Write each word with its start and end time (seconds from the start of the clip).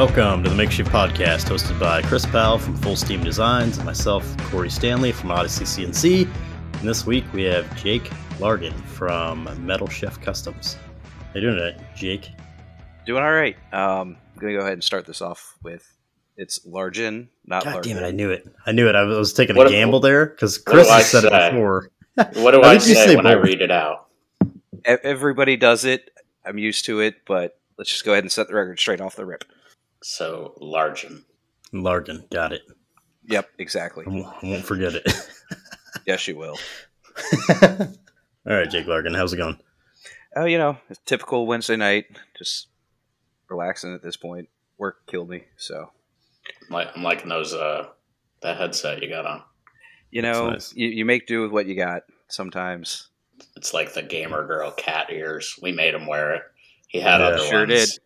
welcome 0.00 0.42
to 0.42 0.48
the 0.48 0.56
Makeshift 0.56 0.90
Podcast, 0.90 1.50
hosted 1.50 1.78
by 1.78 2.00
Chris 2.00 2.24
Powell 2.24 2.56
from 2.56 2.74
Full 2.78 2.96
Steam 2.96 3.22
Designs 3.22 3.76
and 3.76 3.84
myself, 3.84 4.34
Cory 4.50 4.70
Stanley 4.70 5.12
from 5.12 5.30
Odyssey 5.30 5.66
CNC. 5.66 6.26
And 6.80 6.88
this 6.88 7.04
week 7.04 7.30
we 7.34 7.42
have 7.42 7.76
Jake 7.76 8.04
Largan 8.38 8.72
from 8.86 9.46
Metal 9.66 9.86
Chef 9.90 10.18
Customs. 10.22 10.78
How 11.12 11.34
you 11.34 11.42
doing 11.42 11.56
today, 11.56 11.84
Jake? 11.94 12.30
Doing 13.04 13.22
all 13.22 13.30
right. 13.30 13.54
Um, 13.74 14.16
I'm 14.32 14.38
gonna 14.40 14.54
go 14.54 14.60
ahead 14.60 14.72
and 14.72 14.82
start 14.82 15.04
this 15.04 15.20
off 15.20 15.58
with 15.62 15.86
it's 16.38 16.60
Largin, 16.66 17.28
not 17.44 17.64
God 17.64 17.74
Largin. 17.74 17.82
damn 17.82 17.96
it, 17.98 18.06
I 18.06 18.10
knew 18.10 18.30
it. 18.30 18.48
I 18.64 18.72
knew 18.72 18.88
it. 18.88 18.94
I 18.94 19.02
was 19.02 19.34
taking 19.34 19.54
What- 19.54 19.66
a 19.66 19.70
gamble 19.70 20.00
there 20.00 20.24
because 20.24 20.56
Chris 20.56 20.88
has 20.88 21.10
said 21.10 21.24
it 21.24 21.52
before. 21.52 21.90
What 22.42 22.52
do 22.52 22.62
I 22.62 22.70
I, 22.70 22.78
say 22.78 22.94
say 22.94 23.16
when 23.16 23.26
I 23.26 23.34
both. 23.34 23.44
read 23.44 23.60
it 23.60 23.70
out? 23.70 24.06
Everybody 24.86 25.58
does 25.58 25.84
it. 25.84 26.10
I'm 26.46 26.56
used 26.56 26.86
to 26.86 27.00
it, 27.00 27.16
but 27.26 27.58
let's 27.76 27.90
just 27.90 28.06
go 28.06 28.12
ahead 28.12 28.24
and 28.24 28.32
set 28.32 28.48
the 28.48 28.54
record 28.54 28.80
straight 28.80 29.02
off 29.02 29.14
the 29.14 29.26
rip. 29.26 29.44
So 30.02 30.54
Largen. 30.60 31.24
Largan, 31.72 32.28
got 32.30 32.52
it. 32.52 32.62
Yep, 33.26 33.48
exactly. 33.58 34.04
I 34.06 34.10
won't, 34.10 34.26
I 34.42 34.46
won't 34.48 34.64
forget 34.64 34.94
it. 34.94 35.06
Yes, 36.06 36.26
you 36.28 36.36
will. 36.36 36.56
All 37.62 37.66
right, 38.46 38.70
Jake 38.70 38.86
Largan, 38.86 39.14
how's 39.16 39.32
it 39.32 39.36
going? 39.38 39.58
Oh, 40.36 40.44
you 40.44 40.56
know, 40.56 40.78
it's 40.88 41.00
typical 41.04 41.46
Wednesday 41.46 41.76
night. 41.76 42.06
Just 42.38 42.68
relaxing 43.48 43.92
at 43.94 44.02
this 44.02 44.16
point. 44.16 44.48
Work 44.78 45.06
killed 45.08 45.28
me, 45.28 45.44
so 45.56 45.90
I'm, 46.68 46.72
like, 46.74 46.88
I'm 46.96 47.02
liking 47.02 47.28
those 47.28 47.52
uh 47.52 47.88
that 48.40 48.56
headset 48.56 49.02
you 49.02 49.08
got 49.08 49.26
on. 49.26 49.42
you 50.10 50.22
know, 50.22 50.50
nice. 50.50 50.72
you, 50.74 50.88
you 50.88 51.04
make 51.04 51.26
do 51.26 51.42
with 51.42 51.50
what 51.50 51.66
you 51.66 51.74
got. 51.76 52.04
Sometimes, 52.28 53.08
It's 53.56 53.74
like 53.74 53.92
the 53.92 54.02
gamer 54.02 54.46
girl 54.46 54.70
cat 54.70 55.10
ears. 55.10 55.58
We 55.60 55.72
made 55.72 55.94
him 55.94 56.06
wear 56.06 56.34
it. 56.34 56.42
He 56.88 57.00
had 57.00 57.20
Yeah. 57.20 57.26
other 57.26 57.38
Sure 57.44 57.66
ones, 57.66 57.90
did. 57.90 57.98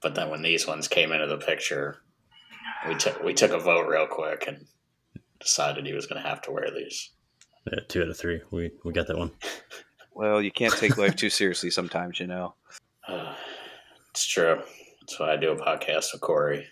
But 0.00 0.14
then 0.14 0.30
when 0.30 0.42
these 0.42 0.66
ones 0.66 0.88
came 0.88 1.12
into 1.12 1.26
the 1.26 1.38
picture, 1.38 1.98
we 2.86 2.94
took 2.94 3.22
we 3.22 3.34
took 3.34 3.52
a 3.52 3.58
vote 3.58 3.86
real 3.88 4.06
quick 4.06 4.44
and 4.46 4.66
decided 5.40 5.86
he 5.86 5.92
was 5.92 6.06
going 6.06 6.22
to 6.22 6.28
have 6.28 6.40
to 6.42 6.52
wear 6.52 6.70
these. 6.70 7.10
Yeah, 7.70 7.80
two 7.88 8.02
out 8.02 8.08
of 8.08 8.16
three. 8.16 8.40
We 8.50 8.70
we 8.84 8.92
got 8.92 9.06
that 9.08 9.18
one. 9.18 9.32
well, 10.14 10.40
you 10.40 10.50
can't 10.50 10.74
take 10.74 10.96
life 10.96 11.16
too 11.16 11.30
seriously. 11.30 11.70
Sometimes, 11.70 12.20
you 12.20 12.26
know. 12.26 12.54
Uh, 13.06 13.34
it's 14.10 14.26
true. 14.26 14.60
That's 15.00 15.18
why 15.18 15.32
I 15.32 15.36
do 15.36 15.52
a 15.52 15.56
podcast 15.56 16.12
with 16.12 16.20
Cory. 16.20 16.66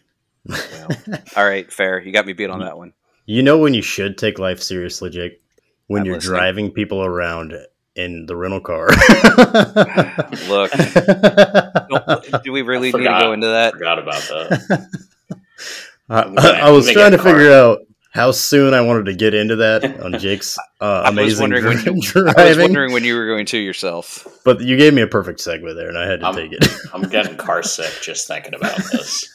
Well, 0.46 0.88
all 1.36 1.44
right, 1.44 1.72
fair. 1.72 2.00
You 2.00 2.12
got 2.12 2.26
me 2.26 2.32
beat 2.32 2.50
on 2.50 2.60
that 2.60 2.76
one. 2.76 2.92
You 3.24 3.42
know 3.42 3.58
when 3.58 3.74
you 3.74 3.82
should 3.82 4.18
take 4.18 4.38
life 4.38 4.62
seriously, 4.62 5.10
Jake? 5.10 5.42
When 5.88 6.02
I'm 6.02 6.06
you're 6.06 6.14
listening. 6.16 6.38
driving 6.38 6.70
people 6.70 7.04
around 7.04 7.52
in 7.96 8.26
the 8.26 8.36
rental 8.36 8.60
car. 8.60 8.88
Look, 10.48 10.70
don't- 11.88 12.48
we 12.52 12.62
really 12.62 12.88
I 12.94 12.98
need 12.98 13.04
to 13.04 13.20
go 13.20 13.32
into 13.32 13.46
that? 13.48 13.72
Forgot 13.74 13.98
about 13.98 14.22
that. 14.22 14.88
I, 16.08 16.22
I'm 16.22 16.38
I 16.38 16.70
was 16.70 16.84
trying 16.90 17.10
gonna 17.10 17.16
to 17.16 17.22
figure 17.22 17.52
out 17.52 17.80
how 18.12 18.30
soon 18.30 18.72
I 18.74 18.80
wanted 18.80 19.06
to 19.06 19.14
get 19.14 19.34
into 19.34 19.56
that 19.56 20.00
on 20.00 20.18
Jake's 20.18 20.56
uh, 20.80 20.84
I 20.84 21.10
was 21.10 21.10
amazing 21.10 21.40
wondering 21.42 21.64
when 21.64 21.78
you- 21.96 22.00
driving, 22.02 22.34
I 22.40 22.48
was 22.48 22.58
wondering 22.58 22.92
when 22.92 23.02
you 23.04 23.16
were 23.16 23.26
going 23.26 23.44
to 23.46 23.58
yourself. 23.58 24.26
but 24.44 24.60
you 24.60 24.76
gave 24.76 24.94
me 24.94 25.02
a 25.02 25.06
perfect 25.06 25.40
segue 25.40 25.74
there, 25.74 25.88
and 25.88 25.98
I 25.98 26.06
had 26.08 26.20
to 26.20 26.26
I'm- 26.26 26.34
take 26.36 26.52
it. 26.52 26.64
I'm 26.94 27.02
getting 27.08 27.36
car 27.36 27.62
sick 27.62 27.92
just 28.02 28.28
thinking 28.28 28.54
about 28.54 28.76
this. 28.76 29.32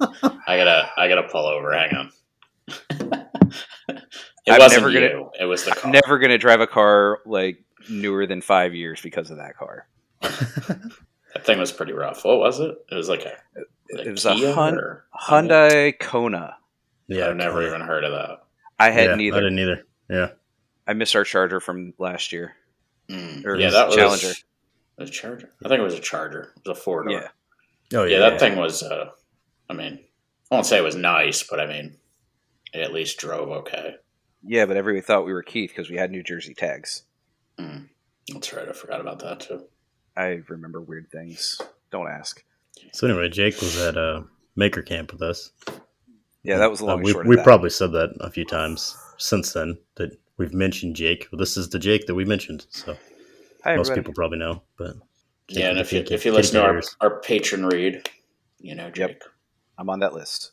I 0.00 0.56
gotta, 0.56 0.90
I 0.96 1.08
gotta 1.08 1.24
pull 1.24 1.46
over. 1.46 1.72
Hang 1.72 1.94
on. 1.96 2.10
it 2.68 4.50
I'm 4.50 4.58
wasn't 4.58 4.82
never 4.82 4.90
you. 4.90 5.08
gonna- 5.10 5.30
it 5.40 5.44
was 5.44 5.64
the 5.64 5.72
car. 5.72 5.82
I'm 5.86 5.92
never 5.92 6.18
going 6.18 6.30
to 6.30 6.38
drive 6.38 6.60
a 6.60 6.66
car 6.66 7.20
like 7.26 7.64
newer 7.90 8.26
than 8.26 8.40
five 8.42 8.74
years 8.74 9.00
because 9.00 9.30
of 9.30 9.38
that 9.38 9.56
car. 9.56 9.86
that 10.20 11.44
thing 11.44 11.58
was 11.58 11.72
pretty 11.72 11.92
rough. 11.92 12.24
What 12.24 12.38
was 12.38 12.60
it? 12.60 12.74
It 12.90 12.94
was 12.94 13.08
like 13.08 13.24
a. 13.24 13.36
It 13.88 14.10
was 14.10 14.24
a 14.24 14.34
Hun- 14.54 14.78
or- 14.78 15.04
Hyundai 15.20 15.98
Kona. 15.98 16.56
yeah, 17.08 17.28
I've 17.28 17.36
never 17.36 17.60
yeah. 17.62 17.68
even 17.68 17.80
heard 17.82 18.04
of 18.04 18.12
that. 18.12 18.44
I 18.78 18.90
had 18.90 19.04
Yeah, 19.06 19.12
I 19.12 19.16
neither. 19.16 19.40
didn't 19.40 19.58
either. 19.58 19.82
Yeah, 20.08 20.28
I 20.86 20.92
missed 20.94 21.14
our 21.16 21.24
Charger 21.24 21.60
from 21.60 21.94
last 21.98 22.32
year. 22.32 22.54
Mm. 23.08 23.44
Or 23.44 23.56
Yeah, 23.56 23.70
that 23.70 23.86
was 23.88 23.96
Challenger. 23.96 24.32
A 24.98 25.06
Charger. 25.06 25.50
I 25.64 25.68
think 25.68 25.80
it 25.80 25.84
was 25.84 25.94
a 25.94 26.00
Charger. 26.00 26.52
It 26.56 26.68
was 26.68 26.78
a 26.78 26.80
four 26.80 27.02
door. 27.04 27.12
Yeah. 27.12 27.28
oh 27.98 28.04
Yeah, 28.04 28.18
yeah, 28.18 28.30
that 28.30 28.40
thing 28.40 28.56
was. 28.56 28.82
Uh, 28.82 29.10
I 29.68 29.74
mean, 29.74 29.98
I 30.50 30.54
won't 30.54 30.66
say 30.66 30.78
it 30.78 30.82
was 30.84 30.96
nice, 30.96 31.42
but 31.42 31.60
I 31.60 31.66
mean, 31.66 31.96
it 32.72 32.80
at 32.80 32.92
least 32.92 33.18
drove 33.18 33.48
okay. 33.50 33.96
Yeah, 34.44 34.66
but 34.66 34.76
everybody 34.76 35.02
thought 35.02 35.24
we 35.26 35.32
were 35.32 35.42
Keith 35.42 35.70
because 35.70 35.88
we 35.90 35.96
had 35.96 36.10
New 36.10 36.22
Jersey 36.22 36.54
tags. 36.54 37.04
Mm. 37.58 37.88
That's 38.32 38.52
right. 38.52 38.68
I 38.68 38.72
forgot 38.72 39.00
about 39.00 39.18
that 39.20 39.40
too. 39.40 39.64
I 40.16 40.40
remember 40.48 40.80
weird 40.80 41.10
things. 41.10 41.60
Don't 41.90 42.08
ask. 42.08 42.42
So 42.92 43.06
anyway, 43.06 43.28
Jake 43.28 43.60
was 43.60 43.80
at 43.80 43.96
uh, 43.96 44.22
Maker 44.56 44.82
Camp 44.82 45.12
with 45.12 45.22
us. 45.22 45.52
Yeah, 46.42 46.58
that 46.58 46.70
was 46.70 46.80
the 46.80 46.86
Uh, 46.86 46.88
long 46.88 46.98
and 46.98 47.04
we 47.04 47.12
short 47.12 47.26
we 47.26 47.36
that. 47.36 47.44
probably 47.44 47.70
said 47.70 47.92
that 47.92 48.16
a 48.20 48.30
few 48.30 48.44
times 48.44 48.96
since 49.18 49.52
then 49.52 49.78
that 49.96 50.10
we've 50.38 50.54
mentioned 50.54 50.96
Jake. 50.96 51.28
Well, 51.30 51.38
this 51.38 51.56
is 51.56 51.68
the 51.70 51.78
Jake 51.78 52.06
that 52.06 52.14
we 52.14 52.24
mentioned, 52.24 52.66
so 52.70 52.96
Hi, 53.64 53.76
most 53.76 53.90
everybody. 53.90 54.00
people 54.00 54.14
probably 54.14 54.38
know. 54.38 54.62
But 54.76 54.96
Jake 55.48 55.58
yeah, 55.60 55.70
and 55.70 55.78
if 55.78 55.92
you 55.92 56.00
if 56.00 56.10
you 56.10 56.16
kitty 56.16 56.30
listen 56.32 56.60
to 56.60 56.66
our, 56.66 56.82
our 57.00 57.20
Patreon 57.20 57.70
read, 57.70 58.08
you 58.58 58.74
know, 58.74 58.90
Jake. 58.90 59.22
I'm 59.78 59.88
on 59.88 60.00
that 60.00 60.12
list. 60.14 60.50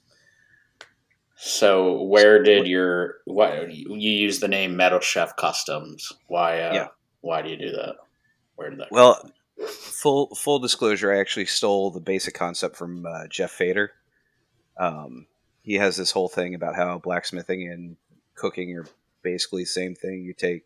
So 1.41 2.03
where 2.03 2.43
did 2.43 2.67
your 2.67 3.15
why 3.23 3.65
you 3.69 3.95
use 3.95 4.41
the 4.41 4.49
name 4.49 4.75
Metal 4.75 4.99
Chef 4.99 5.37
Customs? 5.37 6.11
Why? 6.27 6.59
Uh, 6.59 6.73
Yeah. 6.73 6.87
Why 7.21 7.41
do 7.41 7.49
you 7.49 7.55
do 7.55 7.71
that? 7.71 7.95
Where 8.55 8.69
did 8.69 8.79
that? 8.79 8.91
Well, 8.91 9.31
full 9.67 10.35
full 10.35 10.59
disclosure, 10.59 11.13
I 11.13 11.19
actually 11.19 11.45
stole 11.45 11.91
the 11.91 12.01
basic 12.01 12.33
concept 12.33 12.75
from 12.75 13.05
uh, 13.05 13.27
Jeff 13.29 13.51
Fader. 13.51 13.93
Um, 14.77 15.27
he 15.61 15.75
has 15.75 15.95
this 15.95 16.11
whole 16.11 16.27
thing 16.27 16.55
about 16.55 16.75
how 16.75 16.99
blacksmithing 16.99 17.69
and 17.69 17.95
cooking 18.35 18.77
are 18.77 18.87
basically 19.21 19.63
the 19.63 19.67
same 19.67 19.95
thing. 19.95 20.23
You 20.23 20.33
take 20.33 20.63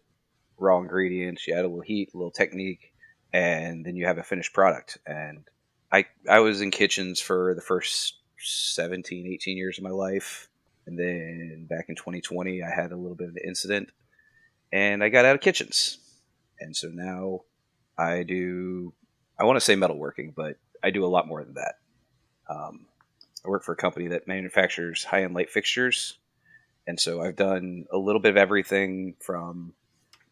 raw 0.57 0.79
ingredients, 0.79 1.47
you 1.47 1.53
add 1.53 1.65
a 1.65 1.67
little 1.67 1.81
heat, 1.81 2.09
a 2.15 2.17
little 2.17 2.31
technique, 2.31 2.93
and 3.31 3.85
then 3.85 3.95
you 3.95 4.07
have 4.07 4.17
a 4.17 4.23
finished 4.23 4.53
product. 4.53 4.97
And 5.05 5.47
I 5.91 6.05
I 6.27 6.39
was 6.39 6.61
in 6.61 6.71
kitchens 6.71 7.19
for 7.19 7.53
the 7.53 7.61
first 7.61 8.15
17, 8.39 9.27
18 9.27 9.55
years 9.55 9.77
of 9.77 9.83
my 9.83 9.91
life. 9.91 10.49
And 10.85 10.97
then 10.97 11.67
back 11.69 11.85
in 11.89 11.95
2020, 11.95 12.61
I 12.61 12.69
had 12.69 12.91
a 12.91 12.97
little 12.97 13.15
bit 13.15 13.29
of 13.29 13.35
an 13.35 13.41
incident 13.45 13.89
and 14.71 15.03
I 15.03 15.09
got 15.09 15.25
out 15.25 15.35
of 15.35 15.41
kitchens. 15.41 15.99
And 16.59 16.75
so 16.75 16.89
now 16.89 17.41
I 17.97 18.23
do, 18.23 18.93
I 19.39 19.45
want 19.45 19.57
to 19.57 19.61
say 19.61 19.75
metalworking, 19.75 20.33
but 20.35 20.57
I 20.83 20.89
do 20.89 21.05
a 21.05 21.07
lot 21.07 21.27
more 21.27 21.43
than 21.43 21.53
that. 21.53 21.75
Um, 22.49 22.87
I 23.45 23.49
work 23.49 23.63
for 23.63 23.73
a 23.73 23.77
company 23.77 24.09
that 24.09 24.27
manufactures 24.27 25.03
high 25.03 25.23
end 25.23 25.33
light 25.33 25.49
fixtures. 25.49 26.17
And 26.87 26.99
so 26.99 27.21
I've 27.21 27.35
done 27.35 27.85
a 27.91 27.97
little 27.97 28.21
bit 28.21 28.31
of 28.31 28.37
everything 28.37 29.15
from 29.19 29.73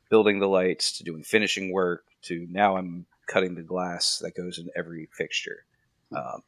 building 0.09 0.39
the 0.39 0.47
lights 0.47 0.97
to 0.97 1.03
doing 1.03 1.23
finishing 1.23 1.71
work 1.71 2.03
to 2.23 2.45
now 2.49 2.77
I'm 2.77 3.05
cutting 3.27 3.55
the 3.55 3.61
glass 3.61 4.19
that 4.19 4.35
goes 4.35 4.59
in 4.59 4.69
every 4.75 5.07
fixture. 5.13 5.65
Um, 6.15 6.43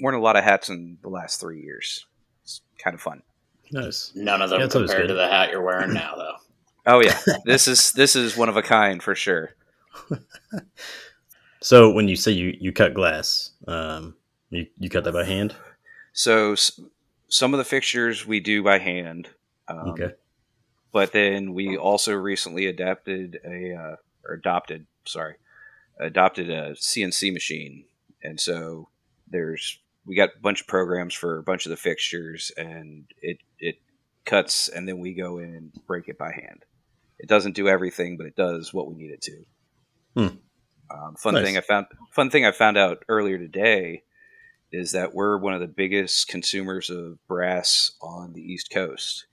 worn 0.00 0.14
a 0.14 0.20
lot 0.20 0.36
of 0.36 0.44
hats 0.44 0.70
in 0.70 0.98
the 1.02 1.10
last 1.10 1.40
three 1.40 1.60
years. 1.60 2.06
It's 2.42 2.62
kind 2.82 2.94
of 2.94 3.00
fun. 3.00 3.22
Nice. 3.72 4.12
None 4.14 4.42
of 4.42 4.50
them 4.50 4.60
Yeah, 4.60 4.68
compared 4.68 5.08
to 5.08 5.14
the 5.14 5.26
hat 5.28 5.50
you're 5.50 5.62
wearing 5.62 5.92
now, 5.94 6.14
though. 6.16 6.36
Oh 6.84 7.00
yeah, 7.00 7.16
this 7.44 7.68
is 7.68 7.92
this 7.92 8.16
is 8.16 8.36
one 8.36 8.48
of 8.48 8.56
a 8.56 8.62
kind 8.62 9.00
for 9.02 9.14
sure. 9.14 9.54
So 11.60 11.92
when 11.92 12.08
you 12.08 12.16
say 12.16 12.32
you, 12.32 12.56
you 12.60 12.72
cut 12.72 12.92
glass, 12.92 13.50
um, 13.68 14.16
you, 14.50 14.66
you 14.78 14.90
cut 14.90 15.04
that 15.04 15.12
by 15.12 15.24
hand? 15.24 15.54
So 16.12 16.52
s- 16.52 16.80
some 17.28 17.54
of 17.54 17.58
the 17.58 17.64
fixtures 17.64 18.26
we 18.26 18.40
do 18.40 18.62
by 18.64 18.78
hand. 18.78 19.28
Um, 19.68 19.90
Okay. 19.90 20.10
But 20.90 21.12
then 21.12 21.54
we 21.54 21.76
also 21.76 22.12
recently 22.14 22.66
adapted 22.66 23.38
a 23.44 23.74
uh, 23.74 23.96
or 24.28 24.34
adopted, 24.34 24.86
sorry, 25.06 25.36
adopted 25.98 26.50
a 26.50 26.72
CNC 26.72 27.32
machine, 27.32 27.84
and 28.22 28.38
so 28.38 28.88
there's 29.26 29.78
we 30.04 30.16
got 30.16 30.30
a 30.36 30.40
bunch 30.40 30.60
of 30.62 30.66
programs 30.66 31.14
for 31.14 31.38
a 31.38 31.42
bunch 31.42 31.66
of 31.66 31.70
the 31.70 31.76
fixtures, 31.76 32.50
and 32.56 33.04
it 33.20 33.38
it 33.58 33.76
cuts, 34.24 34.68
and 34.68 34.88
then 34.88 34.98
we 34.98 35.14
go 35.14 35.38
in 35.38 35.54
and 35.54 35.72
break 35.86 36.08
it 36.08 36.18
by 36.18 36.32
hand. 36.32 36.64
It 37.18 37.28
doesn't 37.28 37.54
do 37.54 37.68
everything, 37.68 38.16
but 38.16 38.26
it 38.26 38.36
does 38.36 38.74
what 38.74 38.88
we 38.88 38.94
need 38.96 39.10
it 39.12 39.22
to. 39.22 39.44
Hmm. 40.16 40.36
Um, 40.90 41.14
fun 41.16 41.34
Nice. 41.34 41.44
thing 41.44 41.56
I 41.56 41.60
found 41.60 41.86
fun 42.10 42.30
thing 42.30 42.44
I 42.44 42.52
found 42.52 42.76
out 42.76 43.04
earlier 43.08 43.38
today 43.38 44.02
is 44.72 44.92
that 44.92 45.14
we're 45.14 45.36
one 45.38 45.54
of 45.54 45.60
the 45.60 45.68
biggest 45.68 46.28
consumers 46.28 46.90
of 46.90 47.18
brass 47.26 47.92
on 48.00 48.32
the 48.32 48.40
East 48.40 48.70
Coast. 48.72 49.26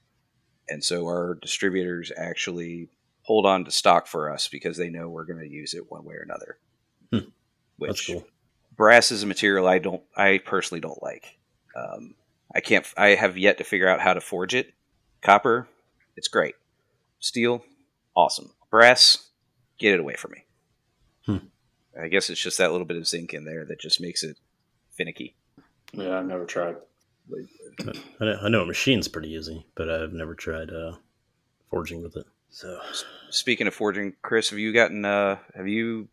And 0.67 0.83
so 0.83 1.05
our 1.07 1.35
distributors 1.41 2.11
actually 2.15 2.89
hold 3.23 3.45
on 3.45 3.65
to 3.65 3.71
stock 3.71 4.05
for 4.05 4.31
us 4.31 4.47
because 4.47 4.77
they 4.77 4.89
know 4.89 5.09
we're 5.09 5.25
going 5.25 5.39
to 5.39 5.49
use 5.49 5.73
it 5.73 5.89
one 5.89 6.03
way 6.03 6.15
or 6.15 6.21
another. 6.21 6.57
Hmm. 7.11 7.29
Which 7.77 7.89
That's 7.89 8.07
cool. 8.07 8.27
Brass 8.79 9.11
is 9.11 9.23
a 9.23 9.27
material 9.27 9.67
I 9.67 9.77
don't, 9.77 10.01
I 10.15 10.39
personally 10.43 10.79
don't 10.79 11.03
like. 11.03 11.37
Um, 11.75 12.15
I 12.55 12.61
can't, 12.61 12.87
I 12.97 13.09
have 13.09 13.37
yet 13.37 13.57
to 13.57 13.65
figure 13.65 13.89
out 13.89 13.99
how 13.99 14.13
to 14.13 14.21
forge 14.21 14.55
it. 14.55 14.73
Copper, 15.21 15.67
it's 16.15 16.29
great. 16.29 16.55
Steel, 17.19 17.63
awesome. 18.15 18.51
Brass, 18.71 19.29
get 19.77 19.95
it 19.95 19.99
away 19.99 20.15
from 20.15 20.31
me. 20.31 20.45
Hmm. 21.25 21.47
I 22.01 22.07
guess 22.07 22.29
it's 22.29 22.41
just 22.41 22.57
that 22.57 22.71
little 22.71 22.87
bit 22.87 22.95
of 22.95 23.05
zinc 23.05 23.33
in 23.33 23.43
there 23.43 23.65
that 23.65 23.81
just 23.81 23.99
makes 23.99 24.23
it 24.23 24.37
finicky. 24.91 25.35
Yeah, 25.91 26.17
I've 26.17 26.25
never 26.25 26.45
tried. 26.45 26.77
I 28.21 28.25
know, 28.25 28.39
I 28.43 28.49
know 28.49 28.61
a 28.61 28.65
machine's 28.65 29.09
pretty 29.09 29.33
easy, 29.33 29.65
but 29.75 29.89
I've 29.89 30.13
never 30.13 30.35
tried 30.35 30.71
uh, 30.71 30.93
forging 31.69 32.01
with 32.01 32.15
it. 32.15 32.25
So 32.49 32.79
speaking 33.29 33.67
of 33.67 33.73
forging, 33.73 34.13
Chris, 34.21 34.49
have 34.51 34.59
you 34.59 34.71
gotten? 34.71 35.03
Uh, 35.03 35.37
have 35.53 35.67
you 35.67 36.07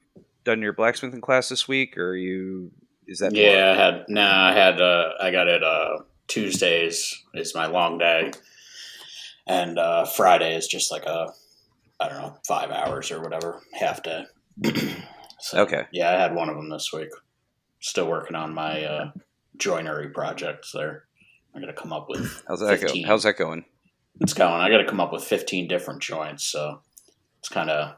done 0.46 0.62
your 0.62 0.72
blacksmithing 0.72 1.20
class 1.20 1.50
this 1.50 1.68
week, 1.68 1.98
or 1.98 2.10
are 2.10 2.16
you? 2.16 2.70
Is 3.06 3.18
that 3.18 3.34
Yeah, 3.34 3.72
I 3.72 3.76
had 3.76 4.04
nah, 4.08 4.48
I 4.48 4.52
had 4.52 4.80
uh 4.80 5.10
I 5.20 5.30
got 5.30 5.48
it 5.48 5.62
uh 5.62 5.98
Tuesdays 6.28 7.22
is 7.34 7.54
my 7.54 7.66
long 7.66 7.98
day. 7.98 8.30
And 9.46 9.78
uh 9.78 10.06
Friday 10.06 10.56
is 10.56 10.66
just 10.66 10.90
like 10.90 11.04
a 11.04 11.28
I 12.00 12.08
don't 12.08 12.18
know, 12.22 12.36
five 12.46 12.70
hours 12.70 13.10
or 13.10 13.20
whatever, 13.22 13.60
half 13.74 14.02
day. 14.02 14.24
so 15.40 15.58
Okay. 15.60 15.82
yeah, 15.92 16.10
I 16.10 16.20
had 16.20 16.34
one 16.34 16.48
of 16.48 16.56
them 16.56 16.70
this 16.70 16.90
week. 16.92 17.10
Still 17.80 18.08
working 18.08 18.36
on 18.36 18.54
my 18.54 18.84
uh 18.84 19.10
joinery 19.58 20.08
projects 20.10 20.72
there. 20.72 21.04
I'm 21.54 21.60
gonna 21.60 21.72
come 21.72 21.92
up 21.92 22.06
with 22.08 22.42
How's 22.48 22.60
that 22.60 22.78
15. 22.80 23.02
go? 23.02 23.08
How's 23.08 23.22
that 23.24 23.36
going? 23.36 23.64
it's 24.20 24.32
going. 24.34 24.60
I 24.62 24.70
got 24.70 24.78
to 24.78 24.86
come 24.86 25.00
up 25.00 25.12
with 25.12 25.22
15 25.24 25.68
different 25.68 26.00
joints, 26.00 26.44
so 26.44 26.80
it's 27.38 27.50
kind 27.50 27.68
of 27.68 27.96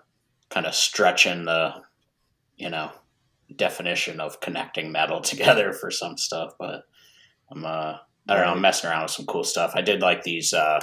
kind 0.51 0.67
of 0.67 0.75
stretching 0.75 1.45
the 1.45 1.73
you 2.59 2.71
know 2.71 2.91
definition 3.57 4.21
of 4.21 4.41
connecting 4.41 4.93
metal 4.93 5.21
together 5.23 5.73
for 5.73 5.91
some 5.91 6.17
stuff. 6.19 6.53
But 6.59 6.83
I'm 7.51 7.65
uh 7.65 7.97
I 8.29 8.35
don't 8.35 8.45
know. 8.45 8.53
I'm 8.53 8.61
messing 8.61 8.91
around 8.91 9.03
with 9.03 9.13
some 9.13 9.27
cool 9.27 9.45
stuff. 9.45 9.73
I 9.75 9.81
did 9.81 10.03
like 10.03 10.23
these. 10.23 10.53
uh 10.53 10.81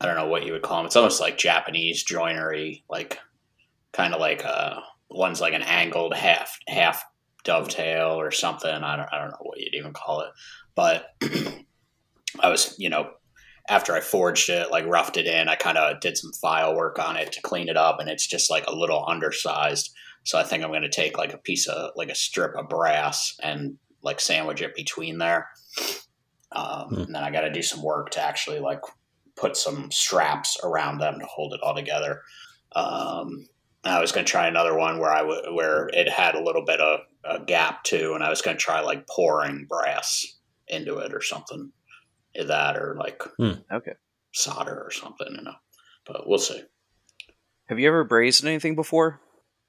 I 0.00 0.06
don't 0.06 0.16
know 0.16 0.26
what 0.26 0.44
you 0.44 0.52
would 0.52 0.62
call 0.62 0.78
them. 0.78 0.86
It's 0.86 0.96
almost 0.96 1.20
like 1.20 1.38
Japanese 1.38 2.02
joinery, 2.02 2.84
like 2.90 3.18
kind 3.92 4.12
of 4.12 4.20
like 4.20 4.44
uh 4.44 4.80
one's 5.10 5.40
like 5.40 5.54
an 5.54 5.62
angled 5.62 6.14
half 6.14 6.58
half 6.68 7.04
dovetail 7.44 8.20
or 8.20 8.30
something. 8.30 8.70
I 8.70 8.96
don't 8.96 9.08
I 9.12 9.18
don't 9.18 9.30
know 9.30 9.38
what 9.40 9.58
you'd 9.58 9.74
even 9.74 9.92
call 9.92 10.20
it, 10.20 10.30
but 10.74 11.14
I 12.40 12.48
was 12.48 12.74
you 12.78 12.90
know 12.90 13.10
after 13.68 13.94
I 13.94 14.00
forged 14.00 14.50
it, 14.50 14.70
like 14.70 14.86
roughed 14.86 15.16
it 15.16 15.26
in, 15.26 15.48
I 15.48 15.54
kind 15.56 15.78
of 15.78 16.00
did 16.00 16.18
some 16.18 16.32
file 16.34 16.76
work 16.76 16.98
on 16.98 17.16
it 17.16 17.32
to 17.32 17.40
clean 17.42 17.68
it 17.68 17.76
up, 17.76 17.98
and 17.98 18.08
it's 18.10 18.26
just 18.26 18.50
like 18.50 18.64
a 18.66 18.74
little 18.74 19.04
undersized. 19.08 19.90
So 20.24 20.38
I 20.38 20.42
think 20.42 20.62
I'm 20.64 20.70
going 20.70 20.82
to 20.82 20.88
take 20.88 21.16
like 21.18 21.32
a 21.32 21.38
piece 21.38 21.66
of 21.68 21.92
like 21.96 22.08
a 22.10 22.14
strip 22.14 22.54
of 22.56 22.68
brass 22.68 23.36
and 23.42 23.76
like 24.02 24.20
sandwich 24.20 24.60
it 24.62 24.74
between 24.74 25.18
there, 25.18 25.48
um, 26.52 26.88
Hmm. 26.88 26.94
and 27.02 27.14
then 27.14 27.22
I 27.24 27.30
got 27.30 27.42
to 27.42 27.52
do 27.52 27.62
some 27.62 27.82
work 27.82 28.10
to 28.10 28.20
actually 28.20 28.58
like 28.60 28.80
put 29.36 29.56
some 29.56 29.90
straps 29.90 30.58
around 30.62 30.98
them 30.98 31.18
to 31.18 31.26
hold 31.26 31.54
it 31.54 31.60
all 31.62 31.74
together. 31.74 32.22
Um, 32.76 33.48
and 33.84 33.94
I 33.94 34.00
was 34.00 34.12
going 34.12 34.24
to 34.24 34.30
try 34.30 34.46
another 34.46 34.76
one 34.76 34.98
where 34.98 35.12
I 35.12 35.18
w- 35.20 35.54
where 35.54 35.88
it 35.92 36.08
had 36.08 36.34
a 36.34 36.42
little 36.42 36.64
bit 36.64 36.80
of 36.80 37.00
a 37.24 37.44
gap 37.44 37.84
too, 37.84 38.12
and 38.14 38.22
I 38.24 38.30
was 38.30 38.42
going 38.42 38.56
to 38.56 38.62
try 38.62 38.80
like 38.80 39.06
pouring 39.06 39.66
brass 39.68 40.24
into 40.68 40.98
it 40.98 41.12
or 41.14 41.20
something. 41.20 41.70
That 42.34 42.76
or 42.76 42.96
like 42.98 43.22
Okay. 43.70 43.92
solder 44.32 44.82
or 44.82 44.90
something, 44.90 45.28
you 45.30 45.42
know. 45.42 45.54
But 46.04 46.26
we'll 46.28 46.38
see. 46.38 46.62
Have 47.68 47.78
you 47.78 47.86
ever 47.86 48.02
brazed 48.04 48.44
anything 48.44 48.74
before? 48.74 49.20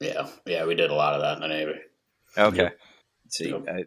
Yeah, 0.06 0.28
yeah, 0.46 0.66
we 0.66 0.76
did 0.76 0.90
a 0.92 0.96
lot 0.96 1.14
of 1.14 1.22
that 1.22 1.36
in 1.36 1.42
the 1.42 1.48
Navy. 1.48 1.80
Okay. 2.38 2.58
Yep. 2.64 2.80
See, 3.30 3.50
Yep. 3.50 3.66
I, 3.70 3.86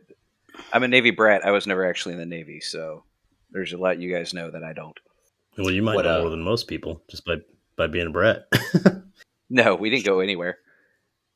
I'm 0.73 0.83
a 0.83 0.89
Navy 0.89 1.11
brat. 1.11 1.45
I 1.45 1.51
was 1.53 1.67
never 1.67 1.89
actually 1.89 2.13
in 2.15 2.19
the 2.19 2.27
Navy, 2.27 2.61
so 2.61 3.05
there's 3.51 3.73
a 3.73 3.79
lot 3.79 3.99
you 4.01 4.13
guys 4.15 4.35
know 4.35 4.51
that 4.51 4.65
I 4.65 4.73
don't. 4.73 4.99
well, 5.57 5.71
you 5.71 5.83
might 5.83 5.95
What, 5.95 6.05
know 6.05 6.17
uh, 6.19 6.21
more 6.23 6.31
than 6.31 6.43
most 6.43 6.67
people 6.69 7.03
just 7.09 7.25
by 7.25 7.37
by 7.77 7.87
being 7.87 8.09
a 8.09 8.11
brat. 8.11 8.49
No, 9.51 9.75
we 9.77 9.89
didn't 9.89 10.05
go 10.05 10.21
anywhere. 10.21 10.59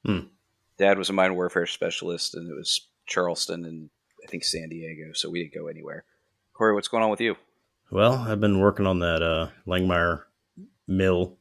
Hmm. 0.05 0.27
Dad 0.77 0.99
was 0.99 1.09
a 1.09 1.15
mine 1.15 1.35
warfare 1.35 1.65
specialist, 1.67 2.35
and 2.35 2.51
it 2.51 2.55
was 2.55 2.89
Charleston 3.07 3.65
and 3.65 3.89
I 4.23 4.27
think 4.27 4.45
San 4.45 4.69
Diego, 4.69 5.13
so 5.15 5.31
we 5.31 5.43
didn't 5.43 5.55
go 5.55 5.67
anywhere. 5.69 6.05
Cory, 6.53 6.75
what's 6.75 6.89
going 6.89 7.03
on 7.03 7.09
with 7.11 7.23
you? 7.23 7.37
well, 7.91 8.13
I've 8.15 8.39
been 8.41 8.61
working 8.61 8.87
on 8.87 8.99
that 8.99 9.23
uh, 9.23 9.49
Langmuir 9.67 10.25
mill. 10.87 11.39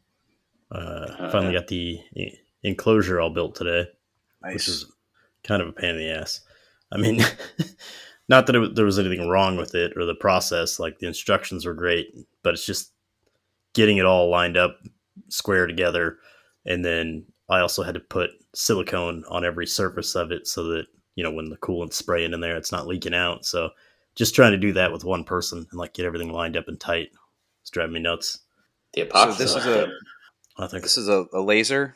Uh, 0.72 1.08
Oh, 1.20 1.30
finally 1.32 1.54
got 1.54 1.68
the 1.68 2.00
enclosure 2.64 3.20
all 3.20 3.30
built 3.30 3.56
today. 3.56 3.88
Nice. 4.42 4.54
which 4.54 4.68
is 4.68 4.92
kind 5.44 5.62
of 5.62 5.68
a 5.70 5.74
pain 5.74 5.92
in 5.92 5.98
the 5.98 6.12
ass. 6.12 6.42
I 6.92 6.98
mean, 6.98 7.22
not 8.30 8.48
that 8.48 8.56
it, 8.56 8.76
there 8.76 8.86
was 8.86 9.00
anything 9.00 9.28
wrong 9.28 9.58
with 9.58 9.76
it 9.76 9.94
or 9.96 10.06
the 10.06 10.16
process. 10.16 10.80
Like 10.80 11.00
the 11.00 11.08
instructions 11.08 11.66
were 11.66 11.74
great, 11.74 12.14
but 12.44 12.54
it's 12.54 12.66
just 12.66 12.92
getting 13.74 13.98
it 13.98 14.06
all 14.06 14.30
lined 14.30 14.58
up, 14.58 14.80
square 15.30 15.68
together, 15.68 16.18
and 16.66 16.84
then 16.84 17.26
I 17.50 17.60
also 17.60 17.84
had 17.84 17.94
to 17.96 18.00
put 18.00 18.32
silicone 18.54 19.24
on 19.30 19.46
every 19.46 19.68
surface 19.68 20.16
of 20.16 20.32
it 20.32 20.48
so 20.48 20.64
that 20.66 20.86
you 21.16 21.24
know 21.24 21.32
when 21.32 21.50
the 21.50 21.58
coolant's 21.58 21.98
spraying 21.98 22.34
in 22.34 22.42
there, 22.42 22.58
it's 22.58 22.72
not 22.72 22.88
leaking 22.88 23.14
out. 23.14 23.46
So 23.46 23.70
just 24.16 24.36
trying 24.36 24.52
to 24.52 24.58
do 24.58 24.74
that 24.74 24.92
with 24.92 25.06
one 25.06 25.24
person 25.24 25.66
and 25.70 25.80
like 25.80 25.94
get 25.94 26.06
everything 26.06 26.32
lined 26.32 26.58
up 26.58 26.68
and 26.68 26.80
tight. 26.80 27.10
It's 27.62 27.70
driving 27.70 27.94
me 27.94 28.00
nuts. 28.02 28.40
The 28.94 29.06
epoxy. 29.06 29.38
this 29.38 29.56
was 29.56 29.66
is 29.66 29.76
a. 29.76 29.92
I 30.58 30.68
think 30.68 30.84
this 30.84 30.98
is 30.98 31.08
a, 31.08 31.26
a 31.34 31.40
laser, 31.40 31.96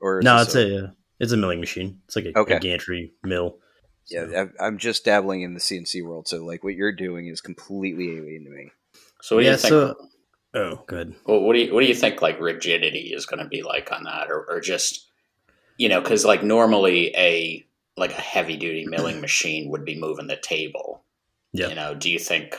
or 0.00 0.20
no, 0.22 0.40
it's 0.42 0.54
a, 0.54 0.84
uh, 0.84 0.90
it's 1.20 1.32
a 1.32 1.36
milling 1.36 1.60
machine. 1.60 2.00
It's 2.06 2.16
like 2.16 2.26
a, 2.26 2.38
Okay. 2.38 2.54
a 2.56 2.60
gantry 2.60 3.12
mill. 3.22 3.58
yeah. 4.10 4.26
So- 4.26 4.50
I- 4.58 4.66
I'm 4.66 4.78
just 4.78 5.04
dabbling 5.04 5.42
in 5.42 5.54
the 5.54 5.60
CNC 5.60 6.02
world, 6.04 6.28
so 6.28 6.44
like 6.44 6.62
what 6.64 6.74
you're 6.74 6.92
doing 6.92 7.26
is 7.28 7.40
completely 7.40 8.16
alien 8.16 8.44
to 8.44 8.50
me. 8.50 8.70
So 9.22 9.36
what 9.36 9.42
do 9.42 9.46
yeah. 9.46 9.52
you 9.52 9.58
think? 9.58 9.70
So, 9.70 9.96
oh, 10.54 10.82
good. 10.86 11.14
Well, 11.26 11.40
what 11.40 11.54
do 11.54 11.60
you 11.60 11.72
what 11.72 11.80
do 11.80 11.86
you 11.86 11.94
think 11.94 12.20
like 12.20 12.38
rigidity 12.40 13.12
is 13.14 13.26
going 13.26 13.42
to 13.42 13.48
be 13.48 13.62
like 13.62 13.90
on 13.92 14.04
that, 14.04 14.30
or, 14.30 14.44
or 14.50 14.60
just 14.60 15.08
you 15.78 15.88
know, 15.88 16.00
because 16.00 16.24
like 16.24 16.42
normally 16.44 17.14
a 17.16 17.64
like 17.96 18.10
a 18.10 18.20
heavy 18.20 18.56
duty 18.56 18.86
milling 18.88 19.20
machine 19.20 19.70
would 19.70 19.84
be 19.84 19.98
moving 19.98 20.26
the 20.26 20.36
table. 20.36 21.02
Yeah. 21.52 21.68
You 21.68 21.74
know, 21.76 21.94
do 21.94 22.10
you 22.10 22.18
think 22.18 22.54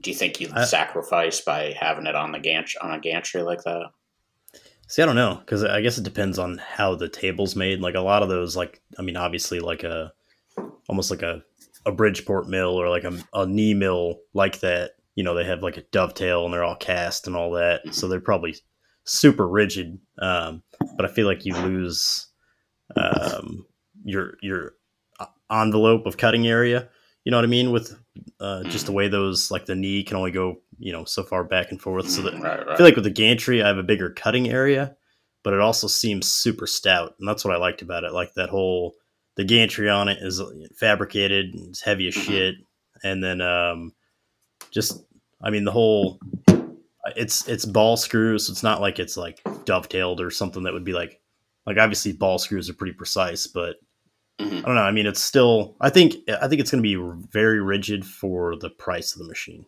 do 0.00 0.10
you 0.10 0.16
think 0.16 0.40
you 0.40 0.48
sacrifice 0.64 1.40
by 1.40 1.74
having 1.78 2.06
it 2.06 2.14
on 2.14 2.30
the 2.30 2.38
gantry 2.38 2.78
on 2.80 2.92
a 2.92 3.00
gantry 3.00 3.42
like 3.42 3.64
that? 3.64 3.90
See, 4.88 5.02
I 5.02 5.06
don't 5.06 5.16
know 5.16 5.36
because 5.36 5.62
I 5.62 5.82
guess 5.82 5.98
it 5.98 6.04
depends 6.04 6.38
on 6.38 6.58
how 6.58 6.94
the 6.94 7.10
table's 7.10 7.54
made. 7.54 7.80
Like 7.80 7.94
a 7.94 8.00
lot 8.00 8.22
of 8.22 8.30
those, 8.30 8.56
like 8.56 8.80
I 8.98 9.02
mean, 9.02 9.16
obviously, 9.18 9.60
like 9.60 9.84
a 9.84 10.12
almost 10.88 11.10
like 11.10 11.22
a 11.22 11.42
a 11.84 11.92
Bridgeport 11.92 12.48
mill 12.48 12.70
or 12.70 12.88
like 12.88 13.04
a, 13.04 13.18
a 13.34 13.46
knee 13.46 13.74
mill 13.74 14.20
like 14.32 14.60
that. 14.60 14.92
You 15.14 15.24
know, 15.24 15.34
they 15.34 15.44
have 15.44 15.62
like 15.62 15.76
a 15.76 15.82
dovetail 15.92 16.44
and 16.44 16.54
they're 16.54 16.64
all 16.64 16.76
cast 16.76 17.26
and 17.26 17.36
all 17.36 17.50
that, 17.52 17.94
so 17.94 18.08
they're 18.08 18.20
probably 18.20 18.56
super 19.04 19.46
rigid. 19.46 19.98
Um, 20.18 20.62
but 20.96 21.04
I 21.04 21.08
feel 21.08 21.26
like 21.26 21.44
you 21.44 21.54
lose 21.54 22.28
um, 22.96 23.66
your 24.04 24.38
your 24.40 24.72
envelope 25.50 26.06
of 26.06 26.16
cutting 26.16 26.46
area. 26.46 26.88
You 27.24 27.30
know 27.30 27.36
what 27.36 27.44
I 27.44 27.48
mean? 27.48 27.72
With 27.72 27.94
uh, 28.40 28.62
just 28.64 28.86
the 28.86 28.92
way 28.92 29.08
those 29.08 29.50
like 29.50 29.66
the 29.66 29.74
knee 29.74 30.02
can 30.02 30.16
only 30.16 30.30
go 30.30 30.62
you 30.78 30.92
know 30.92 31.04
so 31.04 31.22
far 31.22 31.44
back 31.44 31.70
and 31.70 31.80
forth, 31.80 32.08
so 32.08 32.22
that 32.22 32.34
Mm, 32.34 32.42
right, 32.42 32.68
I 32.68 32.76
feel 32.76 32.86
like 32.86 32.94
with 32.96 33.04
the 33.04 33.10
gantry, 33.10 33.62
I 33.62 33.68
have 33.68 33.78
a 33.78 33.82
bigger 33.82 34.10
cutting 34.10 34.48
area, 34.48 34.96
but 35.44 35.54
it 35.54 35.60
also 35.60 35.86
seems 35.86 36.30
super 36.30 36.66
stout, 36.66 37.14
and 37.18 37.28
that's 37.28 37.44
what 37.44 37.54
I 37.54 37.58
liked 37.58 37.82
about 37.82 38.04
it. 38.04 38.12
Like 38.12 38.34
that 38.34 38.48
whole 38.50 38.94
the 39.36 39.44
gantry 39.44 39.88
on 39.88 40.08
it 40.08 40.18
is 40.20 40.40
fabricated, 40.78 41.54
and 41.54 41.68
it's 41.68 41.82
heavy 41.82 42.08
as 42.08 42.14
Mhm. 42.14 42.24
shit, 42.24 42.54
and 43.02 43.22
then 43.22 43.40
um, 43.40 43.92
just 44.70 45.04
I 45.42 45.50
mean 45.50 45.64
the 45.64 45.72
whole 45.72 46.18
it's 47.16 47.48
it's 47.48 47.64
ball 47.64 47.96
screws, 47.96 48.46
so 48.46 48.52
it's 48.52 48.62
not 48.62 48.80
like 48.80 48.98
it's 48.98 49.16
like 49.16 49.40
dovetailed 49.64 50.20
or 50.20 50.30
something 50.30 50.64
that 50.64 50.72
would 50.72 50.84
be 50.84 50.92
like 50.92 51.20
like 51.66 51.78
obviously 51.78 52.12
ball 52.12 52.38
screws 52.38 52.68
are 52.68 52.74
pretty 52.74 52.92
precise, 52.94 53.46
but 53.46 53.76
Mhm. 54.40 54.58
I 54.58 54.66
don't 54.66 54.74
know. 54.76 54.82
I 54.82 54.92
mean, 54.92 55.06
it's 55.06 55.20
still. 55.20 55.76
I 55.80 55.90
think. 55.90 56.14
I 56.28 56.46
think 56.46 56.60
it's 56.60 56.70
going 56.70 56.80
to 56.82 57.16
be 57.16 57.26
very 57.32 57.60
rigid 57.60 58.06
for 58.06 58.54
the 58.56 58.70
price 58.70 59.12
of 59.12 59.18
the 59.18 59.26
machine. 59.26 59.66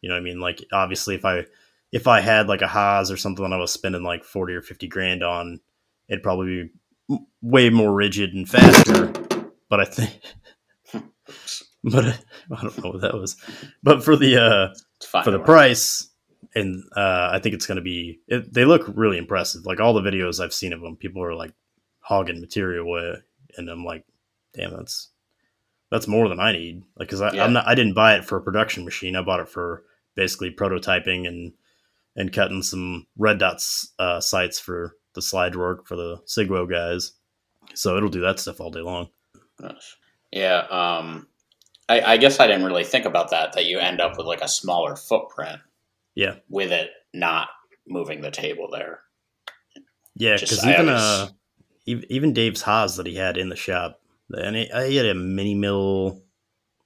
You 0.00 0.08
know 0.08 0.14
what 0.14 0.20
I 0.20 0.24
mean? 0.24 0.40
Like, 0.40 0.64
obviously, 0.72 1.14
if 1.14 1.24
I 1.24 1.44
if 1.92 2.06
I 2.06 2.20
had 2.20 2.48
like 2.48 2.62
a 2.62 2.68
Haas 2.68 3.10
or 3.10 3.16
something 3.16 3.42
that 3.48 3.54
I 3.54 3.58
was 3.58 3.72
spending 3.72 4.02
like 4.02 4.24
forty 4.24 4.54
or 4.54 4.62
fifty 4.62 4.86
grand 4.88 5.22
on, 5.22 5.60
it'd 6.08 6.22
probably 6.22 6.70
be 7.08 7.18
way 7.42 7.70
more 7.70 7.92
rigid 7.92 8.34
and 8.34 8.48
faster. 8.48 9.12
But 9.68 9.80
I 9.80 9.84
think, 9.84 10.20
but 11.84 12.04
I 12.56 12.62
don't 12.62 12.84
know 12.84 12.90
what 12.90 13.00
that 13.02 13.14
was. 13.14 13.36
But 13.82 14.04
for 14.04 14.16
the 14.16 14.36
uh 14.36 14.74
for 15.22 15.30
the 15.30 15.38
price, 15.40 16.08
and 16.54 16.82
uh, 16.96 17.30
I 17.32 17.38
think 17.40 17.54
it's 17.54 17.66
going 17.66 17.76
to 17.76 17.82
be. 17.82 18.20
It, 18.28 18.52
they 18.52 18.64
look 18.64 18.84
really 18.94 19.18
impressive. 19.18 19.66
Like 19.66 19.80
all 19.80 19.94
the 19.94 20.00
videos 20.00 20.42
I've 20.42 20.54
seen 20.54 20.72
of 20.72 20.80
them, 20.80 20.96
people 20.96 21.22
are 21.22 21.34
like 21.34 21.52
hogging 22.00 22.40
material 22.40 22.86
away, 22.86 23.14
and 23.56 23.68
I'm 23.68 23.84
like, 23.84 24.04
damn, 24.54 24.72
that's 24.72 25.10
that's 25.90 26.08
more 26.08 26.28
than 26.28 26.40
I 26.40 26.52
need. 26.52 26.82
Like, 26.96 27.08
cause 27.08 27.20
I, 27.20 27.32
Yeah. 27.32 27.44
I'm 27.44 27.52
not, 27.54 27.66
I 27.66 27.74
didn't 27.74 27.94
buy 27.94 28.14
it 28.16 28.24
for 28.24 28.36
a 28.36 28.42
production 28.42 28.84
machine. 28.84 29.16
I 29.16 29.22
bought 29.22 29.40
it 29.40 29.48
for 29.48 29.84
basically 30.18 30.50
prototyping 30.50 31.28
and 31.28 31.52
and 32.16 32.32
cutting 32.32 32.60
some 32.62 33.06
red 33.16 33.38
dots 33.38 33.92
uh, 34.00 34.20
sites 34.20 34.58
for 34.58 34.96
the 35.14 35.22
slide 35.22 35.54
work 35.54 35.86
for 35.86 35.94
the 35.94 36.16
Sigwo 36.26 36.68
guys. 36.68 37.12
So 37.74 37.96
it'll 37.96 38.08
do 38.08 38.22
that 38.22 38.40
stuff 38.40 38.60
all 38.60 38.72
day 38.72 38.80
long. 38.80 39.08
Yeah. 40.32 40.66
Um, 40.70 41.28
I, 41.88 42.00
I 42.00 42.16
guess 42.16 42.40
I 42.40 42.48
didn't 42.48 42.64
really 42.64 42.82
think 42.84 43.04
about 43.04 43.30
that. 43.30 43.52
That 43.52 43.66
you 43.66 43.78
end 43.78 44.00
up 44.00 44.16
with 44.18 44.26
like 44.26 44.40
a 44.42 44.48
smaller 44.48 44.96
footprint 44.96 45.60
Yeah, 46.16 46.34
with 46.48 46.72
it 46.72 46.90
not 47.14 47.48
moving 47.86 48.20
the 48.20 48.30
table 48.32 48.68
there. 48.72 49.00
yeah. 50.16 50.34
Because 50.34 50.66
even 50.66 50.88
always- 50.88 51.00
uh, 51.02 51.28
even 51.86 52.32
Dave's 52.34 52.62
Haas 52.62 52.96
that 52.96 53.06
he 53.06 53.14
had 53.14 53.36
in 53.38 53.48
the 53.48 53.56
shop, 53.56 54.00
and 54.30 54.56
he, 54.56 54.64
he 54.88 54.96
had 54.96 55.06
a 55.06 55.14
mini 55.14 55.54
mill 55.54 56.20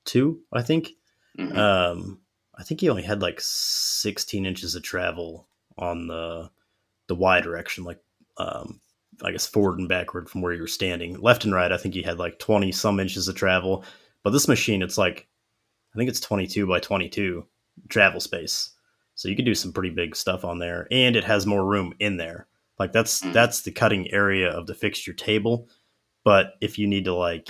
two, 0.05 0.43
I 0.53 0.63
think, 0.63 0.91
Mhm. 1.39 1.57
Um, 1.57 2.21
I 2.63 2.65
think 2.65 2.81
he 2.81 2.89
only 2.89 3.03
had 3.03 3.23
like 3.23 3.41
16 3.41 4.47
inches 4.47 4.77
of 4.77 4.85
travel 4.85 5.49
on 5.79 6.07
the 6.07 6.49
the 7.09 7.15
Y 7.17 7.41
direction, 7.41 7.83
like 7.83 7.99
um, 8.37 8.81
I 9.25 9.33
guess 9.33 9.49
forward 9.49 9.81
and 9.81 9.89
backward 9.89 10.31
from 10.31 10.43
where 10.43 10.53
you 10.53 10.61
were 10.61 10.69
standing. 10.69 11.21
Left 11.21 11.45
and 11.45 11.53
right, 11.53 11.73
I 11.73 11.77
think 11.77 11.93
he 11.93 12.03
had 12.03 12.21
like 12.21 12.39
20 12.39 12.71
some 12.71 13.01
inches 13.01 13.27
of 13.27 13.35
travel. 13.35 13.85
But 14.23 14.31
this 14.31 14.47
machine, 14.47 14.81
it's 14.81 14.97
like 14.97 15.27
I 15.93 15.99
think 15.99 16.09
it's 16.09 16.21
22 16.21 16.65
by 16.69 16.79
22 16.79 17.45
travel 17.89 18.21
space, 18.21 18.71
so 19.17 19.27
you 19.27 19.35
could 19.35 19.45
do 19.45 19.57
some 19.57 19.73
pretty 19.73 19.91
big 19.91 20.15
stuff 20.15 20.45
on 20.45 20.61
there, 20.61 20.87
and 20.93 21.17
it 21.17 21.25
has 21.25 21.47
more 21.47 21.67
room 21.67 21.93
in 21.99 22.17
there. 22.17 22.47
Like 22.79 22.93
that's 22.93 23.23
Mm. 23.23 23.33
that's 23.33 23.63
the 23.63 23.73
cutting 23.73 24.09
area 24.13 24.49
of 24.57 24.69
the 24.69 24.75
fixture 24.75 25.13
table. 25.15 25.69
But 26.23 26.55
if 26.61 26.79
you 26.79 26.87
need 26.87 27.07
to 27.07 27.15
like 27.15 27.49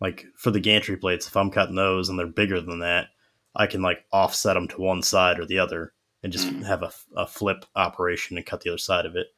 like 0.00 0.26
for 0.36 0.52
the 0.52 0.60
gantry 0.60 0.96
plates, 0.96 1.26
if 1.26 1.36
I'm 1.36 1.50
cutting 1.50 1.74
those 1.74 2.08
and 2.08 2.16
they're 2.16 2.28
bigger 2.28 2.60
than 2.60 2.78
that, 2.78 3.08
I 3.56 3.66
can 3.66 3.82
like 3.82 4.04
offset 4.12 4.54
them 4.54 4.68
to 4.68 4.80
one 4.80 5.02
side 5.02 5.38
or 5.38 5.46
the 5.46 5.58
other 5.58 5.92
and 6.22 6.32
just 6.32 6.48
Mm. 6.48 6.64
have 6.64 6.82
a, 6.82 6.92
a 7.16 7.26
flip 7.26 7.64
operation 7.76 8.36
and 8.36 8.46
cut 8.46 8.60
the 8.60 8.70
other 8.70 8.78
side 8.78 9.06
of 9.06 9.16
it. 9.16 9.28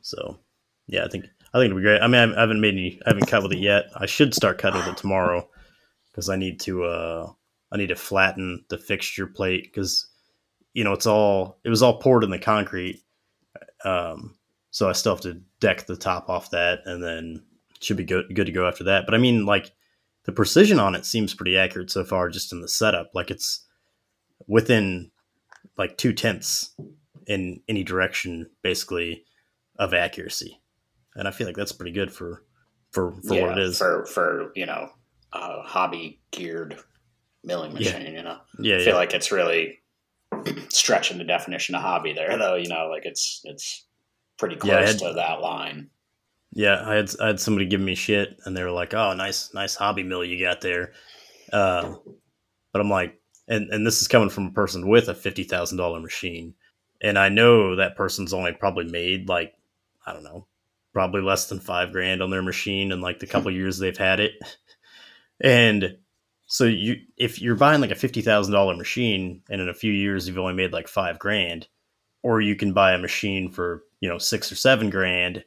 So, 0.00 0.38
yeah, 0.86 1.04
I 1.04 1.08
think 1.08 1.26
I 1.52 1.58
think 1.58 1.66
it'd 1.66 1.76
be 1.76 1.82
great. 1.82 2.00
I 2.02 2.06
mean, 2.06 2.34
I 2.34 2.40
haven't 2.40 2.60
made 2.60 2.74
any, 2.74 3.00
I 3.06 3.10
haven't 3.10 3.26
cut 3.26 3.42
with 3.42 3.52
it 3.52 3.58
yet. 3.58 3.86
I 3.96 4.06
should 4.06 4.34
start 4.34 4.58
cutting 4.58 4.78
with 4.80 4.88
it 4.88 4.96
tomorrow 4.96 5.48
because 6.10 6.28
I 6.28 6.36
need 6.36 6.60
to, 6.60 6.84
uh, 6.84 7.32
I 7.72 7.76
need 7.76 7.88
to 7.88 7.96
flatten 7.96 8.64
the 8.68 8.78
fixture 8.78 9.26
plate 9.26 9.64
because 9.64 10.06
you 10.74 10.84
know 10.84 10.92
it's 10.92 11.06
all 11.06 11.58
it 11.64 11.70
was 11.70 11.82
all 11.82 11.98
poured 11.98 12.24
in 12.24 12.30
the 12.30 12.38
concrete, 12.38 13.02
um, 13.84 14.36
so 14.70 14.88
I 14.88 14.92
still 14.92 15.14
have 15.14 15.22
to 15.22 15.40
deck 15.60 15.86
the 15.86 15.96
top 15.96 16.28
off 16.28 16.50
that 16.50 16.80
and 16.86 17.02
then 17.02 17.42
should 17.80 17.96
be 17.96 18.04
good 18.04 18.26
good 18.34 18.46
to 18.46 18.52
go 18.52 18.66
after 18.68 18.84
that. 18.84 19.04
But 19.06 19.14
I 19.14 19.18
mean, 19.18 19.44
like 19.46 19.72
the 20.28 20.32
precision 20.32 20.78
on 20.78 20.94
it 20.94 21.06
seems 21.06 21.32
pretty 21.32 21.56
accurate 21.56 21.90
so 21.90 22.04
far, 22.04 22.28
just 22.28 22.52
in 22.52 22.60
the 22.60 22.68
setup. 22.68 23.12
Like 23.14 23.30
it's 23.30 23.64
within 24.46 25.10
like 25.78 25.96
two 25.96 26.12
tenths 26.12 26.76
in 27.26 27.62
any 27.66 27.82
direction, 27.82 28.50
basically, 28.62 29.24
of 29.78 29.94
accuracy, 29.94 30.60
and 31.16 31.26
I 31.26 31.30
feel 31.30 31.46
like 31.46 31.56
that's 31.56 31.72
pretty 31.72 31.92
good 31.92 32.12
for 32.12 32.44
for 32.90 33.14
for 33.26 33.34
yeah, 33.36 33.40
what 33.48 33.52
it 33.58 33.64
is. 33.64 33.78
for 33.78 34.04
for 34.04 34.52
you 34.54 34.66
know 34.66 34.90
a 35.32 35.62
hobby 35.62 36.20
geared 36.30 36.76
milling 37.42 37.70
Yeah. 37.78 37.92
machine. 37.98 38.14
You 38.14 38.22
know, 38.22 38.36
yeah, 38.60 38.74
I 38.74 38.78
yeah. 38.80 38.84
feel 38.84 38.96
like 38.96 39.14
it's 39.14 39.32
really 39.32 39.78
stretching 40.68 41.16
the 41.16 41.24
definition 41.24 41.74
of 41.74 41.80
hobby 41.80 42.12
there, 42.12 42.36
though. 42.36 42.56
You 42.56 42.68
know, 42.68 42.88
like 42.92 43.06
it's 43.06 43.40
it's 43.44 43.86
pretty 44.38 44.56
close 44.56 44.72
Yeah, 44.72 44.86
had- 44.88 44.98
to 44.98 45.12
that 45.14 45.40
line. 45.40 45.88
Yeah, 46.52 46.82
I 46.84 46.94
had 46.94 47.10
I 47.20 47.26
had 47.28 47.40
somebody 47.40 47.66
give 47.66 47.80
me 47.80 47.94
shit, 47.94 48.38
and 48.44 48.56
they 48.56 48.62
were 48.62 48.70
like, 48.70 48.94
"Oh, 48.94 49.12
nice, 49.14 49.52
nice 49.54 49.74
hobby 49.74 50.02
mill 50.02 50.24
you 50.24 50.40
got 50.40 50.60
there," 50.60 50.92
uh, 51.52 51.94
but 52.72 52.80
I'm 52.80 52.90
like, 52.90 53.20
and 53.48 53.70
and 53.72 53.86
this 53.86 54.00
is 54.00 54.08
coming 54.08 54.30
from 54.30 54.46
a 54.46 54.52
person 54.52 54.88
with 54.88 55.08
a 55.08 55.14
fifty 55.14 55.44
thousand 55.44 55.78
dollar 55.78 56.00
machine, 56.00 56.54
and 57.02 57.18
I 57.18 57.28
know 57.28 57.76
that 57.76 57.96
person's 57.96 58.32
only 58.32 58.52
probably 58.52 58.86
made 58.90 59.28
like 59.28 59.54
I 60.06 60.12
don't 60.12 60.24
know, 60.24 60.46
probably 60.92 61.20
less 61.22 61.48
than 61.48 61.60
five 61.60 61.92
grand 61.92 62.22
on 62.22 62.30
their 62.30 62.42
machine 62.42 62.92
in 62.92 63.00
like 63.00 63.18
the 63.20 63.26
couple 63.26 63.50
years 63.52 63.78
they've 63.78 63.96
had 63.96 64.20
it, 64.20 64.32
and 65.40 65.98
so 66.46 66.64
you 66.64 66.96
if 67.18 67.40
you're 67.42 67.56
buying 67.56 67.80
like 67.82 67.90
a 67.90 67.94
fifty 67.96 68.22
thousand 68.22 68.54
dollar 68.54 68.74
machine, 68.74 69.42
and 69.50 69.60
in 69.60 69.68
a 69.68 69.74
few 69.74 69.92
years 69.92 70.26
you've 70.26 70.38
only 70.38 70.54
made 70.54 70.72
like 70.72 70.88
five 70.88 71.18
grand, 71.18 71.68
or 72.22 72.40
you 72.40 72.56
can 72.56 72.72
buy 72.72 72.92
a 72.94 72.98
machine 72.98 73.50
for 73.50 73.84
you 74.00 74.08
know 74.08 74.18
six 74.18 74.50
or 74.50 74.56
seven 74.56 74.88
grand 74.90 75.44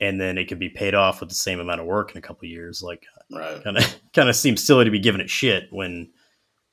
and 0.00 0.20
then 0.20 0.38
it 0.38 0.46
could 0.46 0.58
be 0.58 0.68
paid 0.68 0.94
off 0.94 1.20
with 1.20 1.28
the 1.28 1.34
same 1.34 1.60
amount 1.60 1.80
of 1.80 1.86
work 1.86 2.12
in 2.12 2.18
a 2.18 2.22
couple 2.22 2.46
of 2.46 2.50
years. 2.50 2.82
Like, 2.82 3.06
Right. 3.30 3.62
kind 3.62 3.76
of 3.76 3.84
kind 4.14 4.28
of 4.28 4.36
seems 4.36 4.62
silly 4.64 4.84
to 4.84 4.90
be 4.90 4.98
giving 5.00 5.20
it 5.20 5.30
shit 5.30 5.64
when, 5.70 6.10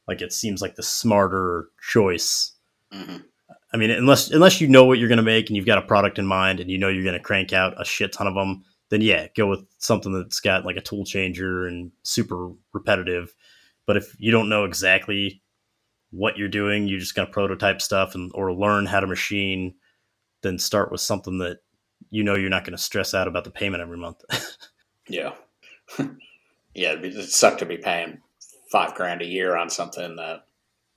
like, 0.08 0.22
it 0.22 0.32
seems 0.34 0.62
like 0.62 0.76
the 0.76 0.84
smarter 0.84 1.70
choice. 1.82 2.54
hmm 2.92 3.18
I 3.74 3.78
mean, 3.78 3.92
unless 3.92 4.32
unless 4.32 4.62
you 4.62 4.68
know 4.70 4.86
what 4.86 5.00
you're 5.00 5.10
going 5.10 5.18
to 5.18 5.24
make 5.24 5.50
and 5.50 5.58
you've 5.58 5.66
got 5.66 5.78
a 5.78 5.82
product 5.82 6.18
in 6.18 6.26
mind 6.26 6.60
and 6.62 6.72
you 6.72 6.78
know 6.78 6.88
you're 6.88 7.04
going 7.04 7.18
to 7.18 7.20
crank 7.20 7.52
out 7.52 7.80
a 7.80 7.84
shit 7.84 8.14
ton 8.14 8.26
of 8.26 8.34
them, 8.34 8.64
then 8.90 9.02
yeah, 9.02 9.28
go 9.36 9.48
with 9.48 9.66
something 9.80 10.14
that's 10.14 10.40
got 10.40 10.66
like 10.66 10.78
a 10.78 10.82
tool 10.82 11.04
changer 11.04 11.68
and 11.68 11.92
super 12.04 12.52
repetitive. 12.74 13.36
But 13.86 13.98
if 13.98 14.16
you 14.18 14.32
don't 14.32 14.48
know 14.50 14.64
exactly 14.64 15.42
what 16.12 16.38
you're 16.38 16.48
doing, 16.48 16.88
you're 16.88 17.00
just 17.00 17.16
going 17.16 17.28
to 17.28 17.34
prototype 17.34 17.82
stuff 17.82 18.16
and 18.16 18.32
or 18.34 18.54
learn 18.54 18.86
how 18.86 19.02
to 19.02 19.08
machine, 19.08 19.76
then 20.42 20.58
start 20.58 20.92
with 20.92 21.02
something 21.02 21.40
that 21.40 21.58
you 22.10 22.24
know 22.24 22.36
you're 22.36 22.50
not 22.50 22.64
going 22.64 22.76
to 22.78 22.82
stress 22.82 23.14
out 23.14 23.28
about 23.28 23.44
the 23.44 23.52
payment 23.52 23.82
every 23.82 23.98
month. 23.98 24.22
Yeah. 25.08 25.34
yeah, 26.74 26.90
it'd, 26.90 27.04
be, 27.04 27.10
it'd 27.10 27.30
suck 27.30 27.60
to 27.60 27.66
be 27.68 27.78
paying 27.78 28.22
five 28.72 28.96
grand 28.96 29.22
a 29.22 29.26
year 29.26 29.56
on 29.56 29.70
something 29.70 30.16
that 30.16 30.48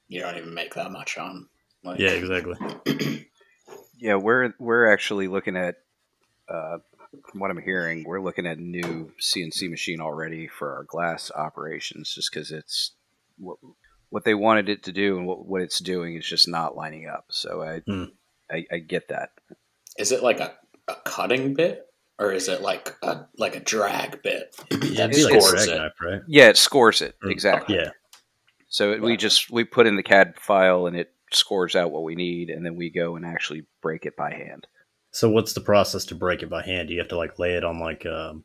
you 0.08 0.18
don't 0.20 0.38
even 0.38 0.54
make 0.54 0.72
that 0.76 0.90
much 0.90 1.18
on. 1.18 1.46
Like, 1.84 1.98
yeah, 1.98 2.12
exactly. 2.12 2.56
Yeah, 4.00 4.14
we're 4.14 4.54
we're 4.60 4.90
actually 4.92 5.26
looking 5.26 5.56
at, 5.56 5.74
uh, 6.48 6.78
from 7.30 7.40
what 7.40 7.50
I'm 7.50 7.60
hearing, 7.60 8.04
we're 8.04 8.22
looking 8.22 8.46
at 8.46 8.56
a 8.58 8.62
new 8.62 9.12
CNC 9.20 9.68
machine 9.68 10.00
already 10.00 10.46
for 10.46 10.72
our 10.72 10.84
glass 10.84 11.32
operations, 11.34 12.14
just 12.14 12.32
because 12.32 12.52
it's 12.52 12.92
what 13.38 13.58
what 14.10 14.24
they 14.24 14.34
wanted 14.34 14.68
it 14.68 14.84
to 14.84 14.92
do 14.92 15.18
and 15.18 15.26
what, 15.26 15.44
what 15.44 15.62
it's 15.62 15.80
doing 15.80 16.14
is 16.14 16.24
just 16.24 16.48
not 16.48 16.76
lining 16.76 17.08
up. 17.08 17.26
So 17.30 17.60
I, 17.62 17.80
Hmm. 17.80 18.04
I 18.48 18.64
I 18.70 18.78
get 18.78 19.08
that. 19.08 19.32
Is 19.98 20.12
it 20.12 20.22
like 20.22 20.38
a, 20.38 20.54
a 20.88 20.94
cutting 21.04 21.54
bit, 21.54 21.86
or 22.18 22.32
is 22.32 22.48
it 22.48 22.62
like 22.62 22.96
a 23.02 23.26
like 23.36 23.56
a 23.56 23.60
drag 23.60 24.22
bit? 24.22 24.54
Yeah, 24.70 25.06
that 25.06 25.10
it'd 25.12 25.24
like 25.24 25.34
a 25.34 25.40
scores 25.40 25.64
drag 25.66 25.68
it? 25.68 25.78
knife, 25.80 25.92
right? 26.00 26.20
Yeah, 26.26 26.48
it 26.48 26.56
scores 26.56 27.00
it 27.02 27.16
Mm. 27.22 27.30
exactly. 27.30 27.76
Yeah, 27.76 27.90
So 28.68 28.92
it- 28.92 29.02
we 29.02 29.16
just 29.16 29.50
we 29.50 29.64
put 29.64 29.86
in 29.86 29.96
the 29.96 30.02
CAD 30.02 30.34
file 30.40 30.86
and 30.86 30.96
it 30.96 31.12
scores 31.32 31.76
out 31.76 31.90
what 31.90 32.04
we 32.04 32.14
need, 32.14 32.50
and 32.50 32.64
then 32.64 32.76
we 32.76 32.90
go 32.90 33.16
and 33.16 33.24
actually 33.26 33.66
break 33.82 34.06
it 34.06 34.16
by 34.16 34.32
hand. 34.32 34.66
So 35.10 35.28
what's 35.30 35.52
the 35.54 35.60
process 35.60 36.04
to 36.06 36.14
break 36.14 36.42
it 36.42 36.50
by 36.50 36.62
hand? 36.62 36.88
Do 36.88 36.94
you 36.94 37.00
have 37.00 37.08
to 37.08 37.16
like 37.16 37.38
lay 37.38 37.54
it 37.54 37.64
on 37.64 37.78
like 37.80 38.04
um 38.06 38.44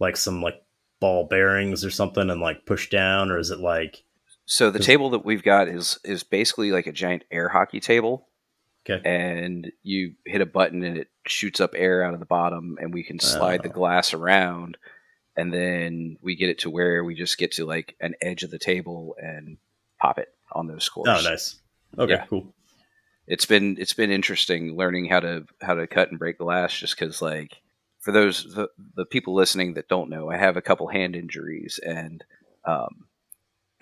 like 0.00 0.16
some 0.16 0.42
like 0.42 0.62
ball 1.00 1.26
bearings 1.26 1.84
or 1.84 1.90
something 1.90 2.30
and 2.30 2.40
like 2.40 2.66
push 2.66 2.88
down, 2.90 3.30
or 3.30 3.38
is 3.38 3.50
it 3.50 3.58
like 3.60 4.04
So 4.46 4.70
the 4.70 4.78
table 4.78 5.10
that 5.10 5.24
we've 5.24 5.42
got 5.42 5.68
is 5.68 5.98
is 6.04 6.22
basically 6.24 6.72
like 6.72 6.86
a 6.86 6.92
giant 6.92 7.24
air 7.30 7.48
hockey 7.48 7.80
table, 7.80 8.28
okay? 8.88 9.00
and 9.08 9.70
you 9.82 10.14
hit 10.26 10.40
a 10.40 10.46
button 10.46 10.82
and 10.82 10.98
it 10.98 11.08
shoots 11.26 11.60
up 11.60 11.74
air 11.76 12.02
out 12.04 12.14
of 12.14 12.20
the 12.20 12.26
bottom, 12.26 12.76
and 12.80 12.92
we 12.92 13.02
can 13.02 13.18
slide 13.18 13.62
the 13.62 13.68
Oh. 13.70 13.72
glass 13.72 14.12
around, 14.14 14.76
and 15.36 15.52
then 15.52 16.18
we 16.22 16.36
get 16.36 16.48
it 16.50 16.58
to 16.60 16.70
where 16.70 17.02
we 17.04 17.14
just 17.14 17.38
get 17.38 17.52
to 17.52 17.64
like 17.66 17.96
an 18.00 18.14
edge 18.20 18.42
of 18.42 18.50
the 18.50 18.58
table 18.58 19.16
and 19.20 19.56
pop 20.00 20.18
it 20.18 20.28
on 20.52 20.66
those 20.66 20.84
scores. 20.84 21.08
Oh, 21.08 21.28
nice. 21.28 21.56
Okay, 21.98 22.12
Yeah. 22.14 22.26
cool. 22.26 22.54
it's 23.26 23.46
been 23.46 23.76
it's 23.78 23.94
been 23.94 24.10
interesting 24.10 24.76
learning 24.76 25.06
how 25.06 25.20
to 25.20 25.46
how 25.62 25.72
to 25.74 25.86
cut 25.86 26.10
and 26.10 26.18
break 26.18 26.36
glass 26.38 26.74
just 26.78 26.98
because 26.98 27.22
like 27.22 27.62
for 28.00 28.12
those 28.12 28.52
the, 28.54 28.68
the 28.96 29.06
people 29.06 29.32
listening 29.34 29.72
that 29.74 29.88
don't 29.88 30.10
know 30.10 30.28
i 30.30 30.36
have 30.36 30.58
a 30.58 30.60
couple 30.62 30.86
hand 30.88 31.16
injuries 31.16 31.80
and 31.86 32.22
um, 32.66 33.06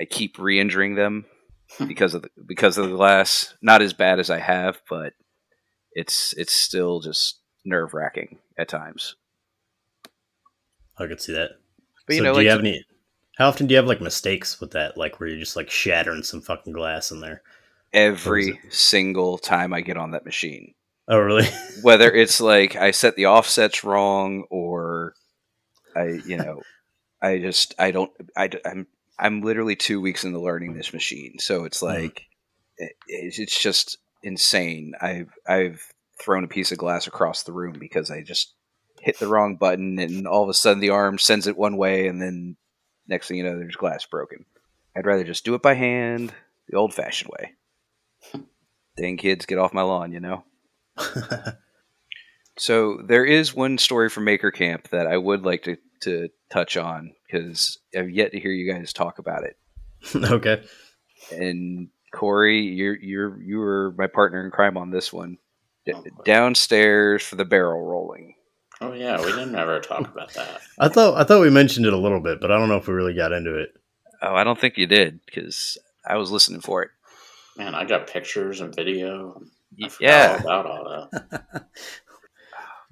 i 0.01 0.05
keep 0.05 0.39
re-injuring 0.39 0.95
them 0.95 1.25
because 1.89 2.15
of 2.15 2.23
the 2.23 2.31
because 2.47 2.79
of 2.79 2.89
the 2.89 2.97
glass 2.97 3.53
not 3.63 3.83
as 3.83 3.93
bad 3.93 4.21
as 4.21 4.31
i 4.31 4.39
have 4.39 4.81
but 4.89 5.13
it's 5.95 6.33
it's 6.35 6.53
still 6.53 7.01
just 7.01 7.41
nerve-wracking 7.65 8.39
at 8.59 8.69
times 8.69 9.17
I 10.99 11.07
could 11.07 11.21
see 11.21 11.33
that. 11.33 11.53
but 12.07 12.15
you 12.15 12.19
so 12.21 12.25
know 12.25 12.33
do 12.33 12.37
like 12.39 12.45
you 12.45 12.51
have 12.51 12.61
any? 12.61 12.85
How 13.39 13.49
often 13.49 13.67
do 13.67 13.73
you 13.73 13.77
have 13.77 13.87
like 13.87 14.01
mistakes 14.01 14.61
with 14.61 14.73
that? 14.73 14.97
Like 14.97 15.19
where 15.21 15.29
you're 15.29 15.39
just 15.39 15.57
like 15.57 15.71
shattering 15.71 16.23
some 16.23 16.41
fucking 16.43 16.73
glass 16.73 17.11
in 17.11 17.21
there? 17.21 17.43
every 17.95 18.59
single 18.71 19.37
time 19.37 19.75
i 19.75 19.83
get 19.83 19.99
on 19.99 20.13
that 20.13 20.25
machine 20.25 20.73
Oh, 21.09 21.19
really? 21.19 21.47
whether 21.83 22.11
it's 22.11 22.41
like 22.41 22.75
I 22.77 22.93
set 22.93 23.17
the 23.17 23.27
offsets 23.27 23.85
wrong 23.85 24.45
or 24.51 25.15
I, 25.95 26.21
you 26.25 26.39
know, 26.39 26.63
I 27.21 27.39
just 27.39 27.75
I 27.79 27.91
don't 27.91 28.11
I 28.37 28.49
I'm 28.65 28.87
I'm 29.19 29.43
literally 29.43 29.77
two 29.77 30.01
weeks 30.01 30.25
into 30.25 30.41
learning 30.41 30.75
this 30.75 30.93
machine, 30.95 31.39
so 31.39 31.65
it's 31.65 31.83
Mhm. 31.83 31.87
like 31.89 32.23
it, 32.79 32.93
it's 33.09 33.39
it's 33.39 33.61
just 33.61 33.99
insane. 34.23 34.95
I've 35.01 35.33
I've 35.47 35.83
thrown 36.21 36.45
a 36.45 36.49
piece 36.49 36.73
of 36.73 36.79
glass 36.79 37.07
across 37.07 37.43
the 37.43 37.53
room 37.53 37.77
because 37.79 38.11
I 38.11 38.23
just 38.23 38.55
hit 39.01 39.19
the 39.19 39.29
wrong 39.29 39.57
button, 39.57 39.99
and 39.99 40.27
all 40.27 40.43
of 40.43 40.49
a 40.49 40.55
sudden 40.55 40.81
the 40.81 40.91
arm 40.91 41.19
sends 41.19 41.47
it 41.47 41.57
one 41.57 41.77
way, 41.77 42.07
and 42.07 42.21
then 42.21 42.57
next 43.09 43.29
thing 43.29 43.37
you 43.37 43.45
know, 43.45 43.59
there's 43.59 43.77
glass 43.77 44.05
broken. 44.07 44.45
I'd 44.97 45.07
rather 45.07 45.25
just 45.25 45.45
do 45.45 45.55
it 45.55 45.63
by 45.63 45.75
hand, 45.75 46.33
the 46.69 46.77
old-fashioned 46.77 47.31
way. 47.33 47.53
Dang 48.97 49.17
kids, 49.17 49.47
get 49.47 49.59
off 49.59 49.73
my 49.73 49.83
lawn, 49.83 50.13
you 50.13 50.21
know. 50.21 50.45
So 52.59 52.99
there 53.05 53.25
is 53.25 53.55
one 53.55 53.79
story 53.79 54.09
from 54.09 54.25
Maker 54.25 54.51
Camp 54.51 54.89
that 54.91 55.07
I 55.07 55.17
would 55.17 55.45
like 55.45 55.63
to, 55.65 55.77
to 56.03 56.29
touch 56.51 56.77
on 56.77 57.13
because 57.27 57.79
I've 57.97 58.11
yet 58.11 58.33
to 58.33 58.41
hear 58.41 58.51
you 58.51 58.73
guys 58.73 58.93
talk 58.93 59.19
about 59.19 59.45
it. 59.45 59.57
okay. 60.15 60.63
And 61.31 61.89
Cory, 62.13 62.61
you're 62.61 62.97
you're 62.97 63.41
you 63.43 63.59
were 63.59 63.95
my 63.99 64.07
partner 64.07 64.45
in 64.45 64.51
crime 64.51 64.77
on 64.77 64.91
this 64.91 65.13
one. 65.13 65.39
D- 65.87 65.93
Oh, 65.95 66.05
downstairs 66.25 67.23
for 67.25 67.37
the 67.37 67.45
barrel 67.45 67.85
rolling. 67.85 68.35
Oh 68.81 68.93
yeah, 68.93 69.19
we 69.21 69.33
didn't 69.33 69.55
ever 69.57 69.81
talk 69.81 70.01
about 70.09 70.33
that. 70.35 70.61
I 70.79 70.89
thought 70.89 71.19
I 71.21 71.25
thought 71.25 71.41
we 71.41 71.51
mentioned 71.51 71.87
it 71.87 71.93
a 71.93 71.99
little 71.99 72.21
bit, 72.21 72.41
but 72.41 72.51
I 72.53 72.59
don't 72.59 72.69
know 72.69 72.77
if 72.77 72.87
we 72.87 72.95
really 72.95 73.15
got 73.15 73.33
into 73.33 73.57
it. 73.59 73.71
Oh, 74.23 74.35
I 74.35 74.45
don't 74.45 74.59
think 74.59 74.77
you 74.79 74.87
did 74.87 75.21
because 75.27 75.77
I 76.07 76.17
was 76.17 76.31
listening 76.31 76.61
for 76.61 76.83
it. 76.83 76.91
Man, 77.57 77.75
I 77.75 77.85
got 77.85 78.07
pictures 78.07 78.61
and 78.61 78.75
video. 78.75 79.43
I 79.83 79.89
Yeah. 80.01 80.41
about 80.41 80.67
all 80.67 81.09
that. 81.13 81.67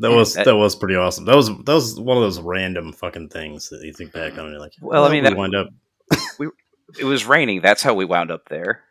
That 0.01 0.13
was 0.13 0.33
That- 0.35 0.47
that 0.47 0.57
was 0.57 0.75
pretty 0.77 0.95
awesome. 0.97 1.27
That 1.27 1.37
was 1.37 1.49
that 1.49 1.75
was 1.75 2.01
one 2.01 2.17
of 2.17 2.23
those 2.23 2.41
random 2.41 2.93
fucking 2.95 3.29
things 3.29 3.69
that 3.69 3.83
you 3.85 3.93
think 3.93 4.13
back 4.13 4.33
on 4.33 4.41
and 4.47 4.51
you're 4.53 4.59
like, 4.61 4.73
Well, 4.81 5.05
I 5.05 5.11
mean, 5.11 5.25
did 5.25 5.33
that- 5.33 5.37
we 5.37 5.41
wind 5.41 5.55
up. 5.55 5.69
It 6.99 7.05
was 7.05 7.25
raining. 7.25 7.61
That's 7.61 7.83
how 7.85 7.95
we 7.95 8.05
wound 8.05 8.33
up 8.33 8.49
there. 8.49 8.83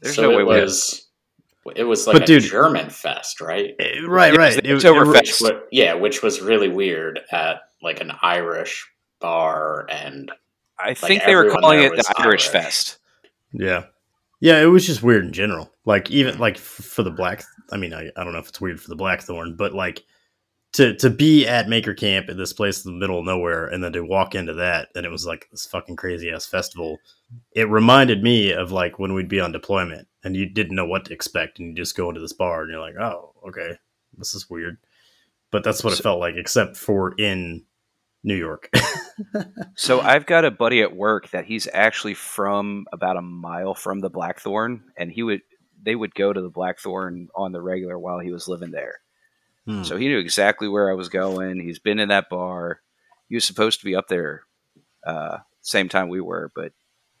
There's 0.00 0.16
so 0.16 0.22
no 0.22 0.32
it 0.32 0.36
we 0.38 0.44
was. 0.44 1.06
It 1.76 1.84
was 1.84 2.06
like 2.06 2.14
But 2.14 2.22
a 2.22 2.26
dude- 2.26 2.42
German 2.44 2.88
fest, 2.88 3.40
right? 3.42 3.74
Eh, 3.78 4.00
Right, 4.06 4.32
It 4.32 4.38
was 4.38 4.54
right. 4.56 4.62
the 4.64 4.70
It- 4.70 4.76
Oktoberfest. 4.78 5.14
it- 5.14 5.42
Which, 5.42 5.52
wa- 5.54 5.60
yeah, 5.70 5.94
which 5.94 6.22
was 6.22 6.40
really 6.40 6.68
weird 6.68 7.20
at 7.30 7.60
like 7.82 8.00
an 8.00 8.12
Irish 8.22 8.86
bar, 9.20 9.86
and 9.90 10.32
I 10.78 10.94
think 10.94 11.24
they 11.24 11.34
were 11.34 11.50
calling 11.50 11.80
it 11.80 11.90
the 11.90 12.04
Irish 12.16 12.26
Irish. 12.26 12.48
Fest. 12.48 12.98
Yeah. 13.52 13.84
Yeah, 14.40 14.60
it 14.62 14.66
was 14.66 14.86
just 14.86 15.02
weird 15.02 15.24
in 15.24 15.32
general. 15.32 15.70
Like 15.84 16.10
even 16.10 16.38
like 16.38 16.54
f- 16.56 16.62
for 16.62 17.02
the 17.02 17.10
black 17.10 17.42
I 17.70 17.76
mean, 17.76 17.92
I, 17.92 18.10
I 18.16 18.24
don't 18.24 18.32
know 18.32 18.38
if 18.38 18.48
it's 18.48 18.60
weird 18.60 18.80
for 18.80 18.88
the 18.88 18.96
blackthorn, 18.96 19.54
but 19.56 19.74
like 19.74 20.04
to 20.74 20.94
to 20.96 21.10
be 21.10 21.46
at 21.46 21.68
Maker 21.68 21.92
Camp 21.92 22.28
in 22.30 22.38
this 22.38 22.52
place 22.52 22.84
in 22.86 22.92
the 22.92 22.98
middle 22.98 23.18
of 23.18 23.24
nowhere 23.26 23.66
and 23.66 23.82
then 23.82 23.92
to 23.94 24.00
walk 24.02 24.34
into 24.34 24.54
that 24.54 24.88
and 24.94 25.04
it 25.04 25.10
was 25.10 25.26
like 25.26 25.48
this 25.50 25.66
fucking 25.66 25.96
crazy 25.96 26.30
ass 26.30 26.46
festival. 26.46 26.98
It 27.54 27.68
reminded 27.68 28.22
me 28.22 28.52
of 28.52 28.72
like 28.72 28.98
when 28.98 29.14
we'd 29.14 29.28
be 29.28 29.40
on 29.40 29.52
deployment 29.52 30.08
and 30.24 30.36
you 30.36 30.46
didn't 30.46 30.76
know 30.76 30.86
what 30.86 31.04
to 31.06 31.12
expect 31.12 31.58
and 31.58 31.68
you 31.68 31.74
just 31.74 31.96
go 31.96 32.08
into 32.08 32.20
this 32.20 32.32
bar 32.32 32.62
and 32.62 32.70
you're 32.70 32.80
like, 32.80 32.96
"Oh, 32.96 33.34
okay. 33.48 33.78
This 34.16 34.34
is 34.34 34.48
weird." 34.48 34.78
But 35.50 35.64
that's 35.64 35.82
what 35.82 35.92
it 35.92 36.02
felt 36.02 36.20
like 36.20 36.34
except 36.36 36.76
for 36.76 37.14
in 37.18 37.64
New 38.22 38.36
York. 38.36 38.70
So 39.74 40.00
I've 40.00 40.26
got 40.26 40.44
a 40.44 40.50
buddy 40.52 40.80
at 40.82 40.94
work 40.94 41.30
that 41.30 41.44
he's 41.44 41.66
actually 41.72 42.14
from 42.14 42.86
about 42.92 43.16
a 43.16 43.22
mile 43.22 43.74
from 43.74 43.98
the 43.98 44.08
Blackthorn, 44.08 44.84
and 44.96 45.10
he 45.10 45.24
would 45.24 45.40
they 45.82 45.96
would 45.96 46.14
go 46.14 46.32
to 46.32 46.40
the 46.40 46.48
Blackthorn 46.48 47.28
on 47.34 47.50
the 47.50 47.60
regular 47.60 47.98
while 47.98 48.20
he 48.20 48.30
was 48.30 48.46
living 48.46 48.70
there. 48.70 49.00
Hmm. 49.66 49.82
So 49.82 49.96
he 49.96 50.06
knew 50.06 50.18
exactly 50.18 50.68
where 50.68 50.88
I 50.88 50.94
was 50.94 51.08
going. 51.08 51.58
He's 51.58 51.80
been 51.80 51.98
in 51.98 52.10
that 52.10 52.28
bar. 52.28 52.80
He 53.28 53.34
was 53.34 53.44
supposed 53.44 53.80
to 53.80 53.84
be 53.84 53.96
up 53.96 54.06
there 54.06 54.42
uh, 55.04 55.38
same 55.62 55.88
time 55.88 56.08
we 56.08 56.20
were, 56.20 56.50
but 56.54 56.72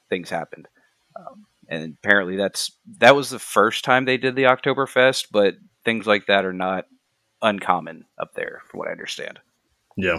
things 0.08 0.30
happened. 0.30 0.68
Um, 1.16 1.46
and 1.68 1.96
apparently 2.02 2.36
that's 2.36 2.72
that 2.98 3.14
was 3.14 3.30
the 3.30 3.38
first 3.38 3.84
time 3.84 4.04
they 4.04 4.16
did 4.16 4.34
the 4.36 4.44
Oktoberfest, 4.44 5.26
but 5.30 5.56
things 5.84 6.06
like 6.06 6.26
that 6.26 6.44
are 6.44 6.52
not 6.52 6.86
uncommon 7.42 8.04
up 8.18 8.34
there, 8.34 8.62
from 8.66 8.78
what 8.78 8.88
I 8.88 8.92
understand. 8.92 9.38
Yeah. 9.96 10.18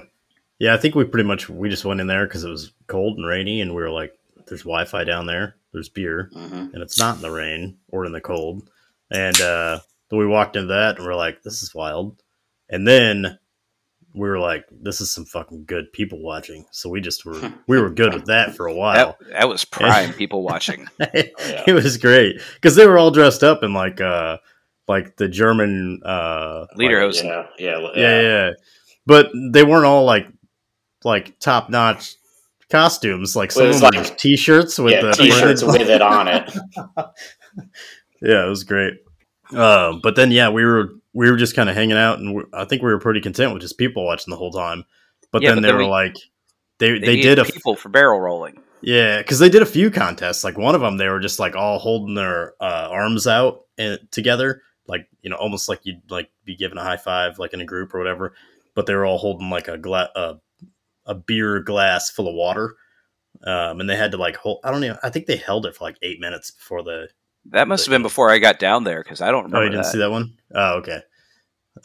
Yeah, 0.60 0.74
I 0.74 0.78
think 0.78 0.94
we 0.94 1.06
pretty 1.06 1.28
much 1.28 1.50
we 1.50 1.70
just 1.70 1.86
went 1.86 2.02
in 2.02 2.08
there 2.08 2.26
because 2.26 2.44
it 2.44 2.50
was 2.50 2.74
cold 2.88 3.18
and 3.18 3.26
rainy, 3.26 3.62
and 3.62 3.74
we 3.74 3.82
were 3.82 3.90
like, 3.90 4.14
"There's 4.48 4.64
Wi-Fi 4.64 5.06
down 5.06 5.26
there. 5.26 5.56
There's 5.72 5.88
beer, 5.88 6.30
mhm. 6.36 6.74
and 6.74 6.84
it's 6.84 7.00
not 7.00 7.16
in 7.16 7.22
the 7.22 7.32
rain 7.32 7.78
or 7.88 8.06
in 8.06 8.12
the 8.12 8.20
cold." 8.20 8.70
And 9.10 9.40
uh, 9.40 9.80
we 10.12 10.28
walked 10.28 10.58
into 10.58 10.68
that, 10.68 10.98
and 10.98 11.06
we're 11.06 11.16
like, 11.16 11.44
"This 11.44 11.64
is 11.64 11.74
wild." 11.74 12.22
And 12.70 12.86
then 12.86 13.40
we 14.14 14.28
were 14.28 14.40
like, 14.40 14.66
"This 14.72 15.02
is 15.02 15.12
some 15.12 15.26
fucking 15.26 15.66
good 15.66 15.92
people 15.94 16.22
watching." 16.22 16.66
So 16.72 16.90
we 16.90 17.02
just 17.02 17.26
were 17.26 17.54
we 17.68 17.80
were 17.80 17.90
good 17.90 18.14
with 18.14 18.26
that 18.26 18.56
for 18.56 18.68
a 18.68 18.74
while. 18.74 19.18
That, 19.20 19.30
that 19.32 19.50
was 19.50 19.66
prime 19.66 20.14
people 20.14 20.44
watching. 20.44 20.88
it 21.00 21.74
was 21.74 21.98
great 21.98 22.42
because 22.56 22.76
they 22.76 22.88
were 22.88 22.98
all 22.98 23.12
dressed 23.12 23.44
up 23.44 23.64
in 23.64 23.74
like 23.74 24.02
uh 24.02 24.38
like 24.88 25.18
the 25.18 25.28
German 25.28 26.02
uh 26.04 26.66
Leader 26.76 26.96
like- 26.96 27.16
host. 27.16 27.24
yeah, 27.24 27.46
yeah, 27.58 27.80
yeah, 27.80 27.90
yeah, 27.96 28.22
yeah. 28.22 28.50
But 29.06 29.32
they 29.52 29.64
weren't 29.64 29.86
all 29.86 30.06
like 30.06 30.28
like 31.04 31.40
top 31.40 31.70
notch 31.70 32.16
costumes. 32.70 33.36
Like 33.36 33.52
some 33.52 33.68
of 33.68 33.82
like- 33.82 34.18
t-shirts 34.18 34.80
with 34.80 34.94
yeah, 34.94 35.02
the 35.02 35.12
t-shirts 35.12 35.64
with 35.64 35.82
it 35.82 36.02
on 36.02 36.28
it. 36.28 36.58
yeah, 38.22 38.46
it 38.46 38.50
was 38.50 38.64
great. 38.64 38.96
Um, 39.56 40.00
but 40.02 40.16
then 40.16 40.32
yeah, 40.32 40.50
we 40.50 40.64
were 40.66 40.90
we 41.14 41.30
were 41.30 41.38
just 41.38 41.56
kind 41.56 41.70
of 41.70 41.76
hanging 41.76 41.98
out, 41.98 42.20
and 42.20 42.46
I 42.54 42.66
think 42.66 42.82
we 42.82 42.92
were 42.92 43.00
pretty 43.00 43.22
content 43.22 43.54
with 43.54 43.62
just 43.62 43.78
people 43.78 44.06
watching 44.06 44.32
the 44.32 44.38
whole 44.38 44.52
time. 44.52 44.86
But 45.32 45.42
Yeah, 45.42 45.50
then 45.50 45.58
but 45.58 45.62
they 45.62 45.68
then 45.70 45.76
were 45.78 45.84
we- 45.84 45.90
like, 45.90 46.16
they 46.80 46.92
They, 46.94 47.00
they, 47.00 47.22
did 47.22 47.40
a 47.40 47.46
people 47.46 47.76
for 47.76 47.90
barrel 47.90 48.20
rolling. 48.20 48.62
Yeah, 48.82 49.18
because 49.18 49.40
they 49.40 49.50
did 49.50 49.62
a 49.62 49.66
few 49.68 49.92
contests. 49.92 50.44
Like 50.44 50.58
one 50.58 50.74
of 50.76 50.82
them, 50.82 50.98
they 50.98 51.10
were 51.10 51.20
just 51.20 51.40
like 51.40 51.56
all 51.56 51.80
holding 51.80 52.16
their 52.16 52.54
uh, 52.62 52.88
arms 52.90 53.28
out 53.28 53.66
and, 53.78 54.00
together, 54.12 54.62
like 54.88 55.08
you 55.22 55.30
know, 55.30 55.36
almost 55.36 55.68
like 55.68 55.82
you'd 55.84 56.10
like 56.10 56.30
be 56.46 56.56
given 56.56 56.78
a 56.78 56.84
high 56.84 56.98
five, 56.98 57.40
like 57.40 57.54
in 57.54 57.60
a 57.62 57.66
group 57.66 57.94
or 57.94 57.98
whatever. 57.98 58.34
But 58.76 58.86
they 58.86 58.94
were 58.96 59.06
all 59.06 59.18
holding 59.18 59.50
like 59.50 59.68
a 59.68 59.78
gla- 59.78 60.12
uh, 60.16 60.36
a 61.06 61.16
beer 61.16 61.60
glass 61.60 62.10
full 62.10 62.30
of 62.30 62.36
water, 62.36 62.76
um, 63.44 63.82
and 63.82 63.90
they 63.90 63.98
had 63.98 64.12
to 64.12 64.18
like 64.18 64.38
hold. 64.38 64.60
I 64.64 64.72
don't 64.72 64.80
know. 64.82 64.98
I 65.04 65.10
think 65.10 65.26
they 65.26 65.36
held 65.38 65.66
it 65.66 65.76
for 65.76 65.84
like 65.84 65.98
eight 66.02 66.20
minutes 66.22 66.52
before 66.52 66.84
the. 66.84 67.10
That 67.48 67.68
must 67.68 67.86
have 67.86 67.92
been 67.92 68.04
before 68.04 68.30
I 68.30 68.38
got 68.38 68.60
down 68.60 68.84
there 68.84 69.02
because 69.04 69.22
I 69.22 69.32
don't 69.32 69.46
Oh, 69.46 69.60
remember 69.60 69.64
you 69.66 69.70
didn't 69.72 69.84
that. 69.84 69.92
see 69.92 69.98
that 70.00 70.12
one? 70.12 70.34
Oh, 70.54 70.78
okay. 70.80 71.00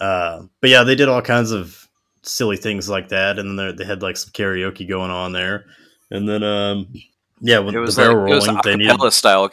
Uh, 0.00 0.42
but 0.60 0.70
yeah, 0.70 0.82
they 0.82 0.94
did 0.94 1.08
all 1.08 1.22
kinds 1.22 1.52
of 1.52 1.88
silly 2.22 2.56
things 2.56 2.88
like 2.88 3.08
that, 3.10 3.38
and 3.38 3.58
then 3.58 3.76
they- 3.76 3.84
had 3.84 4.02
like 4.02 4.16
some 4.16 4.30
karaoke 4.32 4.88
going 4.88 5.10
on 5.10 5.32
there, 5.32 5.66
and 6.10 6.28
then 6.28 6.42
um, 6.42 6.92
yeah, 7.40 7.58
when 7.60 7.74
It 7.74 7.78
was 7.78 7.96
the 7.96 8.02
like 8.02 8.10
barrel 8.10 8.32
it 8.32 8.34
was 8.34 8.46
rolling, 8.46 8.60
they 8.64 8.76
needed 8.76 9.12
style 9.12 9.44
uh, 9.44 9.48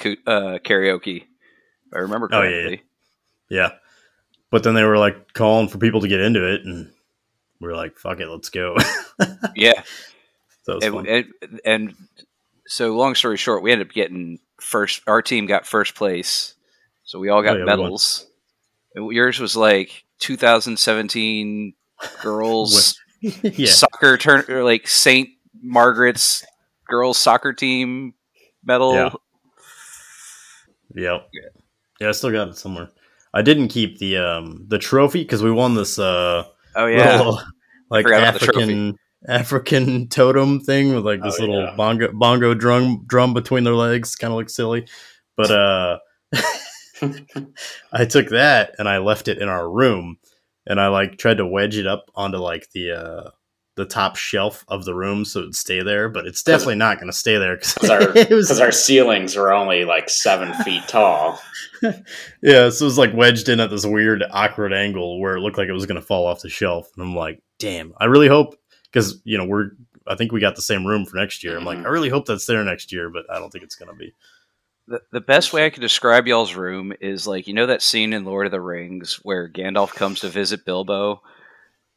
karaoke. 0.64 1.18
If 1.88 1.94
I 1.94 2.00
remember 2.00 2.30
Oh, 2.32 2.42
yeah, 2.42 2.70
yeah. 2.70 2.76
Yeah. 3.50 3.70
But 4.50 4.64
then 4.64 4.74
they 4.74 4.84
were 4.84 4.98
like 4.98 5.34
calling 5.34 5.68
for 5.68 5.78
people 5.78 6.02
to 6.02 6.08
get 6.08 6.20
into 6.22 6.46
it 6.54 6.62
and 6.66 6.92
we 7.60 7.68
are 7.70 7.76
like, 7.76 7.98
fuck 7.98 8.20
it, 8.20 8.28
let's 8.28 8.50
go. 8.50 8.76
Yeah, 9.56 9.84
so 10.64 10.80
and, 10.82 10.94
fun. 10.94 11.08
and, 11.08 11.26
and 11.66 11.96
so 12.66 12.96
long 12.96 13.14
story 13.16 13.38
short, 13.38 13.62
we 13.62 13.72
ended 13.72 13.88
up 13.88 13.94
getting 13.94 14.40
first. 14.62 15.02
Our 15.08 15.22
team 15.22 15.46
got 15.46 15.66
first 15.66 15.96
place, 15.96 16.56
so 17.04 17.20
we 17.20 17.30
all 17.30 17.42
got 17.42 17.56
Oh, 17.56 17.60
yeah, 17.60 17.66
medals. 17.66 18.28
Yours 18.96 19.40
was 19.40 19.56
like 19.56 20.04
2017 20.20 21.74
girls 22.22 23.00
yeah. 23.22 23.72
soccer 23.72 24.18
turn 24.18 24.44
or 24.50 24.64
like 24.64 24.88
Saint 24.88 25.30
Margaret's 25.62 26.44
girls 26.88 27.18
soccer 27.18 27.54
team 27.54 28.14
medal. 28.64 28.94
Yeah. 28.94 29.10
Yep. 30.94 31.30
Yeah, 32.00 32.10
I 32.10 32.12
still 32.12 32.32
got 32.32 32.50
it 32.50 32.58
somewhere. 32.58 32.90
I 33.34 33.42
didn't 33.42 33.70
keep 33.70 34.00
the 34.00 34.18
um 34.18 34.66
the 34.68 34.78
trophy 34.78 35.24
because 35.24 35.44
we 35.44 35.52
won 35.52 35.76
this 35.76 35.98
uh 35.98 36.44
Oh 36.76 36.86
yeah, 36.86 37.18
little 37.18 37.42
like 37.90 38.06
African 38.08 38.98
African 39.28 40.08
totem 40.08 40.60
thing 40.60 40.94
with 40.96 41.06
like 41.06 41.22
this 41.22 41.38
Oh, 41.40 41.44
little 41.46 41.64
yeah. 41.66 41.76
bongo 41.76 42.12
bongo 42.14 42.54
drum 42.54 43.04
drum 43.08 43.34
between 43.34 43.64
their 43.64 43.76
legs, 43.76 44.16
kind 44.16 44.32
of 44.34 44.38
looks 44.38 44.56
silly. 44.56 44.88
But 45.38 45.52
uh 45.52 46.00
I 47.92 48.06
took 48.06 48.30
that 48.30 48.76
and 48.78 48.88
I 48.88 49.00
left 49.00 49.28
it 49.28 49.40
in 49.40 49.50
our 49.50 49.70
room 49.70 50.18
and 50.68 50.80
I 50.80 50.88
like 50.88 51.18
tried 51.18 51.38
to 51.38 51.46
wedge 51.48 51.78
it 51.78 51.88
up 51.88 52.06
onto 52.16 52.38
like 52.38 52.70
the 52.74 52.92
uh 52.92 53.30
the 53.78 53.86
top 53.86 54.18
shelf 54.18 54.66
of 54.68 54.84
the 54.84 54.94
room 54.94 55.24
so 55.24 55.40
it'd 55.40 55.56
stay 55.56 55.82
there, 55.82 56.10
but 56.10 56.28
it's 56.28 56.44
definitely 56.44 56.76
not 56.76 56.98
going 56.98 57.08
to 57.10 57.18
stay 57.18 57.38
there 57.38 57.56
Because 57.56 57.90
our, 58.60 58.66
our 58.66 58.72
ceilings 58.72 59.36
were 59.38 59.54
only 59.54 59.86
like 59.86 60.10
seven 60.10 60.54
feet 60.66 60.84
tall. 60.90 61.42
yeah, 61.82 62.70
so 62.70 62.84
it 62.84 62.88
was 62.88 62.98
like 62.98 63.14
wedged 63.14 63.48
in 63.48 63.62
at 63.62 63.70
this 63.70 63.86
weird, 63.86 64.26
awkward 64.30 64.74
angle 64.74 65.22
where 65.22 65.38
it 65.38 65.40
looked 65.40 65.58
like 65.58 65.70
it 65.70 65.74
was 65.74 65.86
going 65.86 66.00
to 66.00 66.06
fall 66.06 66.28
off 66.28 66.42
the 66.42 66.50
shelf. 66.50 66.90
And 66.98 67.04
I'm 67.06 67.16
like, 67.16 67.42
damn, 67.60 67.94
I 67.98 68.06
really 68.06 68.28
hope 68.28 68.56
because 68.92 69.22
you 69.24 69.38
know 69.38 69.46
we're 69.46 69.72
I 70.08 70.16
think 70.16 70.32
we 70.32 70.40
got 70.42 70.56
the 70.56 70.62
same 70.62 70.86
room 70.86 71.06
for 71.06 71.18
next 71.18 71.44
year. 71.44 71.58
I'm 71.58 71.66
like, 71.66 71.78
Mhm. 71.80 71.86
I 71.86 71.90
really 71.90 72.10
hope 72.10 72.26
that's 72.26 72.46
there 72.46 72.64
next 72.64 72.92
year, 72.92 73.10
but 73.10 73.26
I 73.30 73.40
don't 73.40 73.52
think 73.52 73.64
it's 73.64 73.76
going 73.76 73.92
to 73.92 73.96
be. 73.98 74.14
The, 74.88 75.02
the 75.12 75.22
best 75.22 75.54
way 75.54 75.66
I 75.66 75.70
could 75.70 75.82
describe 75.82 76.28
y'all's 76.28 76.56
room 76.56 76.92
is 77.00 77.28
like 77.28 77.48
you 77.48 77.54
know 77.54 77.68
that 77.68 77.82
scene 77.84 78.14
in 78.14 78.26
Lord 78.26 78.46
of 78.48 78.52
the 78.52 78.60
Rings 78.60 79.20
where 79.24 79.48
Gandalf 79.48 79.94
comes 79.94 80.20
to 80.22 80.30
visit 80.30 80.66
Bilbo, 80.66 81.22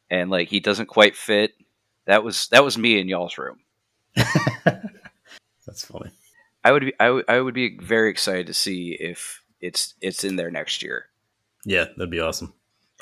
and 0.09 0.29
like 0.29 0.49
he 0.49 0.59
doesn't 0.59 0.85
quite 0.85 1.15
fit. 1.15 1.53
That 2.05 2.23
was 2.23 2.47
that 2.49 2.63
was 2.63 2.77
me 2.77 2.99
in 2.99 3.09
y'all's 3.09 3.37
room. 3.37 3.57
That's 5.65 5.85
funny. 5.85 6.11
I 6.63 6.71
would 6.71 6.83
be 6.83 6.93
I 6.99 7.09
would- 7.09 7.25
I 7.27 7.39
would 7.39 7.53
be 7.53 7.77
very 7.77 8.09
excited 8.09 8.47
to 8.47 8.53
see 8.53 8.95
if 8.99 9.41
it's 9.61 9.95
it's 10.01 10.23
in 10.23 10.35
there 10.35 10.51
next 10.51 10.83
year. 10.83 11.07
Yeah, 11.65 11.85
that'd 11.97 12.09
be 12.11 12.19
awesome. 12.19 12.53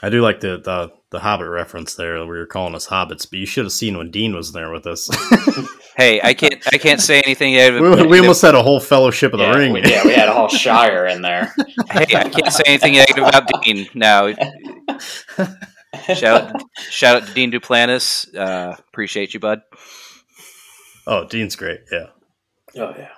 I 0.01 0.09
do 0.09 0.21
like 0.21 0.39
the 0.39 0.57
the, 0.59 0.91
the 1.13 1.19
Hobbit 1.19 1.47
reference 1.47 1.93
there. 1.93 2.25
where 2.25 2.35
you're 2.35 2.45
calling 2.47 2.73
us 2.75 2.87
hobbits, 2.87 3.29
but 3.29 3.37
you 3.37 3.45
should 3.45 3.65
have 3.65 3.71
seen 3.71 3.97
when 3.97 4.09
Dean 4.11 4.35
was 4.35 4.51
there 4.51 4.69
with 4.69 4.85
us. 4.85 5.09
Hey, 5.95 6.19
I 6.23 6.33
can't 6.33 6.55
I 6.73 6.79
can't 6.79 6.99
say 6.99 7.21
anything. 7.21 7.53
Negative, 7.53 7.99
we, 7.99 8.07
we 8.07 8.19
almost 8.19 8.41
had 8.41 8.55
a 8.55 8.63
whole 8.63 8.79
Fellowship 8.79 9.31
of 9.31 9.37
the 9.37 9.47
Ring. 9.51 9.73
we, 9.73 9.83
yeah, 9.83 10.03
we 10.03 10.11
had 10.11 10.27
a 10.27 10.33
whole 10.33 10.47
Shire 10.63 11.05
in 11.05 11.21
there. 11.21 11.53
hey, 11.91 12.07
I 12.15 12.29
can't 12.29 12.51
say 12.51 12.63
anything 12.65 12.93
negative 12.93 13.23
about 13.23 13.61
Dean 13.61 13.87
now. 13.93 14.33
Shout 16.15 16.25
out, 16.25 16.61
shout 16.89 17.21
out 17.21 17.27
to 17.27 17.33
Dean 17.35 17.51
Duplantis. 17.51 18.35
Uh, 18.35 18.75
appreciate 18.89 19.35
you, 19.35 19.39
bud. 19.39 19.61
oh, 21.05 21.27
Dean's 21.27 21.55
great. 21.55 21.81
Yeah. 21.91 22.07
Oh 22.75 22.95
yeah. 22.97 23.09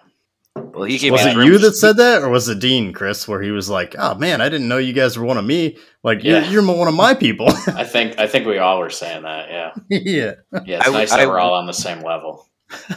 Well, 0.56 0.84
he 0.84 0.98
gave 0.98 1.12
Was 1.12 1.26
me 1.26 1.32
it 1.32 1.38
you 1.38 1.52
room- 1.54 1.62
that 1.62 1.74
said 1.76 1.98
that, 1.98 2.22
or 2.24 2.30
was 2.30 2.48
it 2.48 2.60
Dean, 2.60 2.94
Chris, 2.94 3.28
where 3.28 3.42
he 3.42 3.52
was 3.52 3.70
like, 3.70 3.96
"Oh 3.98 4.16
man, 4.16 4.40
I 4.42 4.50
didn't 4.50 4.68
know 4.68 4.78
you 4.78 4.94
guys 4.94 5.18
were 5.18 5.26
one 5.26 5.38
of 5.38 5.46
me. 5.46 5.78
Like, 6.04 6.24
Yeah. 6.24 6.44
you're, 6.50 6.64
you're 6.64 6.76
one 6.78 6.88
of 6.88 6.94
my 6.94 7.14
people." 7.14 7.48
I 7.68 7.84
think 7.84 8.18
I 8.20 8.28
think 8.28 8.46
we 8.46 8.58
all 8.58 8.80
were 8.80 8.90
saying 8.90 9.24
that. 9.24 9.50
Yeah. 9.50 9.72
yeah. 9.90 10.32
Yeah. 10.66 10.78
It's 10.80 10.88
I- 10.88 10.92
nice 10.92 11.12
I- 11.12 11.18
that 11.20 11.28
we're 11.28 11.40
all 11.40 11.54
on 11.56 11.66
the 11.68 11.74
same 11.74 12.02
level. 12.02 12.48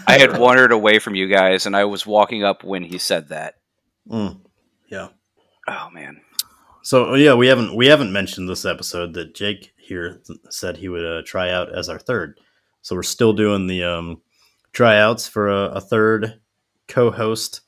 I 0.06 0.18
had 0.18 0.38
wandered 0.38 0.72
away 0.72 0.98
from 0.98 1.14
you 1.14 1.28
guys, 1.28 1.66
and 1.66 1.76
I 1.76 1.84
was 1.84 2.06
walking 2.06 2.42
up 2.42 2.64
when 2.64 2.82
he 2.82 2.96
said 2.98 3.28
that. 3.28 3.56
Mm, 4.10 4.40
yeah. 4.90 5.08
Oh 5.68 5.90
man. 5.92 6.20
So 6.82 7.14
yeah, 7.14 7.34
we 7.34 7.48
haven't 7.48 7.74
we 7.76 7.86
haven't 7.88 8.12
mentioned 8.12 8.48
this 8.48 8.64
episode 8.64 9.12
that 9.14 9.34
Jake 9.34 9.72
here 9.76 10.22
said 10.50 10.76
he 10.78 10.88
would 10.88 11.04
uh, 11.04 11.22
try 11.26 11.50
out 11.50 11.76
as 11.76 11.88
our 11.88 11.98
third. 11.98 12.38
So 12.82 12.94
we're 12.96 13.02
still 13.02 13.32
doing 13.34 13.66
the 13.66 13.84
um, 13.84 14.22
tryouts 14.72 15.28
for 15.28 15.48
a, 15.48 15.64
a 15.72 15.80
third 15.82 16.40
co-host 16.88 17.60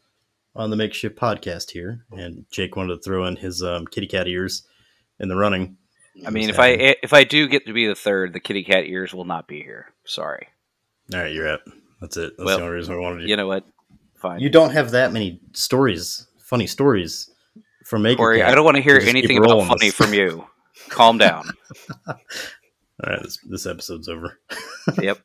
on 0.56 0.70
the 0.70 0.76
makeshift 0.76 1.16
podcast 1.16 1.70
here, 1.70 2.04
and 2.10 2.44
Jake 2.50 2.74
wanted 2.76 2.96
to 2.96 3.02
throw 3.02 3.24
in 3.26 3.36
his 3.36 3.62
um, 3.62 3.86
kitty 3.86 4.06
cat 4.06 4.26
ears 4.26 4.66
in 5.18 5.28
the 5.28 5.36
running. 5.36 5.76
I 6.26 6.30
mean, 6.30 6.50
if 6.50 6.58
I 6.58 6.70
if 7.02 7.12
I 7.12 7.24
do 7.24 7.46
get 7.46 7.66
to 7.66 7.72
be 7.72 7.86
the 7.86 7.94
third, 7.94 8.32
the 8.32 8.40
kitty 8.40 8.64
cat 8.64 8.84
ears 8.84 9.14
will 9.14 9.24
not 9.24 9.46
be 9.46 9.62
here. 9.62 9.92
Sorry. 10.04 10.48
All 11.14 11.20
right, 11.20 11.32
you're 11.32 11.48
up. 11.48 11.62
That's 12.00 12.16
it. 12.16 12.32
That's 12.36 12.46
Well, 12.46 12.58
the 12.58 12.64
only 12.64 12.76
reason 12.76 12.94
I 12.94 12.98
wanted 12.98 13.22
you. 13.22 13.28
You 13.28 13.36
know 13.36 13.46
what? 13.46 13.64
Fine. 14.16 14.40
You 14.40 14.50
don't 14.50 14.70
have 14.72 14.90
that 14.90 15.12
many 15.12 15.40
stories, 15.52 16.26
funny 16.42 16.66
stories 16.66 17.30
from 17.86 18.02
Maker 18.02 18.16
Cory. 18.18 18.42
I 18.42 18.54
don't 18.54 18.64
want 18.64 18.76
to 18.76 18.82
hear 18.82 18.98
anything 18.98 19.38
about 19.38 19.66
funny 19.66 19.86
this. 19.86 19.94
from 19.94 20.12
you. 20.12 20.46
Calm 20.88 21.18
down. 21.18 21.48
All 22.06 22.14
right, 23.06 23.22
this, 23.22 23.38
this 23.48 23.66
episode's 23.66 24.08
over. 24.08 24.38
Yep. 25.00 25.20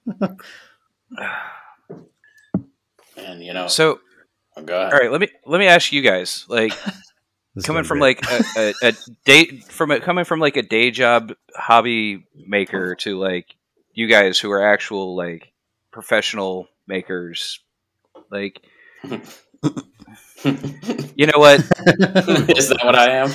And 3.18 3.44
you 3.44 3.54
know, 3.54 3.68
So, 3.68 4.00
oh, 4.58 4.64
go 4.64 4.80
ahead. 4.80 4.94
all 4.94 5.00
right, 5.00 5.12
let 5.12 5.22
me 5.22 5.28
let 5.46 5.60
me 5.60 5.68
ask 5.68 5.92
you 5.92 6.02
guys, 6.02 6.46
like, 6.50 6.74
coming 7.64 7.84
from 7.84 8.00
great. 8.00 8.00
like 8.00 8.24
a, 8.58 8.74
a, 8.84 8.90
a 8.90 8.94
day 9.26 9.46
from 9.70 9.92
a, 9.92 10.00
coming 10.00 10.26
from 10.26 10.40
like 10.40 10.58
a 10.58 10.62
day 10.62 10.92
job 10.92 11.34
hobby 11.56 12.26
maker 12.36 12.96
to 12.96 13.18
like 13.18 13.56
you 13.94 14.08
guys 14.08 14.40
who 14.40 14.52
are 14.52 14.66
actual 14.66 15.16
like 15.16 15.52
professional 15.92 16.68
makers, 16.88 17.60
like, 18.32 18.62
you 19.04 19.22
know 21.28 21.38
what? 21.40 21.60
Is 22.58 22.70
that 22.70 22.80
what 22.84 22.96
I 22.96 23.12
am? 23.12 23.30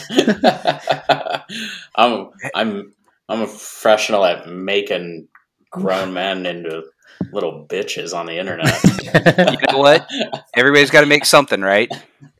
I'm 1.94 2.30
I'm 2.54 2.92
I'm 3.28 3.40
a 3.42 3.46
professional 3.46 4.24
at 4.24 4.48
making 4.48 5.28
grown 5.70 6.12
men 6.12 6.46
into 6.46 6.84
little 7.32 7.66
bitches 7.68 8.16
on 8.16 8.26
the 8.26 8.38
internet. 8.38 8.78
You 9.50 9.56
know 9.72 9.78
what? 9.78 10.08
Everybody's 10.54 10.90
got 10.90 11.00
to 11.00 11.06
make 11.06 11.24
something, 11.24 11.60
right? 11.60 11.90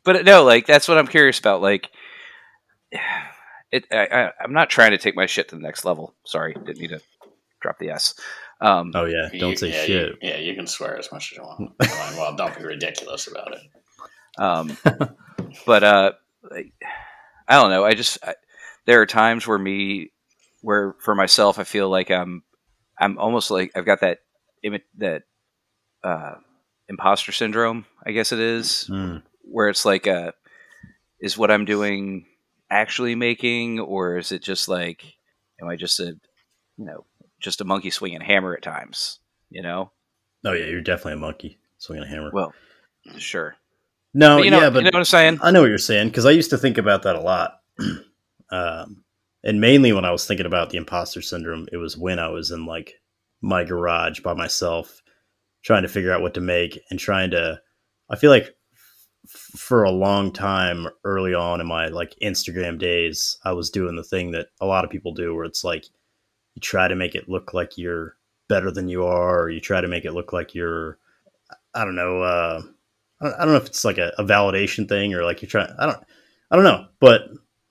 But 0.05 0.25
no, 0.25 0.45
like 0.45 0.67
that's 0.67 0.87
what 0.89 0.99
I'm 0.99 1.07
curious 1.07 1.39
about. 1.39 1.61
Like, 1.63 1.89
it. 3.73 3.87
I, 3.91 4.07
I, 4.07 4.31
I'm 4.43 4.53
not 4.53 4.71
trying 4.71 4.93
to 4.93 4.99
take 4.99 5.17
my 5.17 5.27
shit 5.27 5.49
to 5.49 5.57
the 5.57 5.63
next 5.63 5.85
level. 5.85 6.15
Sorry, 6.25 6.55
didn't 6.55 6.79
need 6.81 6.91
to 6.91 7.01
drop 7.61 7.79
the 7.79 7.91
s. 7.91 8.15
Um, 8.61 8.93
oh 8.95 9.07
yeah, 9.07 9.29
don't 9.39 9.51
You- 9.51 9.57
say 9.57 9.69
yeah, 9.71 9.85
shit. 9.85 10.09
You, 10.23 10.29
yeah, 10.29 10.37
you 10.39 10.55
can 10.55 10.67
swear 10.67 10.99
as 10.99 11.11
much 11.13 11.33
as 11.33 11.39
you 11.39 11.43
want. 11.45 11.73
Well, 12.17 12.37
don't 12.37 12.57
be 12.57 12.65
ridiculous 12.65 13.27
about 13.27 13.55
it. 13.55 13.63
Um, 14.39 14.77
but 15.67 15.83
uh, 15.83 16.13
like, 16.51 16.73
I 17.49 17.55
don't 17.61 17.71
know. 17.71 17.85
I 17.85 17.95
just 17.95 18.19
I, 18.23 18.35
there 18.87 19.01
are 19.01 19.07
times 19.07 19.47
where 19.47 19.59
me, 19.59 20.13
where 20.61 20.95
for 21.01 21.15
myself, 21.15 21.59
I 21.59 21.65
feel 21.65 21.89
like 21.89 22.11
I'm, 22.11 22.43
I'm 22.99 23.19
almost 23.19 23.51
like 23.51 23.73
I've 23.75 23.87
got 23.87 24.01
that, 24.03 24.19
imi- 24.19 24.30
that, 24.99 25.23
uh, 26.05 26.35
imposter 26.89 27.33
syndrome. 27.33 27.87
I 28.05 28.13
guess 28.13 28.33
it 28.33 28.41
is, 28.41 28.89
Mm. 28.91 29.23
where 29.43 29.69
it's 29.69 29.85
like, 29.85 30.07
uh, 30.07 30.33
is 31.21 31.37
what 31.39 31.51
I'm 31.51 31.65
doing 31.65 32.27
actually 32.71 33.15
making, 33.15 33.81
or 33.81 34.17
is 34.19 34.33
it 34.33 34.43
just 34.43 34.69
like, 34.69 35.05
am 35.61 35.69
I 35.69 35.77
just 35.77 36.01
a, 36.01 36.07
you 36.77 36.85
know, 36.85 37.05
just 37.41 37.61
a 37.61 37.65
monkey 37.65 37.91
swinging 37.91 38.23
a 38.23 38.25
hammer 38.25 38.55
at 38.55 38.63
times? 38.63 39.19
You 39.51 39.63
know. 39.63 39.93
Oh 40.45 40.53
yeah, 40.53 40.67
you're 40.67 40.81
definitely 40.81 41.15
a 41.15 41.17
monkey 41.17 41.59
swinging 41.79 42.05
a 42.05 42.09
hammer. 42.09 42.31
Well, 42.33 42.55
sure. 43.19 43.57
no, 44.15 44.39
But 44.39 44.45
you 44.45 44.51
know, 44.51 44.61
yeah, 44.61 44.71
but 44.71 44.79
you 44.79 44.85
know 44.85 44.97
what 44.97 45.01
I'm 45.01 45.05
saying. 45.05 45.39
I 45.43 45.51
know 45.51 45.61
what 45.61 45.69
you're 45.69 45.79
saying 45.79 46.09
because 46.09 46.25
I 46.27 46.31
used 46.31 46.51
to 46.51 46.59
think 46.59 46.79
about 46.79 47.03
that 47.03 47.17
a 47.17 47.21
lot. 47.21 47.61
um, 48.51 49.05
and 49.43 49.61
mainly 49.61 49.93
when 49.93 50.05
I 50.05 50.11
was 50.11 50.27
thinking 50.27 50.47
about 50.47 50.71
the 50.71 50.77
imposter 50.79 51.23
syndrome, 51.23 51.67
it 51.73 51.77
was 51.77 51.97
when 51.97 52.19
I 52.19 52.29
was 52.29 52.51
in 52.51 52.67
like 52.67 53.00
my 53.41 53.65
garage 53.65 54.21
by 54.21 54.35
myself, 54.35 55.03
trying 55.63 55.83
to 55.83 55.89
figure 55.89 56.13
out 56.13 56.23
what 56.23 56.35
to 56.35 56.41
make 56.41 56.81
and 56.91 56.99
trying 56.99 57.31
to. 57.31 57.61
I 58.11 58.17
feel 58.17 58.31
like 58.31 58.55
f- 59.25 59.61
for 59.61 59.85
a 59.85 59.91
long 59.91 60.33
time 60.33 60.89
early 61.05 61.35
on 61.35 61.61
in 61.61 61.67
my 61.67 61.89
like 61.89 62.15
Instagram 62.23 62.79
days, 62.79 63.39
I 63.45 63.53
was 63.53 63.71
doing 63.71 63.97
the 63.97 64.05
thing 64.05 64.33
that 64.33 64.49
a 64.61 64.67
lot 64.67 64.85
of 64.85 64.91
people 64.91 65.15
do, 65.15 65.35
where 65.35 65.45
it's 65.45 65.65
like 65.65 65.85
you 66.55 66.61
try 66.61 66.89
to 66.89 66.97
make 66.97 67.15
it 67.15 67.29
look 67.29 67.55
like 67.55 67.79
you're 67.79 68.17
better 68.49 68.71
than 68.71 68.89
you 68.89 69.05
are, 69.05 69.43
or 69.43 69.51
you 69.51 69.61
try 69.61 69.81
to 69.81 69.89
make 69.89 70.05
it 70.05 70.13
look 70.13 70.33
like 70.33 70.55
you're, 70.55 70.99
I 71.75 71.85
don't 71.85 71.95
know. 71.95 72.23
Uh, 72.23 72.63
I 73.21 73.45
don't, 73.45 73.49
know 73.49 73.57
if 73.57 73.67
it's 73.67 73.85
like 73.85 73.99
a, 73.99 74.13
a 74.19 74.25
validation 74.25 74.89
thing 74.89 75.15
or 75.15 75.25
like 75.25 75.43
you're 75.43 75.49
trying. 75.49 75.73
I 75.79 75.87
don't. 75.87 76.03
I 76.51 76.57
don't 76.57 76.65
know, 76.65 76.87
but 76.99 77.29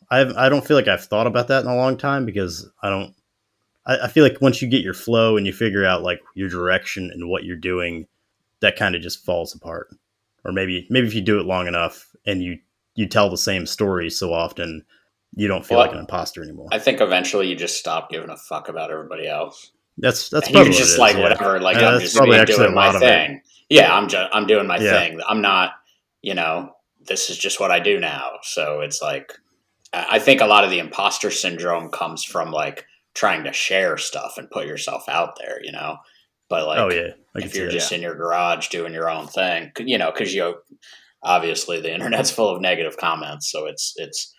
I 0.09 0.21
I 0.45 0.49
don't 0.49 0.65
feel 0.65 0.77
like 0.77 0.87
I've 0.87 1.03
thought 1.03 1.27
about 1.27 1.49
that 1.49 1.63
in 1.63 1.69
a 1.69 1.75
long 1.75 1.97
time 1.97 2.25
because 2.25 2.69
I 2.81 2.89
don't. 2.89 3.13
I, 3.85 4.05
I 4.05 4.07
feel 4.07 4.23
like 4.23 4.41
once 4.41 4.61
you 4.61 4.67
get 4.67 4.83
your 4.83 4.93
flow 4.93 5.37
and 5.37 5.45
you 5.45 5.53
figure 5.53 5.85
out 5.85 6.03
like 6.03 6.21
your 6.35 6.49
direction 6.49 7.11
and 7.13 7.29
what 7.29 7.43
you're 7.43 7.57
doing, 7.57 8.07
that 8.61 8.75
kind 8.75 8.95
of 8.95 9.01
just 9.01 9.25
falls 9.25 9.53
apart. 9.55 9.87
Or 10.45 10.51
maybe 10.51 10.87
maybe 10.89 11.07
if 11.07 11.13
you 11.13 11.21
do 11.21 11.39
it 11.39 11.45
long 11.45 11.67
enough 11.67 12.07
and 12.25 12.41
you 12.41 12.59
you 12.95 13.07
tell 13.07 13.29
the 13.29 13.37
same 13.37 13.65
story 13.65 14.09
so 14.09 14.33
often, 14.33 14.83
you 15.35 15.47
don't 15.47 15.65
feel 15.65 15.77
Well, 15.77 15.87
like 15.87 15.93
an 15.95 15.99
imposter 16.01 16.41
anymore. 16.43 16.67
I 16.71 16.79
think 16.79 17.01
eventually 17.01 17.47
you 17.47 17.55
just 17.55 17.77
stop 17.77 18.09
giving 18.09 18.29
a 18.29 18.37
fuck 18.37 18.67
about 18.69 18.89
everybody 18.91 19.27
else. 19.27 19.71
that's 19.97 20.29
that's 20.29 20.49
probably 20.49 20.71
just 20.73 20.97
like 20.97 21.15
yeah. 21.15 21.23
whatever. 21.23 21.59
Like 21.59 21.77
Yeah, 21.77 21.89
I'm 21.89 21.99
just 21.99 22.15
doing 22.15 22.73
my 22.73 22.85
lot 22.87 22.95
of 22.95 23.01
it. 23.01 23.05
thing. 23.05 23.41
Yeah, 23.69 23.95
I'm 23.95 24.07
just 24.07 24.29
I'm 24.33 24.47
doing 24.47 24.65
my 24.67 24.77
Yeah. 24.77 24.91
thing. 24.99 25.19
I'm 25.27 25.41
not, 25.41 25.71
you 26.21 26.33
know, 26.33 26.71
this 27.05 27.29
is 27.29 27.37
just 27.37 27.59
what 27.59 27.71
I 27.71 27.79
do 27.79 27.99
now. 27.99 28.31
So 28.43 28.79
it's 28.81 29.01
like 29.01 29.33
I 29.93 30.19
think 30.19 30.39
a 30.41 30.45
lot 30.45 30.63
of 30.63 30.69
the 30.71 30.79
imposter 30.79 31.31
syndrome 31.31 31.89
comes 31.89 32.23
from 32.23 32.51
like 32.51 32.85
trying 33.19 33.43
to 33.43 33.51
share 33.51 33.97
stuff 33.97 34.37
and 34.37 34.49
put 34.49 34.65
yourself 34.65 35.03
out 35.09 35.37
there. 35.37 35.59
You 35.61 35.73
know, 35.73 35.97
but 36.49 36.65
like 36.65 36.79
oh 36.79 36.89
yeah, 36.89 37.11
I 37.35 37.45
if 37.45 37.55
you're 37.55 37.67
that. 37.67 37.73
just 37.73 37.91
in 37.91 38.01
your 38.01 38.15
garage 38.15 38.69
doing 38.69 38.93
your 38.93 39.09
own 39.09 39.27
thing, 39.27 39.71
you 39.79 39.97
know, 39.97 40.11
because 40.11 40.33
you 40.33 40.55
obviously 41.21 41.81
the 41.81 41.93
internet's 41.93 42.31
full 42.31 42.49
of 42.49 42.61
negative 42.61 42.97
comments, 42.97 43.51
so 43.51 43.65
it's 43.65 43.93
it's 43.97 44.33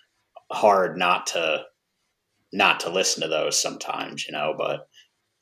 hard 0.51 0.97
not 0.97 1.27
to 1.29 1.65
not 2.53 2.81
to 2.81 2.91
listen 2.91 3.23
to 3.23 3.29
those 3.29 3.61
sometimes, 3.61 4.27
you 4.27 4.33
know. 4.33 4.55
But 4.57 4.89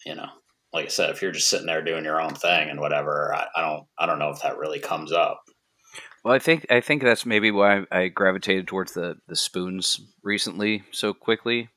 you 0.05 0.17
know, 0.17 0.29
like 0.73 0.87
I 0.87 0.89
said, 0.89 1.11
if 1.11 1.23
you're 1.23 1.33
just 1.33 1.49
sitting 1.49 1.67
there 1.67 1.83
doing 1.83 2.05
your 2.05 2.21
own 2.21 2.35
thing 2.35 2.69
and 2.69 2.81
whatever, 2.81 3.33
I, 3.35 3.47
I 3.57 3.63
don't 3.63 3.85
I 3.99 4.07
don't 4.07 4.19
know 4.19 4.31
if 4.31 4.43
that 4.43 4.59
really 4.59 4.81
comes 4.81 5.13
up. 5.13 5.43
Well, 6.25 6.35
I 6.35 6.41
think 6.41 6.67
I 6.71 6.81
think 6.81 7.03
that's 7.03 7.25
maybe 7.25 7.53
why 7.53 7.85
I 7.93 8.09
gravitated 8.09 8.67
towards 8.67 8.95
the 8.95 9.17
the 9.29 9.37
spoons 9.37 10.01
recently 10.25 10.83
so 10.91 11.15
quickly. 11.15 11.69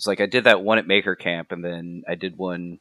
It's 0.00 0.06
like 0.06 0.22
I 0.22 0.26
did 0.26 0.44
that 0.44 0.62
one 0.62 0.78
at 0.78 0.86
Maker 0.86 1.14
Camp, 1.14 1.52
and 1.52 1.62
then 1.62 2.04
I 2.08 2.14
did 2.14 2.38
one 2.38 2.78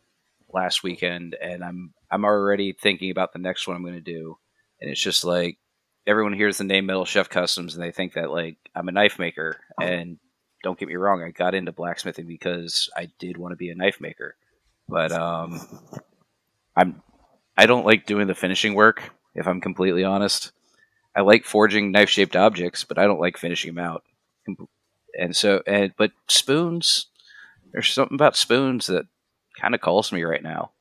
last 0.54 0.84
weekend, 0.84 1.36
and 1.36 1.66
I'm 1.66 1.94
I'm 2.10 2.24
already 2.24 2.72
thinking 2.72 3.12
about 3.12 3.34
the 3.34 3.40
next 3.40 3.68
one 3.68 3.76
I'm 3.76 3.84
going 3.84 3.96
to 3.96 4.00
do, 4.00 4.38
and 4.80 4.90
it's 4.90 5.04
just 5.04 5.26
like 5.26 5.58
everyone 6.08 6.32
hears 6.32 6.60
the 6.60 6.64
name 6.64 6.86
Metal 6.86 7.04
Chef 7.04 7.28
Customs, 7.28 7.76
and 7.76 7.84
they 7.84 7.92
think 7.92 8.14
that 8.14 8.32
like 8.32 8.56
I'm 8.74 8.88
a 8.88 8.94
knife 8.94 9.20
maker, 9.20 9.60
and 9.82 10.18
don't 10.64 10.80
get 10.80 10.88
me 10.88 10.96
wrong, 10.96 11.22
I 11.22 11.32
got 11.32 11.56
into 11.56 11.74
blacksmithing 11.74 12.26
because 12.26 12.90
I 12.96 13.10
did 13.20 13.36
want 13.36 13.52
to 13.52 13.58
be 13.58 13.70
a 13.70 13.76
knife 13.76 14.00
maker, 14.00 14.38
but 14.88 15.12
um, 15.12 15.60
I'm 16.74 17.04
I 17.58 17.66
don't 17.66 17.86
like 17.86 18.06
doing 18.06 18.28
the 18.28 18.34
finishing 18.34 18.76
work. 18.76 19.12
If 19.36 19.46
I'm 19.46 19.60
completely 19.60 20.06
honest, 20.06 20.54
I 21.14 21.20
like 21.20 21.44
forging 21.44 21.92
knife 21.92 22.08
shaped 22.08 22.38
objects, 22.38 22.86
but 22.86 22.98
I 22.98 23.08
don't 23.08 23.20
like 23.20 23.36
finishing 23.36 23.76
them 23.76 23.84
out. 23.84 24.06
And 25.18 25.36
so, 25.36 25.62
and 25.68 25.92
but 25.98 26.12
spoons, 26.30 27.08
there's 27.72 27.92
something 27.92 28.16
about 28.16 28.36
spoons 28.36 28.88
that 28.88 29.06
kind 29.60 29.76
of 29.76 29.82
calls 29.82 30.12
me 30.12 30.24
right 30.24 30.44
now. 30.44 30.72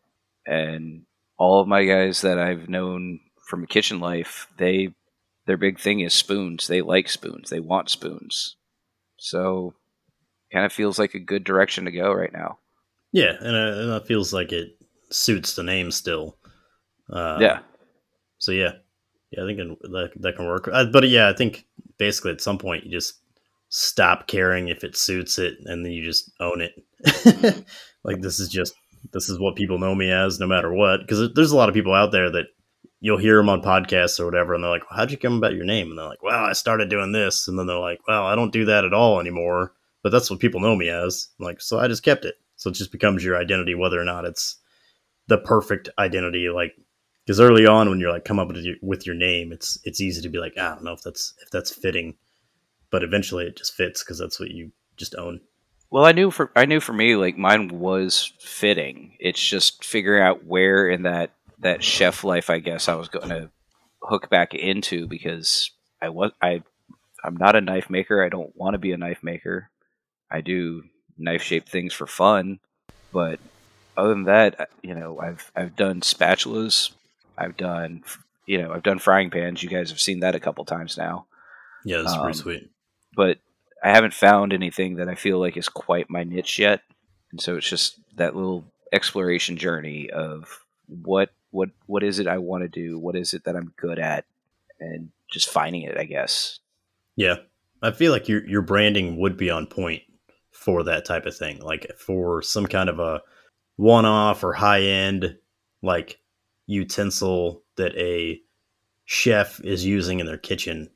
And 0.47 1.03
all 1.39 1.61
of 1.61 1.69
my 1.69 1.85
guys 1.85 2.23
that 2.23 2.39
I've 2.39 2.69
known 2.69 3.21
from 3.49 3.67
kitchen 3.67 4.01
life, 4.01 4.49
they 4.57 4.95
their 5.47 5.57
big 5.57 5.79
thing 5.81 6.01
is 6.01 6.13
spoons. 6.13 6.67
They 6.69 6.83
like 6.83 7.09
spoons. 7.09 7.49
They 7.49 7.61
want 7.61 7.89
spoons. 7.89 8.57
So, 9.17 9.75
kind 10.53 10.67
of 10.67 10.73
feels 10.73 10.99
like 10.99 11.15
a 11.15 11.19
good 11.19 11.43
direction 11.43 11.87
to 11.87 11.91
go 11.91 12.13
right 12.13 12.33
now. 12.33 12.59
Yeah, 13.13 13.33
and, 13.41 13.57
uh, 13.57 13.81
and 13.81 13.91
it 14.03 14.07
feels 14.07 14.33
like 14.33 14.53
it 14.53 14.77
suits 15.11 15.55
the 15.55 15.63
name 15.63 15.91
still. 15.91 16.37
Uh, 17.11 17.39
yeah, 17.41 17.61
So 18.37 18.53
yeah, 18.53 18.73
yeah, 19.31 19.45
I 19.45 19.47
think 19.47 19.59
that 19.81 20.11
that 20.17 20.37
can 20.37 20.47
work. 20.47 20.69
Uh, 20.71 20.85
but 20.93 21.09
yeah, 21.09 21.29
I 21.29 21.33
think 21.33 21.67
basically 21.99 22.33
at 22.33 22.43
some 22.43 22.59
point 22.59 22.85
you 22.85 22.91
just 22.91 23.15
stop 23.69 24.27
caring 24.27 24.69
if 24.69 24.85
it 24.85 24.97
suits 24.97 25.39
it, 25.39 25.59
and 25.65 25.85
then 25.85 25.93
you 25.93 26.05
just 26.05 26.31
own 26.41 26.61
it. 26.61 26.73
Mm-hmm. 27.07 27.61
like 28.05 28.21
this 28.21 28.41
is 28.41 28.49
just 28.49 28.75
this 29.13 29.29
is 29.29 29.39
what 29.39 29.57
people 29.57 29.79
know 29.79 29.95
me 29.95 30.11
as, 30.11 30.41
no 30.41 30.47
matter 30.47 30.73
what. 30.73 31.01
Because 31.01 31.33
there's 31.35 31.53
a 31.53 31.57
lot 31.57 31.69
of 31.69 31.75
people 31.75 31.95
out 31.95 32.13
there 32.13 32.31
that 32.31 32.47
you'll 33.01 33.19
hear 33.19 33.37
them 33.37 33.49
on 33.49 33.63
podcasts 33.63 34.19
or 34.19 34.25
whatever, 34.25 34.55
and 34.55 34.63
they're 34.63 34.71
like, 34.71 34.85
"How'd 34.91 35.11
you 35.11 35.19
come 35.19 35.37
about 35.37 35.55
your 35.55 35.65
name?" 35.65 35.91
And 35.91 35.99
they're 35.99 36.07
like, 36.07 36.23
"Well, 36.23 36.45
I 36.45 36.53
started 36.53 36.89
doing 36.89 37.13
this," 37.13 37.49
and 37.49 37.59
then 37.59 37.67
they're 37.67 37.79
like, 37.79 38.01
"Well, 38.09 38.27
I 38.27 38.35
don't 38.35 38.53
do 38.53 38.65
that 38.67 38.85
at 38.85 38.95
all 38.95 39.21
anymore." 39.21 39.73
But 40.03 40.11
that's 40.11 40.31
what 40.31 40.41
people 40.41 40.61
know 40.61 40.77
me 40.77 40.89
as. 40.89 41.29
I'm 41.39 41.45
like, 41.45 41.61
so 41.61 41.79
I 41.79 41.89
just 41.89 42.05
kept 42.05 42.25
it. 42.25 42.37
So 42.57 42.71
it 42.71 42.75
just 42.75 42.93
becomes 42.93 43.25
your 43.25 43.37
identity, 43.37 43.75
whether 43.75 44.01
or 44.01 44.05
not 44.05 44.25
it's 44.25 44.57
the 45.29 45.39
perfect 45.39 45.89
identity, 45.99 46.49
like 46.49 46.75
because 47.25 47.41
early 47.41 47.67
on 47.67 47.91
when 47.91 48.01
you're 48.01 48.11
like 48.11 48.25
come 48.25 48.39
up 48.39 48.49
with 48.49 48.65
your, 48.65 48.77
with 48.83 49.07
your 49.07 49.15
name, 49.15 49.53
it's 49.53 49.79
it's 49.85 50.01
easy 50.01 50.23
to 50.23 50.29
be 50.29 50.39
like 50.39 50.55
ah, 50.59 50.73
I 50.73 50.75
don't 50.75 50.85
know 50.85 50.93
if 50.93 51.03
that's 51.03 51.35
if 51.43 51.51
that's 51.51 51.73
fitting, 51.73 52.17
but 52.91 53.03
eventually 53.03 53.45
it 53.47 53.57
just 53.57 53.75
fits 53.75 54.03
because 54.03 54.19
that's 54.19 54.41
what 54.41 54.51
you 54.51 54.73
just 54.97 55.15
own. 55.17 55.41
Well, 55.91 56.05
I 56.05 56.13
knew 56.13 56.31
for 56.31 56.51
I 56.55 56.67
knew 56.67 56.81
for 56.81 56.93
me 56.93 57.17
like 57.17 57.39
mine 57.39 57.69
was 57.79 58.33
fitting. 58.41 59.17
It's 59.19 59.43
just 59.47 59.85
figuring 59.85 60.23
out 60.23 60.45
where 60.45 60.89
in 60.89 61.03
that 61.03 61.31
that 61.61 61.83
chef 61.83 62.25
life 62.25 62.51
I 62.51 62.59
guess 62.59 62.89
I 62.89 62.95
was 62.95 63.09
going 63.09 63.31
to 63.31 63.51
hook 64.03 64.29
back 64.31 64.55
into 64.55 65.07
because 65.07 65.71
I 66.03 66.11
was 66.11 66.33
I 66.43 66.63
I'm 67.25 67.37
not 67.37 67.57
a 67.57 67.61
knife 67.61 67.89
maker. 67.91 68.23
I 68.23 68.29
don't 68.29 68.55
want 68.55 68.75
to 68.75 68.79
be 68.79 68.93
a 68.93 68.99
knife 68.99 69.23
maker. 69.23 69.71
I 70.31 70.41
do 70.43 70.85
knife 71.17 71.43
shaped 71.43 71.69
things 71.69 71.93
for 71.95 72.07
fun, 72.07 72.61
but 73.13 73.41
other 73.97 74.11
than 74.11 74.25
that, 74.25 74.69
you 74.83 74.95
know, 74.95 75.19
I've 75.19 75.51
I've 75.57 75.75
done 75.75 76.03
spatulas, 76.03 76.93
I've 77.37 77.57
done 77.57 78.05
you 78.47 78.59
know, 78.63 78.73
I've 78.73 78.83
done 78.83 78.99
frying 78.99 79.31
pans. 79.31 79.63
You 79.63 79.69
guys 79.69 79.91
have 79.91 80.01
seen 80.01 80.21
that 80.21 80.35
a 80.35 80.41
couple 80.41 80.65
times 80.65 80.97
now. 80.97 81.27
Yeah, 81.85 81.99
that's 82.03 82.13
Um, 82.13 82.23
pretty 82.23 82.39
sweet. 82.39 82.71
But 83.19 83.39
I 83.83 83.91
haven't 83.91 84.15
found 84.15 84.53
anything 84.53 84.95
that 84.95 85.09
I 85.09 85.17
feel 85.17 85.41
like 85.41 85.57
is 85.57 85.69
quite 85.69 86.09
my 86.09 86.23
niche 86.23 86.61
yet. 86.61 86.83
And 87.33 87.41
so 87.41 87.57
it's 87.57 87.69
just 87.69 87.99
that 88.15 88.37
little 88.37 88.65
exploration 88.93 89.57
journey 89.57 90.09
of 90.09 90.65
what 90.87 91.31
what 91.51 91.71
what 91.87 92.05
is 92.05 92.21
it 92.21 92.29
I 92.29 92.39
want 92.39 92.63
to 92.63 92.69
do? 92.69 92.97
What 92.97 93.17
is 93.17 93.35
it 93.35 93.43
that 93.43 93.57
I'm 93.57 93.73
good 93.77 93.99
at? 93.99 94.25
And 94.79 95.11
just 95.29 95.51
finding 95.51 95.83
it, 95.83 95.99
I 95.99 96.05
guess. 96.05 96.61
Yeah, 97.17 97.39
I 97.83 97.91
feel 97.91 98.13
like 98.13 98.29
your 98.29 98.47
your 98.47 98.63
branding 98.63 99.19
would 99.19 99.37
be 99.37 99.51
on 99.51 99.67
point 99.67 100.05
for 100.53 100.85
that 100.85 101.05
type 101.05 101.27
of 101.27 101.37
thing, 101.37 101.59
like 101.59 101.91
for 101.99 102.41
some 102.41 102.67
kind 102.67 102.89
of 102.89 103.01
a 103.01 103.21
one-off 103.75 104.45
or 104.45 104.53
high-end 104.53 105.37
like 105.83 106.21
utensil 106.67 107.65
that 107.77 107.97
a 107.97 108.41
chef 109.07 109.61
is 109.65 109.85
using 109.85 110.21
in 110.21 110.27
their 110.27 110.39
kitchen, 110.39 110.91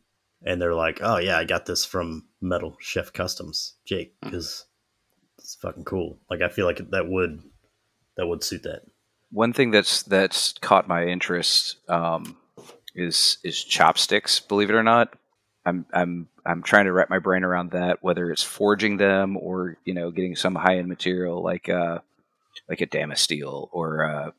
and 0.44 0.60
they're 0.60 0.74
like, 0.74 1.00
"Oh 1.02 1.18
yeah, 1.18 1.38
I 1.38 1.44
got 1.44 1.66
this 1.66 1.84
from 1.84 2.26
Metal 2.40 2.76
Chef 2.80 3.12
Customs, 3.12 3.74
Jake," 3.84 4.14
because 4.20 4.66
it's 5.38 5.54
fucking 5.56 5.84
cool. 5.84 6.18
Like 6.30 6.42
I 6.42 6.48
feel 6.48 6.66
like 6.66 6.78
that 6.90 7.08
would 7.08 7.42
that 8.16 8.26
would 8.26 8.42
suit 8.42 8.62
that. 8.64 8.82
One 9.30 9.52
thing 9.52 9.70
that's 9.70 10.02
that's 10.02 10.52
caught 10.54 10.88
my 10.88 11.06
interest 11.06 11.76
um, 11.88 12.36
is 12.94 13.38
is 13.44 13.62
chopsticks. 13.62 14.40
Believe 14.40 14.70
it 14.70 14.74
or 14.76 14.82
not, 14.82 15.14
I'm 15.64 15.86
I'm 15.92 16.28
I'm 16.44 16.62
trying 16.62 16.84
to 16.84 16.92
wrap 16.92 17.10
my 17.10 17.18
brain 17.18 17.44
around 17.44 17.70
that. 17.72 18.02
Whether 18.02 18.30
it's 18.30 18.42
forging 18.42 18.96
them 18.96 19.36
or 19.36 19.76
you 19.84 19.94
know 19.94 20.10
getting 20.10 20.36
some 20.36 20.54
high 20.54 20.78
end 20.78 20.88
material 20.88 21.42
like 21.42 21.68
uh 21.68 21.98
like 22.68 22.80
a 22.80 22.86
Damasteel 22.86 23.68
or 23.72 24.04
uh, 24.04 24.30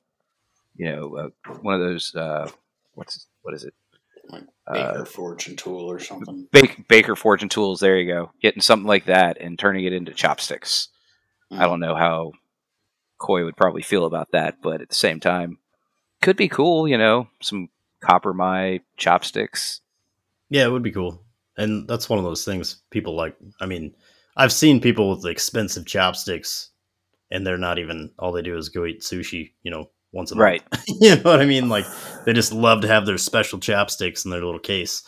you 0.76 0.86
know 0.86 1.16
uh, 1.16 1.52
one 1.62 1.76
of 1.76 1.82
those 1.82 2.14
uh, 2.16 2.50
what's 2.94 3.28
what 3.42 3.54
is 3.54 3.64
it 3.64 3.74
Like 4.30 4.44
Uh, 4.68 4.74
Baker 4.74 5.06
Forge 5.06 5.48
and 5.48 5.58
Tool 5.58 5.92
or 5.92 6.00
something. 6.00 6.48
Baker, 6.52 6.84
Baker 6.88 7.16
Forge 7.16 7.42
and 7.42 7.52
Tools. 7.52 7.80
There 7.80 7.98
you 7.98 8.12
go. 8.12 8.32
Getting 8.42 8.62
something 8.62 8.88
like 8.88 9.06
that 9.06 9.38
and 9.40 9.60
turning 9.60 9.86
it 9.86 9.94
into 9.94 10.14
chopsticks. 10.14 10.90
I 11.52 11.66
don't 11.66 11.80
know 11.82 11.94
how 11.96 12.32
Coy 13.20 13.44
would 13.46 13.58
probably 13.58 13.84
feel 13.84 14.06
about 14.06 14.32
that, 14.32 14.62
but 14.62 14.82
at 14.82 14.90
the 14.90 14.96
same 14.96 15.20
time, 15.20 15.60
could 16.22 16.38
be 16.38 16.48
cool. 16.50 16.88
You 16.88 16.98
know, 16.98 17.28
some 17.42 17.70
copper 18.02 18.34
my 18.34 18.80
chopsticks. 18.98 19.82
Yeah, 20.50 20.66
it 20.66 20.72
would 20.72 20.84
be 20.84 20.92
cool. 20.92 21.24
And 21.58 21.88
that's 21.88 22.10
one 22.10 22.18
of 22.18 22.26
those 22.26 22.44
things 22.44 22.82
people 22.90 23.16
like. 23.16 23.36
I 23.60 23.66
mean, 23.68 23.94
I've 24.36 24.54
seen 24.54 24.82
people 24.82 25.10
with 25.10 25.26
expensive 25.26 25.86
chopsticks 25.86 26.72
and 27.30 27.46
they're 27.46 27.58
not 27.58 27.80
even 27.80 28.12
all 28.18 28.32
they 28.32 28.42
do 28.42 28.58
is 28.58 28.70
go 28.70 28.86
eat 28.86 29.02
sushi, 29.02 29.54
you 29.64 29.72
know, 29.72 29.90
once 30.14 30.32
a 30.32 30.36
month. 30.36 30.44
Right. 30.44 30.64
you 30.88 31.16
know 31.16 31.22
what 31.24 31.42
I 31.42 31.46
mean? 31.46 31.68
Like 31.68 31.86
they 32.26 32.34
just 32.34 32.54
love 32.54 32.82
to 32.82 32.88
have 32.88 33.06
their 33.06 33.18
special 33.18 33.60
chopsticks 33.60 34.24
in 34.24 34.32
their 34.32 34.44
little 34.44 34.60
case. 34.60 35.04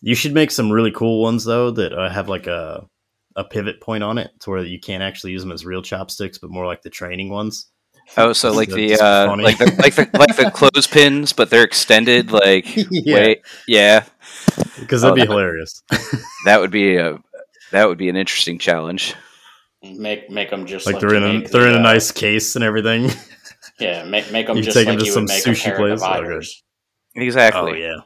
You 0.00 0.14
should 0.14 0.34
make 0.34 0.50
some 0.50 0.70
really 0.70 0.92
cool 0.92 1.22
ones 1.22 1.44
though 1.44 1.70
that 1.70 1.92
uh, 1.92 2.10
have 2.10 2.28
like 2.28 2.46
a 2.46 2.86
a 3.36 3.44
pivot 3.44 3.80
point 3.80 4.02
on 4.02 4.18
it 4.18 4.30
to 4.40 4.50
where 4.50 4.64
you 4.64 4.80
can't 4.80 5.02
actually 5.02 5.30
use 5.32 5.42
them 5.42 5.52
as 5.52 5.64
real 5.64 5.80
chopsticks, 5.82 6.38
but 6.38 6.50
more 6.50 6.66
like 6.66 6.82
the 6.82 6.90
training 6.90 7.30
ones. 7.30 7.70
Oh, 8.16 8.32
so 8.32 8.52
like 8.52 8.70
the 8.70 8.88
just 8.88 9.00
be 9.00 9.04
uh, 9.06 9.36
like 9.36 9.58
the 9.58 9.66
like 9.78 9.94
the 9.94 10.08
like 10.18 10.36
the 10.36 10.50
clothespins, 10.54 11.32
but 11.32 11.50
they're 11.50 11.64
extended. 11.64 12.32
Like 12.32 12.64
yeah, 12.90 13.14
wait, 13.14 13.42
yeah, 13.66 14.04
because 14.80 15.02
that'd 15.02 15.12
Oh, 15.12 15.14
be 15.14 15.20
that- 15.20 15.28
hilarious. 15.28 15.82
that 16.46 16.60
would 16.60 16.70
be 16.70 16.96
a 16.96 17.18
that 17.70 17.86
would 17.86 17.98
be 17.98 18.08
an 18.08 18.16
interesting 18.16 18.58
challenge. 18.58 19.14
Make 19.82 20.30
make 20.30 20.50
them 20.50 20.66
just 20.66 20.86
like 20.86 20.94
like, 20.94 21.00
they're 21.02 21.14
in 21.14 21.22
a 21.22 21.48
they're 21.48 21.62
the, 21.62 21.68
in 21.68 21.74
a 21.74 21.78
uh, 21.78 21.82
nice 21.82 22.10
case 22.10 22.56
and 22.56 22.64
everything. 22.64 23.10
Yeah, 23.78 24.04
make 24.04 24.30
make 24.32 24.46
them 24.46 24.56
You 24.56 24.62
just 24.62 24.76
take 24.76 24.86
'em 24.86 24.94
like 24.94 25.00
to 25.00 25.04
you 25.06 25.12
some 25.12 25.22
would 25.24 25.28
make 25.28 25.44
sushi 25.44 25.66
a 25.66 25.70
pair 25.70 25.76
place? 25.76 26.02
of 26.02 26.08
Oh, 27.16 27.20
Exactly. 27.22 27.72
oh 27.72 27.74
yeah, 27.74 27.96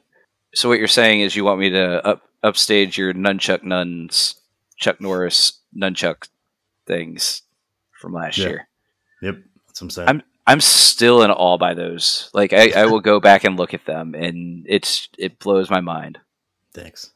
So 0.55 0.69
what 0.69 0.79
you're 0.79 0.89
saying 0.89 1.21
is 1.21 1.35
you 1.37 1.45
want 1.45 1.61
me 1.61 1.71
to 1.71 2.07
up 2.07 2.23
upstage 2.43 2.99
your 2.99 3.13
nunchuck 3.15 3.63
nuns, 3.63 4.35
Chuck 4.77 5.01
Norris 5.01 5.61
nunchuck 5.77 6.29
things 6.87 7.43
from 8.01 8.13
last 8.13 8.39
Yeah. 8.39 8.49
year. 8.49 8.69
yep. 9.23 9.37
That's 9.67 9.81
what 9.81 9.87
I'm 9.87 9.91
saying. 9.91 10.09
I'm 10.09 10.23
I'm 10.47 10.61
still 10.61 11.23
in 11.23 11.31
awe 11.31 11.57
by 11.57 11.73
those. 11.75 12.29
Like 12.35 12.53
I, 12.53 12.73
I 12.83 12.87
will 12.87 13.01
go 13.01 13.21
back 13.21 13.45
and 13.45 13.57
look 13.57 13.75
at 13.75 13.87
them, 13.87 14.15
and 14.15 14.67
it's 14.69 15.09
it 15.19 15.39
blows 15.39 15.71
my 15.71 15.81
mind. 15.81 16.19
Thanks. 16.75 17.13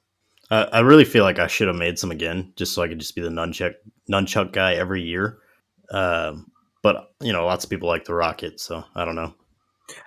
Uh, 0.48 0.66
I 0.72 0.78
really 0.80 1.04
feel 1.04 1.24
like 1.24 1.40
I 1.40 1.48
should 1.48 1.66
have 1.66 1.76
made 1.76 1.98
some 1.98 2.12
again, 2.12 2.52
just 2.54 2.72
so 2.72 2.82
I 2.82 2.88
could 2.88 3.00
just 3.00 3.16
be 3.16 3.22
the 3.22 3.28
nunchuck 3.30 3.74
nunchuck 4.08 4.52
guy 4.52 4.74
every 4.74 5.02
year. 5.02 5.38
Um, 5.90 6.52
but 6.86 7.10
you 7.20 7.32
know, 7.32 7.44
lots 7.44 7.64
of 7.64 7.70
people 7.70 7.88
like 7.88 8.04
the 8.04 8.14
rocket, 8.14 8.60
so 8.60 8.84
I 8.94 9.04
don't 9.04 9.16
know. 9.16 9.34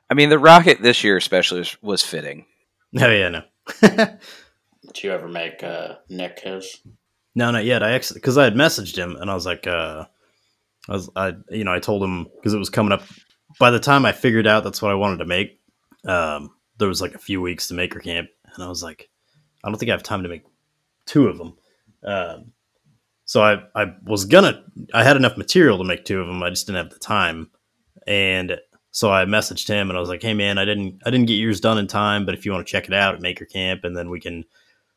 I 0.10 0.14
mean, 0.14 0.30
the 0.30 0.40
rocket 0.40 0.82
this 0.82 1.04
year 1.04 1.18
especially 1.18 1.60
was, 1.60 1.78
was 1.84 2.04
fitting. 2.04 2.46
Oh 3.00 3.12
yeah, 3.12 3.30
no, 3.30 3.44
Did 3.82 5.04
you 5.04 5.12
ever 5.12 5.28
make 5.28 5.62
uh, 5.62 5.96
Nick 6.08 6.40
his? 6.40 6.78
no, 7.36 7.52
not 7.52 7.66
yet. 7.66 7.84
I 7.84 7.92
actually 7.92 8.22
because 8.22 8.38
I 8.38 8.46
had 8.46 8.56
messaged 8.56 8.96
him 8.96 9.18
and 9.18 9.30
I 9.30 9.34
was 9.34 9.46
like, 9.46 9.68
uh, 9.68 10.06
I 10.88 10.92
was, 10.92 11.10
I 11.18 11.34
you 11.50 11.66
know, 11.66 11.74
I 11.74 11.80
told 11.80 12.02
him 12.02 12.28
because 12.36 12.54
it 12.54 12.60
was 12.60 12.70
coming 12.70 12.94
up. 12.94 13.04
By 13.60 13.72
the 13.72 13.80
time 13.80 14.06
I 14.06 14.14
figured 14.14 14.48
out 14.48 14.64
that's 14.64 14.82
what 14.82 14.90
I 14.90 14.96
wanted 14.96 15.18
to 15.18 15.26
make, 15.26 15.60
um, 16.08 16.50
there 16.78 16.88
was 16.88 17.02
like 17.02 17.14
a 17.14 17.20
few 17.20 17.42
weeks 17.42 17.68
to 17.68 17.74
maker 17.74 18.00
camp, 18.00 18.30
and 18.56 18.64
I 18.64 18.70
was 18.70 18.82
like, 18.82 19.10
I 19.64 19.70
don't 19.70 19.78
think 19.78 19.90
I 19.90 19.94
have 19.94 20.02
time 20.02 20.24
to 20.24 20.30
make 20.30 20.46
two 21.06 21.28
of 21.28 21.38
them. 21.38 21.58
Um, 22.06 22.54
so 23.30 23.44
I, 23.44 23.62
I 23.76 23.94
was 24.06 24.26
gonna, 24.26 24.64
I 24.92 25.04
had 25.04 25.16
enough 25.16 25.38
material 25.38 25.78
to 25.78 25.84
make 25.84 26.04
two 26.04 26.20
of 26.20 26.26
them. 26.26 26.42
I 26.42 26.50
just 26.50 26.66
didn't 26.66 26.84
have 26.84 26.90
the 26.90 26.98
time, 26.98 27.52
and 28.08 28.58
so 28.90 29.12
I 29.12 29.26
messaged 29.26 29.68
him 29.68 29.92
and 29.92 29.96
I 29.96 30.00
was 30.00 30.10
like, 30.10 30.24
Hey 30.24 30.34
man, 30.34 30.58
I 30.58 30.66
didn't, 30.66 31.00
I 31.06 31.12
didn't 31.12 31.28
get 31.28 31.36
yours 31.36 31.60
done 31.60 31.78
in 31.78 31.86
time, 31.86 32.26
but 32.26 32.34
if 32.34 32.44
you 32.44 32.52
want 32.52 32.66
to 32.66 32.72
check 32.72 32.88
it 32.88 32.94
out 32.94 33.14
at 33.14 33.22
Maker 33.22 33.46
Camp, 33.46 33.84
and 33.84 33.96
then 33.96 34.10
we 34.10 34.20
can 34.20 34.46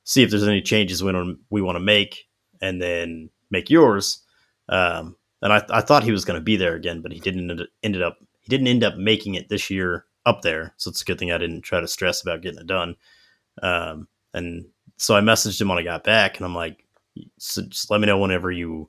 see 0.04 0.22
if 0.22 0.30
there's 0.30 0.48
any 0.48 0.62
changes 0.62 1.04
we 1.04 1.12
want 1.12 1.40
we 1.50 1.60
want 1.60 1.76
to 1.76 1.80
make, 1.80 2.24
and 2.62 2.80
then 2.80 3.28
make 3.50 3.68
yours. 3.68 4.22
Um, 4.70 5.14
and 5.42 5.52
I, 5.52 5.62
I 5.68 5.82
thought 5.82 6.02
he 6.02 6.12
was 6.12 6.24
going 6.24 6.40
to 6.40 6.44
be 6.44 6.56
there 6.56 6.74
again, 6.74 7.02
but 7.02 7.12
he 7.12 7.20
didn't 7.20 7.50
end- 7.50 7.68
ended 7.82 8.00
up 8.00 8.16
he 8.40 8.48
didn't 8.48 8.68
end 8.68 8.82
up 8.82 8.96
making 8.96 9.34
it 9.34 9.50
this 9.50 9.68
year 9.68 10.06
up 10.24 10.40
there. 10.40 10.72
So 10.78 10.88
it's 10.88 11.02
a 11.02 11.04
good 11.04 11.18
thing 11.18 11.32
I 11.32 11.38
didn't 11.38 11.60
try 11.60 11.82
to 11.82 11.86
stress 11.86 12.22
about 12.22 12.40
getting 12.40 12.60
it 12.60 12.66
done. 12.66 12.96
Um, 13.62 14.08
and 14.32 14.68
so 14.96 15.14
I 15.14 15.20
messaged 15.20 15.60
him 15.60 15.68
when 15.68 15.76
I 15.76 15.82
got 15.82 16.02
back, 16.02 16.38
and 16.38 16.46
I'm 16.46 16.54
like, 16.54 16.86
so 17.38 17.62
just 17.62 17.90
let 17.90 18.00
me 18.00 18.06
know 18.06 18.18
whenever 18.18 18.50
you 18.50 18.88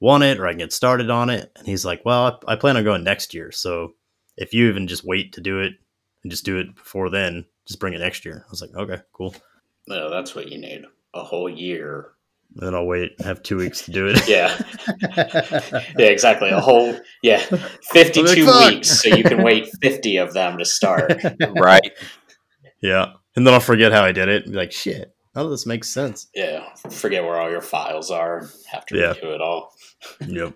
want 0.00 0.24
it, 0.24 0.38
or 0.38 0.46
I 0.46 0.52
can 0.52 0.58
get 0.58 0.72
started 0.72 1.10
on 1.10 1.30
it. 1.30 1.52
And 1.56 1.66
he's 1.66 1.84
like, 1.84 2.02
well, 2.04 2.40
I, 2.46 2.52
I 2.52 2.56
plan 2.56 2.76
on 2.76 2.84
going 2.84 3.04
next 3.04 3.34
year, 3.34 3.52
so 3.52 3.94
if 4.36 4.54
you 4.54 4.68
even 4.68 4.86
just 4.88 5.04
wait 5.04 5.34
to 5.34 5.40
do 5.40 5.60
it 5.60 5.74
and 6.22 6.30
just 6.30 6.44
do 6.44 6.58
it 6.58 6.74
before 6.74 7.10
then, 7.10 7.44
just 7.66 7.80
bring 7.80 7.92
it 7.94 7.98
next 8.00 8.24
year. 8.24 8.44
I 8.46 8.50
was 8.50 8.62
like, 8.62 8.74
okay, 8.74 9.02
cool. 9.12 9.34
No, 9.86 10.10
that's 10.10 10.34
what 10.34 10.48
you 10.50 10.58
need. 10.58 10.84
A 11.14 11.22
whole 11.22 11.48
year. 11.48 12.12
And 12.56 12.66
then 12.66 12.74
I'll 12.74 12.86
wait, 12.86 13.20
have 13.20 13.42
two 13.42 13.56
weeks 13.56 13.84
to 13.84 13.92
do 13.92 14.08
it. 14.08 14.20
Yeah. 14.28 14.58
Yeah, 15.98 16.06
exactly. 16.06 16.50
A 16.50 16.60
whole 16.60 16.98
yeah, 17.22 17.38
fifty-two 17.92 18.44
Fuck. 18.46 18.70
weeks, 18.70 19.02
so 19.02 19.14
you 19.14 19.22
can 19.22 19.42
wait 19.42 19.68
fifty 19.80 20.16
of 20.16 20.32
them 20.32 20.58
to 20.58 20.64
start. 20.64 21.20
Right. 21.56 21.92
yeah. 22.80 23.12
And 23.36 23.46
then 23.46 23.54
I'll 23.54 23.60
forget 23.60 23.92
how 23.92 24.02
I 24.02 24.12
did 24.12 24.28
it 24.28 24.44
and 24.44 24.52
be 24.52 24.58
like, 24.58 24.72
shit, 24.72 25.14
none 25.34 25.44
of 25.44 25.50
this 25.50 25.66
makes 25.66 25.88
sense. 25.88 26.28
Yeah, 26.34 26.64
forget 26.90 27.22
where 27.24 27.36
all 27.38 27.50
your 27.50 27.60
files 27.60 28.10
are. 28.10 28.48
Have 28.70 28.86
to 28.86 28.96
Yeah. 28.96 29.14
redo 29.14 29.34
it 29.34 29.40
all. 29.40 29.74
Yep. 30.26 30.54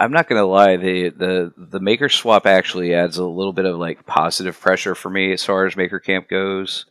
I'm 0.00 0.12
not 0.12 0.28
gonna 0.28 0.44
lie, 0.46 0.76
the 0.76 1.08
the 1.10 1.52
the 1.56 1.80
maker 1.80 2.08
swap 2.08 2.46
actually 2.46 2.94
adds 2.94 3.18
a 3.18 3.24
little 3.26 3.52
bit 3.52 3.64
of 3.64 3.76
like 3.78 4.06
positive 4.06 4.58
pressure 4.58 4.94
for 4.94 5.10
me 5.10 5.32
as 5.32 5.44
far 5.44 5.66
as 5.66 5.76
maker 5.76 5.98
camp 5.98 6.28
goes. 6.28 6.86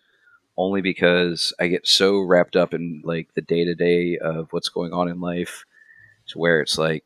Only 0.58 0.82
because 0.82 1.54
I 1.60 1.68
get 1.68 1.88
so 1.88 2.20
wrapped 2.20 2.56
up 2.56 2.74
in 2.74 3.02
like 3.06 3.30
the 3.36 3.42
day 3.44 3.64
to 3.64 3.76
day 3.76 4.18
of 4.18 4.52
what's 4.52 4.70
going 4.70 4.92
on 4.92 5.08
in 5.08 5.22
life, 5.22 5.64
to 6.30 6.38
where 6.40 6.60
it's 6.62 6.78
like 6.78 7.06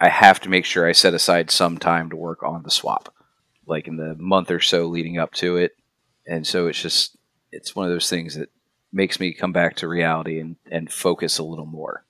I 0.00 0.08
have 0.10 0.40
to 0.40 0.48
make 0.50 0.64
sure 0.66 0.86
I 0.86 0.92
set 0.92 1.14
aside 1.14 1.50
some 1.50 1.78
time 1.78 2.10
to 2.10 2.16
work 2.16 2.42
on 2.42 2.62
the 2.62 2.70
swap, 2.70 3.14
like 3.66 3.88
in 3.88 3.96
the 3.96 4.16
month 4.18 4.50
or 4.50 4.60
so 4.60 4.86
leading 4.86 5.16
up 5.18 5.32
to 5.34 5.56
it. 5.56 5.72
And 6.26 6.46
so 6.46 6.66
it's 6.66 6.82
just 6.82 7.16
it's 7.52 7.74
one 7.74 7.86
of 7.86 7.92
those 7.92 8.10
things 8.10 8.34
that 8.34 8.50
makes 8.92 9.20
me 9.20 9.32
come 9.32 9.52
back 9.52 9.76
to 9.76 9.88
reality 9.88 10.40
and, 10.40 10.56
and 10.70 10.92
focus 10.92 11.38
a 11.38 11.44
little 11.44 11.66
more. 11.66 12.04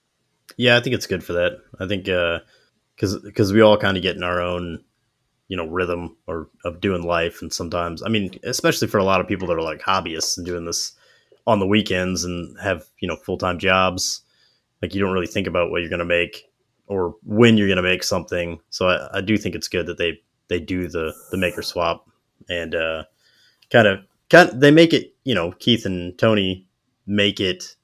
Yeah, 0.56 0.76
I 0.76 0.80
think 0.80 0.94
it's 0.94 1.06
good 1.06 1.24
for 1.24 1.34
that. 1.34 1.58
I 1.78 1.86
think 1.86 2.04
because 2.04 3.16
because 3.22 3.52
we 3.52 3.60
all 3.60 3.76
kind 3.76 3.96
of 3.96 4.02
get 4.02 4.16
in 4.16 4.22
our 4.22 4.40
own 4.40 4.84
you 5.48 5.56
know 5.56 5.66
rhythm 5.66 6.16
or 6.26 6.48
of 6.64 6.80
doing 6.80 7.02
life 7.02 7.42
and 7.42 7.52
sometimes 7.52 8.02
i 8.02 8.08
mean 8.08 8.30
especially 8.44 8.86
for 8.86 8.98
a 8.98 9.04
lot 9.04 9.20
of 9.20 9.26
people 9.26 9.48
that 9.48 9.56
are 9.56 9.62
like 9.62 9.80
hobbyists 9.80 10.36
and 10.36 10.46
doing 10.46 10.66
this 10.66 10.92
on 11.46 11.58
the 11.58 11.66
weekends 11.66 12.24
and 12.24 12.56
have 12.60 12.84
you 13.00 13.08
know 13.08 13.16
full-time 13.16 13.58
jobs 13.58 14.20
like 14.82 14.94
you 14.94 15.00
don't 15.00 15.12
really 15.12 15.26
think 15.26 15.46
about 15.46 15.70
what 15.70 15.80
you're 15.80 15.90
going 15.90 15.98
to 15.98 16.04
make 16.04 16.44
or 16.86 17.16
when 17.24 17.56
you're 17.56 17.66
going 17.66 17.76
to 17.76 17.82
make 17.82 18.02
something 18.02 18.60
so 18.70 18.88
I, 18.88 19.18
I, 19.18 19.20
do 19.22 19.36
think 19.36 19.54
it's 19.54 19.68
good 19.68 19.86
that 19.86 19.98
they 19.98 20.20
they 20.48 20.60
do 20.60 20.86
the 20.86 21.14
the 21.30 21.38
maker 21.38 21.62
swap 21.62 22.06
and 22.48 22.74
uh 22.74 23.04
kind 23.70 23.88
of 23.88 24.00
kind 24.28 24.50
of, 24.50 24.60
they 24.60 24.70
make 24.70 24.92
it 24.92 25.14
you 25.24 25.34
know 25.34 25.52
keith 25.52 25.86
and 25.86 26.16
tony 26.18 26.67
make 27.08 27.40
it 27.40 27.74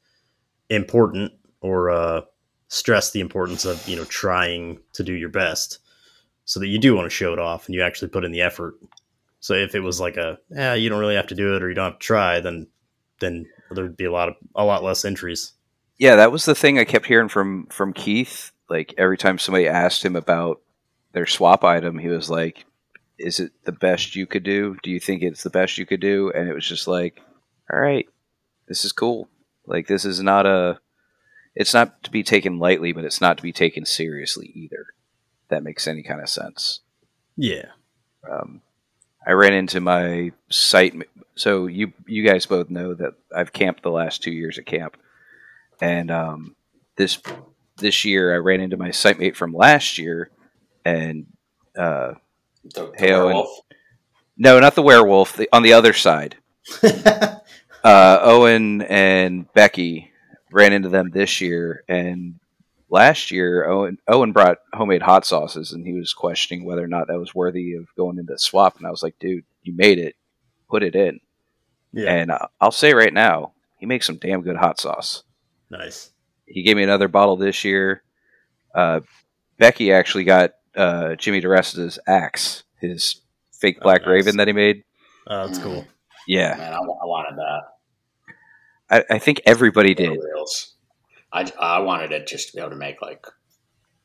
important 0.71 1.33
or 1.61 1.91
uh 1.91 2.21
stress 2.69 3.11
the 3.11 3.21
importance 3.21 3.65
of 3.65 3.87
you 3.89 3.97
know 3.97 4.05
trying 4.05 4.79
to 4.93 5.03
do 5.03 5.13
your 5.13 5.29
best 5.29 5.79
so 6.45 6.61
that 6.61 6.69
you 6.69 6.79
do 6.79 6.95
want 6.95 7.07
to 7.07 7.11
show 7.11 7.33
it 7.33 7.39
off 7.39 7.67
and 7.67 7.75
you 7.75 7.83
actually 7.83 8.09
put 8.09 8.25
in 8.25 8.33
the 8.33 8.43
effort. 8.43 8.75
So 9.41 9.55
if 9.55 9.75
it 9.75 9.81
was 9.81 10.01
like 10.01 10.17
a, 10.17 10.39
yeah, 10.51 10.75
you 10.75 10.89
don't 10.89 11.01
really 11.01 11.17
have 11.17 11.27
to 11.29 11.35
do 11.35 11.57
it 11.57 11.63
or 11.63 11.69
you 11.69 11.75
don't 11.75 11.93
have 11.93 11.99
to 11.99 12.07
try, 12.07 12.41
then 12.41 12.67
then 13.21 13.47
there'd 13.71 13.97
be 13.97 14.05
a 14.05 14.13
lot 14.13 14.29
of 14.29 14.37
a 14.55 14.65
lot 14.65 14.83
less 14.83 15.05
entries. 15.05 15.53
Yeah, 15.99 16.17
that 16.17 16.33
was 16.33 16.45
the 16.45 16.55
thing 16.55 16.79
I 16.79 16.85
kept 16.85 17.07
hearing 17.07 17.29
from 17.29 17.67
from 17.67 17.93
Keith. 17.93 18.53
Like 18.69 18.95
every 18.97 19.19
time 19.19 19.39
somebody 19.39 19.69
asked 19.69 20.05
him 20.05 20.17
about 20.17 20.61
their 21.13 21.27
swap 21.27 21.63
item, 21.65 21.99
he 21.99 22.09
was 22.09 22.31
like, 22.31 22.65
"Is 23.19 23.39
it 23.39 23.53
the 23.65 23.73
best 23.73 24.17
you 24.17 24.27
could 24.27 24.43
do? 24.43 24.77
Do 24.83 24.91
you 24.91 24.99
think 24.99 25.23
it's 25.23 25.43
the 25.43 25.51
best 25.51 25.79
you 25.79 25.87
could 25.87 26.01
do?" 26.01 26.33
And 26.35 26.49
it 26.49 26.55
was 26.55 26.67
just 26.67 26.89
like, 26.89 27.21
"All 27.73 27.79
right, 27.79 28.09
this 28.68 28.85
is 28.85 28.92
cool. 28.92 29.29
Like 29.66 29.87
this 29.87 30.05
is 30.05 30.20
not 30.20 30.46
a 30.46 30.81
it's 31.55 31.74
not 31.74 32.03
to 32.05 32.11
be 32.11 32.22
taken 32.22 32.59
lightly, 32.59 32.92
but 32.92 33.05
it's 33.05 33.20
not 33.20 33.37
to 33.37 33.42
be 33.42 33.53
taken 33.53 33.87
seriously 33.87 34.50
either 34.55 34.87
that 35.48 35.62
makes 35.62 35.87
any 35.87 36.03
kind 36.03 36.20
of 36.20 36.29
sense. 36.29 36.81
Yeah. 37.37 37.66
Um, 38.29 38.62
I 39.27 39.33
ran 39.33 39.55
into 39.55 39.81
my 39.81 40.33
site. 40.50 40.94
So 41.35 41.66
you 41.66 41.92
you 42.07 42.27
guys 42.27 42.46
both 42.46 42.70
know 42.70 42.94
that 42.94 43.14
I've 43.35 43.53
camped 43.53 43.83
the 43.83 43.90
last 43.90 44.22
two 44.22 44.33
years 44.33 44.59
at 44.59 44.66
camp, 44.66 44.96
and 45.81 46.11
um, 46.11 46.57
this 46.96 47.20
this 47.77 48.05
year 48.05 48.35
I 48.35 48.38
ran 48.38 48.61
into 48.61 48.77
my 48.77 48.90
site 48.90 49.18
mate 49.18 49.37
from 49.37 49.53
last 49.53 49.98
year, 49.98 50.31
and 50.85 51.27
uh, 51.77 52.14
the, 52.64 52.92
the 52.98 53.07
werewolf. 53.07 53.61
no, 54.37 54.61
not 54.61 54.74
the 54.74 54.83
werewolf. 54.83 55.37
The, 55.37 55.48
on 55.53 55.62
the 55.62 55.72
other 55.72 55.92
side, 55.92 56.37
uh, 57.85 58.18
Owen 58.23 58.83
and 58.83 59.53
Becky 59.53 60.11
ran 60.51 60.73
into 60.73 60.88
them 60.88 61.11
this 61.11 61.40
year, 61.40 61.85
and 61.88 62.40
last 62.88 63.31
year, 63.31 63.68
Owen, 63.68 63.99
Owen 64.09 64.33
brought 64.33 64.59
homemade 64.73 65.03
hot 65.03 65.27
sauces, 65.27 65.73
and 65.73 65.87
he 65.87 65.92
was 65.92 66.14
questioning 66.14 66.64
whether 66.64 66.83
or 66.83 66.88
not 66.88 67.09
that 67.09 67.18
was 67.18 67.35
worthy 67.35 67.75
of 67.75 67.87
going 67.97 68.18
into 68.18 68.33
the 68.33 68.38
swap. 68.38 68.79
And 68.79 68.87
I 68.87 68.90
was 68.90 69.03
like, 69.03 69.18
dude, 69.18 69.44
you 69.62 69.75
made 69.75 69.99
it, 69.99 70.14
put 70.70 70.83
it 70.83 70.94
in. 70.94 71.20
Yeah. 71.92 72.12
And 72.12 72.31
uh, 72.31 72.47
I'll 72.61 72.70
say 72.70 72.94
right 72.94 73.12
now, 73.12 73.53
he 73.79 73.87
makes 73.87 74.07
some 74.07 74.16
damn 74.16 74.42
good 74.42 74.57
hot 74.57 74.81
sauce. 74.81 75.25
Nice. 75.70 76.11
He 76.47 76.62
gave 76.62 76.77
me 76.77 76.83
another 76.83 77.09
bottle 77.09 77.37
this 77.37 77.64
year. 77.64 78.03
Uh, 78.75 79.01
Becky 79.59 79.92
actually 79.92 80.25
got 80.25 80.53
uh, 80.77 81.16
Jimmy 81.16 81.40
DeResta's 81.40 81.99
axe, 82.07 82.64
his 82.81 83.20
fake 83.53 83.81
Black 83.81 84.03
oh, 84.05 84.11
nice. 84.11 84.14
Raven 84.14 84.37
that 84.38 84.49
he 84.49 84.53
made. 84.53 84.85
Oh, 85.27 85.47
that's 85.47 85.59
cool. 85.59 85.87
Yeah, 86.27 86.57
man, 86.57 86.73
I, 86.73 86.77
I 86.77 87.07
wanted 87.07 87.37
that. 87.38 87.74
I, 88.95 89.05
I 89.11 89.19
think 89.19 89.43
everybody 89.45 89.93
did. 89.93 90.11
Reels. 90.11 90.77
I, 91.33 91.51
I 91.59 91.81
wanted 91.81 92.13
it 92.13 92.29
just 92.29 92.51
to 92.51 92.55
be 92.55 92.61
able 92.61 92.71
to 92.71 92.77
make 92.77 93.03
like 93.03 93.27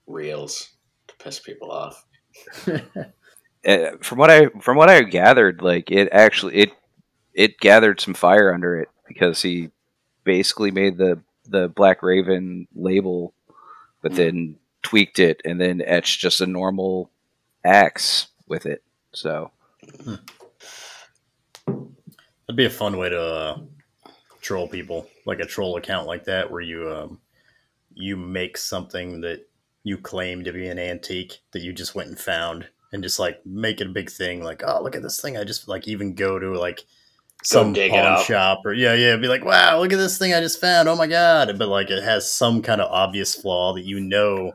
reels 0.08 0.70
to 1.08 1.16
piss 1.18 1.40
people 1.40 1.70
off. 1.70 2.04
uh, 2.68 3.92
from 4.02 4.18
what 4.18 4.32
I 4.32 4.48
from 4.62 4.78
what 4.78 4.90
I 4.90 5.02
gathered, 5.02 5.62
like 5.62 5.92
it 5.92 6.10
actually 6.12 6.56
it 6.56 6.72
it 7.36 7.60
gathered 7.60 8.02
some 8.02 8.16
fire 8.16 8.52
under 8.52 8.80
it 8.80 8.90
because 9.08 9.44
he 9.44 9.70
basically 10.24 10.72
made 10.72 10.98
the 10.98 11.22
the 11.48 11.68
Black 11.70 12.02
Raven 12.02 12.68
label, 12.74 13.36
but 14.02 14.14
mm. 14.14 14.16
then 14.16 14.56
tweaked 14.82 15.20
it 15.20 15.40
and 15.46 15.62
then 15.62 15.84
etched 15.86 16.20
just 16.20 16.42
a 16.42 16.48
normal 16.48 17.12
axe 17.64 18.30
with 18.48 18.66
it. 18.66 18.82
So. 19.14 19.52
Hmm. 20.04 20.16
That'd 21.68 22.58
be 22.58 22.66
a 22.66 22.72
fun 22.72 22.98
way 22.98 23.10
to 23.10 23.22
uh, 23.22 23.60
troll 24.50 24.68
people, 24.68 25.08
like 25.28 25.40
a 25.40 25.46
troll 25.46 25.78
account 25.78 26.08
like 26.08 26.24
that, 26.24 26.50
where 26.50 26.60
you 26.60 26.92
um, 26.92 27.20
you 27.94 28.18
make 28.18 28.58
something 28.58 29.22
that 29.22 29.48
you 29.84 29.96
claim 29.96 30.44
to 30.44 30.52
be 30.52 30.68
an 30.68 30.80
antique 30.80 31.38
that 31.52 31.62
you 31.62 31.72
just 31.72 31.94
went 31.94 32.10
and 32.10 32.20
found, 32.20 32.68
and 32.92 33.04
just 33.04 33.20
like 33.20 33.46
make 33.46 33.80
it 33.80 33.86
a 33.86 33.92
big 33.92 34.10
thing. 34.10 34.44
Like, 34.44 34.64
oh, 34.66 34.82
look 34.82 34.96
at 34.96 35.04
this 35.04 35.22
thing! 35.22 35.38
I 35.38 35.44
just 35.44 35.68
like 35.68 35.88
even 35.88 36.16
go 36.16 36.40
to 36.40 36.58
like 36.58 36.84
some 37.44 37.76
pawn 37.76 38.24
shop 38.24 38.62
or 38.66 38.74
yeah, 38.74 38.96
yeah, 38.96 39.16
be 39.18 39.28
like, 39.28 39.46
wow, 39.46 39.80
look 39.80 39.94
at 39.94 39.98
this 39.98 40.18
thing 40.18 40.34
I 40.34 40.40
just 40.40 40.60
found. 40.60 40.90
Oh 40.90 40.96
my 40.96 41.06
god! 41.06 41.60
But 41.60 41.68
like 41.68 41.92
it 41.92 42.04
has 42.04 42.34
some 42.34 42.64
kind 42.64 42.82
of 42.82 42.92
obvious 42.92 43.36
flaw 43.36 43.76
that 43.76 43.86
you 43.86 44.00
know 44.00 44.54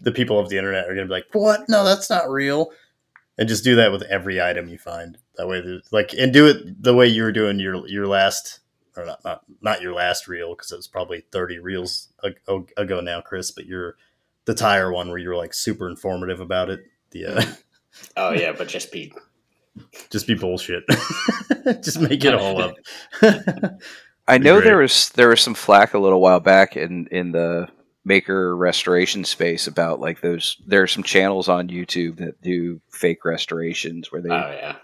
the 0.00 0.12
people 0.12 0.40
of 0.40 0.48
the 0.48 0.56
internet 0.56 0.86
are 0.86 0.94
gonna 0.94 1.04
be 1.04 1.12
like, 1.12 1.26
what? 1.32 1.68
No, 1.68 1.84
that's 1.84 2.08
not 2.08 2.30
real. 2.30 2.70
And 3.36 3.46
just 3.46 3.62
do 3.62 3.76
that 3.76 3.92
with 3.92 4.04
every 4.04 4.40
item 4.40 4.68
you 4.68 4.78
find. 4.78 5.18
That 5.36 5.48
way, 5.48 5.62
like, 5.92 6.14
and 6.14 6.32
do 6.32 6.46
it 6.46 6.82
the 6.82 6.94
way 6.94 7.06
you 7.06 7.22
were 7.22 7.32
doing 7.32 7.60
your 7.60 7.86
your 7.86 8.06
last 8.06 8.60
or 8.96 9.06
not 9.06 9.24
not, 9.24 9.42
not 9.60 9.82
your 9.82 9.94
last 9.94 10.28
reel 10.28 10.54
because 10.54 10.72
it 10.72 10.76
was 10.76 10.88
probably 10.88 11.24
30 11.32 11.58
reels 11.58 12.12
ago 12.76 13.00
now 13.00 13.20
chris 13.20 13.50
but 13.50 13.66
you're 13.66 13.96
the 14.44 14.54
tire 14.54 14.92
one 14.92 15.08
where 15.08 15.18
you're 15.18 15.36
like 15.36 15.54
super 15.54 15.88
informative 15.88 16.40
about 16.40 16.70
it 16.70 16.80
the 17.10 17.26
uh, 17.26 17.44
oh 18.16 18.32
yeah 18.32 18.52
but 18.52 18.68
just 18.68 18.92
be 18.92 19.12
just 20.10 20.26
be 20.26 20.34
bullshit. 20.34 20.84
Just 21.82 22.00
make 22.00 22.24
it 22.24 22.34
all 22.34 22.60
up. 22.60 22.76
I 24.28 24.38
know 24.38 24.60
there 24.60 24.78
was 24.78 25.10
there 25.10 25.28
was 25.28 25.40
some 25.40 25.54
flack 25.54 25.94
a 25.94 25.98
little 25.98 26.20
while 26.20 26.40
back 26.40 26.76
in 26.76 27.06
in 27.10 27.32
the 27.32 27.68
maker 28.04 28.56
restoration 28.56 29.24
space 29.24 29.66
about 29.66 30.00
like 30.00 30.20
those 30.20 30.60
there 30.66 30.82
are 30.82 30.86
some 30.86 31.02
channels 31.02 31.48
on 31.48 31.66
youtube 31.66 32.18
that 32.18 32.40
do 32.40 32.80
fake 32.88 33.24
restorations 33.24 34.12
where 34.12 34.22
they 34.22 34.30
oh 34.30 34.50
yeah 34.52 34.76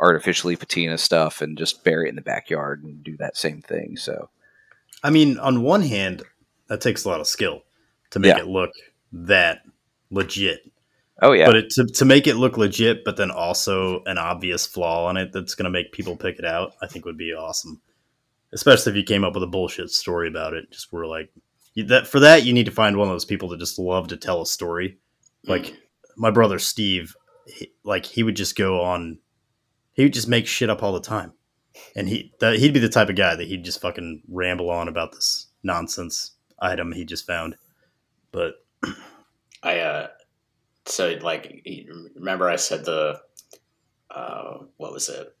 artificially 0.00 0.56
patina 0.56 0.98
stuff 0.98 1.40
and 1.40 1.58
just 1.58 1.84
bury 1.84 2.06
it 2.06 2.10
in 2.10 2.16
the 2.16 2.22
backyard 2.22 2.82
and 2.82 3.02
do 3.02 3.16
that 3.16 3.36
same 3.36 3.62
thing. 3.62 3.96
So, 3.96 4.28
I 5.02 5.10
mean, 5.10 5.38
on 5.38 5.62
one 5.62 5.82
hand, 5.82 6.22
that 6.68 6.80
takes 6.80 7.04
a 7.04 7.08
lot 7.08 7.20
of 7.20 7.26
skill 7.26 7.62
to 8.10 8.18
make 8.18 8.36
yeah. 8.36 8.42
it 8.42 8.48
look 8.48 8.70
that 9.12 9.62
legit. 10.10 10.70
Oh 11.22 11.32
yeah, 11.32 11.46
but 11.46 11.56
it, 11.56 11.70
to 11.70 11.86
to 11.86 12.04
make 12.04 12.26
it 12.26 12.34
look 12.34 12.56
legit, 12.56 13.04
but 13.04 13.16
then 13.16 13.30
also 13.30 14.02
an 14.04 14.18
obvious 14.18 14.66
flaw 14.66 15.06
on 15.06 15.16
it 15.16 15.32
that's 15.32 15.54
going 15.54 15.64
to 15.64 15.70
make 15.70 15.92
people 15.92 16.16
pick 16.16 16.38
it 16.38 16.44
out, 16.44 16.72
I 16.82 16.86
think 16.86 17.04
would 17.04 17.18
be 17.18 17.32
awesome. 17.32 17.80
Especially 18.52 18.90
if 18.90 18.96
you 18.96 19.04
came 19.04 19.24
up 19.24 19.34
with 19.34 19.42
a 19.42 19.48
bullshit 19.48 19.90
story 19.90 20.28
about 20.28 20.54
it, 20.54 20.70
just 20.70 20.92
were 20.92 21.06
like 21.06 21.30
that. 21.76 22.06
For 22.08 22.20
that, 22.20 22.44
you 22.44 22.52
need 22.52 22.66
to 22.66 22.72
find 22.72 22.96
one 22.96 23.08
of 23.08 23.14
those 23.14 23.24
people 23.24 23.48
that 23.50 23.60
just 23.60 23.78
love 23.78 24.08
to 24.08 24.16
tell 24.16 24.42
a 24.42 24.46
story. 24.46 24.98
Like 25.46 25.66
mm. 25.66 25.76
my 26.16 26.30
brother 26.30 26.58
Steve, 26.58 27.14
he, 27.46 27.70
like 27.84 28.06
he 28.06 28.22
would 28.22 28.36
just 28.36 28.56
go 28.56 28.80
on 28.82 29.18
he 29.94 30.02
would 30.02 30.12
just 30.12 30.28
make 30.28 30.46
shit 30.46 30.70
up 30.70 30.82
all 30.82 30.92
the 30.92 31.00
time, 31.00 31.32
and 31.96 32.08
he 32.08 32.32
that, 32.40 32.58
he'd 32.58 32.74
be 32.74 32.80
the 32.80 32.88
type 32.88 33.08
of 33.08 33.16
guy 33.16 33.34
that 33.34 33.46
he'd 33.46 33.64
just 33.64 33.80
fucking 33.80 34.22
ramble 34.28 34.70
on 34.70 34.88
about 34.88 35.12
this 35.12 35.46
nonsense 35.62 36.32
item 36.60 36.92
he 36.92 37.04
just 37.04 37.26
found. 37.26 37.56
But 38.30 38.54
I 39.62 39.78
uh, 39.80 40.08
so 40.86 41.16
like 41.22 41.62
remember 42.14 42.48
I 42.48 42.56
said 42.56 42.84
the 42.84 43.20
uh, 44.10 44.58
what 44.76 44.92
was 44.92 45.08
it? 45.08 45.34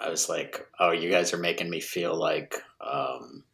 I 0.00 0.08
was 0.08 0.28
like, 0.28 0.66
oh, 0.78 0.90
you 0.90 1.10
guys 1.10 1.32
are 1.32 1.38
making 1.38 1.70
me 1.70 1.80
feel 1.80 2.14
like 2.14 2.56
um, 2.80 3.44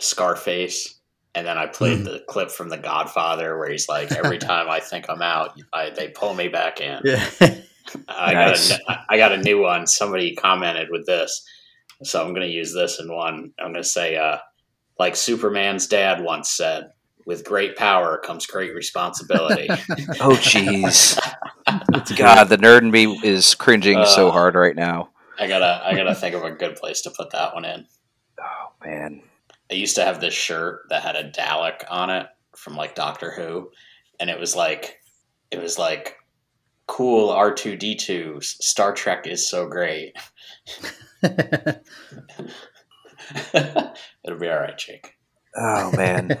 Scarface. 0.00 0.94
And 1.34 1.46
then 1.46 1.58
I 1.58 1.66
played 1.66 2.00
mm. 2.00 2.04
the 2.04 2.24
clip 2.26 2.50
from 2.50 2.68
The 2.68 2.78
Godfather 2.78 3.58
where 3.58 3.70
he's 3.70 3.88
like, 3.88 4.10
every 4.12 4.38
time 4.38 4.68
I 4.68 4.80
think 4.80 5.06
I'm 5.08 5.22
out, 5.22 5.60
I, 5.72 5.90
they 5.90 6.08
pull 6.08 6.34
me 6.34 6.48
back 6.48 6.80
in. 6.80 7.00
Yeah. 7.04 7.28
I 8.08 8.34
nice. 8.34 8.70
got 8.70 8.80
a, 8.88 9.04
I 9.08 9.16
got 9.16 9.32
a 9.32 9.38
new 9.38 9.62
one. 9.62 9.86
Somebody 9.86 10.34
commented 10.34 10.88
with 10.90 11.06
this, 11.06 11.44
so 12.02 12.22
I'm 12.22 12.34
going 12.34 12.46
to 12.46 12.52
use 12.52 12.72
this 12.72 13.00
in 13.00 13.12
one. 13.12 13.52
I'm 13.58 13.72
going 13.72 13.82
to 13.82 13.84
say, 13.84 14.16
uh, 14.16 14.38
like 14.98 15.16
Superman's 15.16 15.86
dad 15.86 16.22
once 16.22 16.50
said, 16.50 16.90
"With 17.26 17.44
great 17.44 17.76
power 17.76 18.18
comes 18.18 18.46
great 18.46 18.74
responsibility." 18.74 19.68
oh, 19.70 20.36
jeez. 20.40 21.18
God, 22.16 22.44
the 22.44 22.58
nerd 22.58 22.82
in 22.82 22.90
me 22.90 23.20
is 23.22 23.54
cringing 23.54 23.98
uh, 23.98 24.06
so 24.06 24.30
hard 24.30 24.54
right 24.54 24.76
now. 24.76 25.10
I 25.38 25.46
gotta, 25.46 25.82
I 25.84 25.94
gotta 25.94 26.14
think 26.14 26.34
of 26.34 26.44
a 26.44 26.50
good 26.50 26.76
place 26.76 27.02
to 27.02 27.10
put 27.10 27.30
that 27.30 27.54
one 27.54 27.64
in. 27.64 27.86
Oh 28.40 28.72
man, 28.84 29.22
I 29.70 29.74
used 29.74 29.96
to 29.96 30.04
have 30.04 30.20
this 30.20 30.34
shirt 30.34 30.86
that 30.90 31.02
had 31.02 31.16
a 31.16 31.30
Dalek 31.30 31.84
on 31.90 32.10
it 32.10 32.26
from 32.56 32.74
like 32.74 32.94
Doctor 32.94 33.30
Who, 33.30 33.70
and 34.18 34.30
it 34.30 34.40
was 34.40 34.56
like, 34.56 35.00
it 35.50 35.62
was 35.62 35.78
like 35.78 36.16
cool 36.88 37.28
R2D2. 37.28 38.42
Star 38.42 38.92
Trek 38.92 39.28
is 39.28 39.48
so 39.48 39.68
great. 39.68 40.16
It'll 41.22 41.74
be 44.38 44.48
all 44.48 44.58
right, 44.58 44.76
Jake. 44.76 45.16
Oh 45.56 45.92
man. 45.96 46.38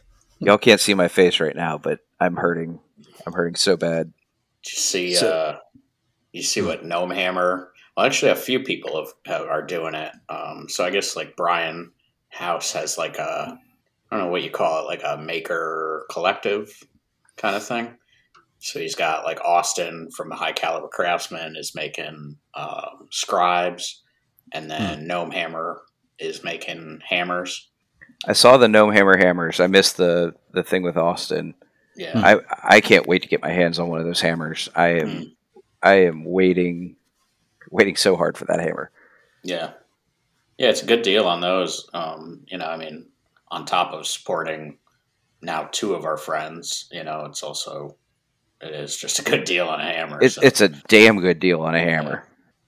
Y'all 0.40 0.58
can't 0.58 0.80
see 0.80 0.94
my 0.94 1.08
face 1.08 1.40
right 1.40 1.56
now, 1.56 1.78
but 1.78 2.00
I'm 2.20 2.36
hurting. 2.36 2.78
I'm 3.26 3.32
hurting 3.32 3.56
so 3.56 3.76
bad. 3.76 4.12
Did 4.62 4.72
you 4.72 4.78
see? 4.78 5.14
So- 5.14 5.30
uh, 5.30 5.58
you 6.32 6.42
see 6.42 6.62
what 6.62 6.84
Gnome 6.84 7.10
Hammer? 7.10 7.72
Well, 7.96 8.06
actually, 8.06 8.30
a 8.30 8.36
few 8.36 8.60
people 8.60 8.96
have, 8.96 9.12
have 9.26 9.46
are 9.48 9.62
doing 9.62 9.94
it. 9.94 10.12
Um, 10.28 10.68
so 10.68 10.84
I 10.84 10.90
guess 10.90 11.16
like 11.16 11.36
Brian 11.36 11.90
House 12.28 12.72
has 12.72 12.96
like 12.96 13.18
a 13.18 13.58
I 14.10 14.16
don't 14.16 14.26
know 14.26 14.30
what 14.30 14.42
you 14.42 14.50
call 14.50 14.82
it, 14.82 14.86
like 14.86 15.02
a 15.04 15.20
maker 15.20 16.06
collective 16.10 16.82
kind 17.36 17.56
of 17.56 17.64
thing. 17.64 17.96
So 18.60 18.80
he's 18.80 18.94
got 18.94 19.24
like 19.24 19.40
Austin 19.40 20.10
from 20.10 20.28
the 20.28 20.34
High 20.34 20.52
Caliber 20.52 20.88
Craftsman 20.88 21.56
is 21.56 21.74
making 21.74 22.36
um, 22.54 23.08
scribes, 23.10 24.02
and 24.52 24.70
then 24.70 25.06
Gnome 25.06 25.30
Hammer 25.30 25.82
is 26.18 26.42
making 26.42 27.00
hammers. 27.08 27.68
I 28.26 28.32
saw 28.32 28.56
the 28.56 28.68
gnome 28.68 28.92
hammer 28.92 29.16
hammers. 29.16 29.60
I 29.60 29.68
missed 29.68 29.96
the 29.96 30.34
the 30.52 30.64
thing 30.64 30.82
with 30.82 30.96
Austin. 30.96 31.54
Yeah, 31.96 32.12
I 32.16 32.76
I 32.76 32.80
can't 32.80 33.06
wait 33.06 33.22
to 33.22 33.28
get 33.28 33.42
my 33.42 33.50
hands 33.50 33.78
on 33.78 33.88
one 33.88 34.00
of 34.00 34.06
those 34.06 34.20
hammers. 34.20 34.68
I 34.74 34.88
am 34.88 35.08
Mm. 35.08 35.32
I 35.82 35.94
am 35.94 36.24
waiting 36.24 36.96
waiting 37.70 37.96
so 37.96 38.16
hard 38.16 38.36
for 38.36 38.44
that 38.46 38.60
hammer. 38.60 38.90
Yeah. 39.44 39.72
Yeah, 40.56 40.70
it's 40.70 40.82
a 40.82 40.86
good 40.86 41.02
deal 41.02 41.26
on 41.26 41.40
those. 41.40 41.88
Um, 41.94 42.44
you 42.48 42.58
know, 42.58 42.66
I 42.66 42.76
mean, 42.76 43.06
on 43.48 43.64
top 43.64 43.92
of 43.92 44.06
supporting 44.06 44.78
now 45.40 45.68
two 45.70 45.94
of 45.94 46.04
our 46.04 46.16
friends, 46.16 46.88
you 46.90 47.04
know, 47.04 47.26
it's 47.26 47.42
also 47.44 47.96
it 48.60 48.74
is 48.74 48.96
just 48.96 49.18
a 49.18 49.22
good 49.22 49.44
deal 49.44 49.68
on 49.68 49.80
a 49.80 49.84
hammer. 49.84 50.18
It's 50.20 50.34
so, 50.36 50.42
it's 50.42 50.60
a 50.60 50.68
damn 50.68 51.20
good 51.20 51.40
deal 51.40 51.62
on 51.62 51.74
a 51.74 51.80
hammer. 51.80 52.26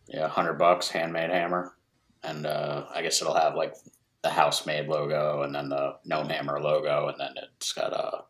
yeah, 0.09 0.29
hundred 0.29 0.55
bucks, 0.55 0.89
handmade 0.89 1.31
hammer, 1.31 1.75
and 2.23 2.47
uh, 2.47 2.85
I 2.95 3.03
guess 3.03 3.21
it'll 3.21 3.35
have 3.35 3.55
like 3.55 3.75
the 4.23 4.31
house 4.31 4.67
made 4.67 4.89
logo, 4.89 5.43
and 5.43 5.55
then 5.55 5.69
the 5.69 5.97
gnome 6.05 6.29
hammer 6.29 6.61
logo, 6.61 7.09
and 7.09 7.19
then 7.19 7.35
it's 7.57 7.73
got 7.73 7.93
a. 7.93 8.25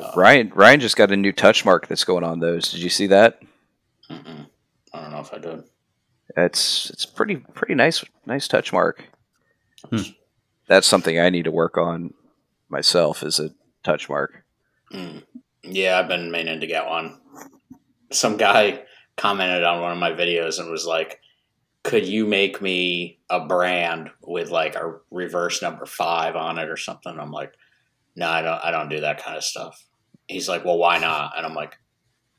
Uh, 0.00 0.12
Ryan 0.14 0.52
Ryan 0.54 0.80
just 0.80 0.96
got 0.96 1.10
a 1.10 1.16
new 1.16 1.32
touch 1.32 1.64
mark 1.64 1.88
that's 1.88 2.04
going 2.04 2.24
on 2.24 2.40
those. 2.40 2.70
Did 2.70 2.80
you 2.80 2.90
see 2.90 3.06
that? 3.08 3.40
mm-mm. 4.10 4.46
I 4.92 5.00
don't 5.02 5.12
know 5.12 5.20
if 5.20 5.32
I 5.32 5.38
did. 5.38 5.64
It's 6.36 6.90
it's 6.90 7.06
pretty 7.06 7.36
pretty 7.36 7.74
nice 7.74 8.04
nice 8.26 8.48
touch 8.48 8.72
mark. 8.72 9.04
Hmm. 9.90 10.02
That's 10.66 10.86
something 10.86 11.18
I 11.18 11.30
need 11.30 11.44
to 11.44 11.50
work 11.50 11.78
on 11.78 12.12
myself 12.68 13.22
is 13.22 13.40
a 13.40 13.50
touch 13.82 14.08
mark. 14.10 14.44
Mm. 14.92 15.22
Yeah, 15.70 15.98
I've 15.98 16.08
been 16.08 16.30
meaning 16.30 16.60
to 16.60 16.66
get 16.66 16.86
one. 16.86 17.20
Some 18.10 18.36
guy 18.36 18.82
commented 19.16 19.64
on 19.64 19.82
one 19.82 19.92
of 19.92 19.98
my 19.98 20.12
videos 20.12 20.58
and 20.58 20.70
was 20.70 20.86
like, 20.86 21.20
"Could 21.84 22.06
you 22.06 22.26
make 22.26 22.62
me 22.62 23.20
a 23.28 23.40
brand 23.40 24.10
with 24.22 24.50
like 24.50 24.76
a 24.76 24.98
reverse 25.10 25.60
number 25.62 25.84
five 25.86 26.36
on 26.36 26.58
it 26.58 26.68
or 26.68 26.76
something?" 26.76 27.18
I'm 27.18 27.32
like, 27.32 27.52
"No, 28.16 28.28
I 28.28 28.42
don't. 28.42 28.64
I 28.64 28.70
don't 28.70 28.88
do 28.88 29.00
that 29.00 29.22
kind 29.22 29.36
of 29.36 29.44
stuff." 29.44 29.82
He's 30.26 30.48
like, 30.48 30.64
"Well, 30.64 30.78
why 30.78 30.98
not?" 30.98 31.36
And 31.36 31.44
I'm 31.46 31.54
like, 31.54 31.76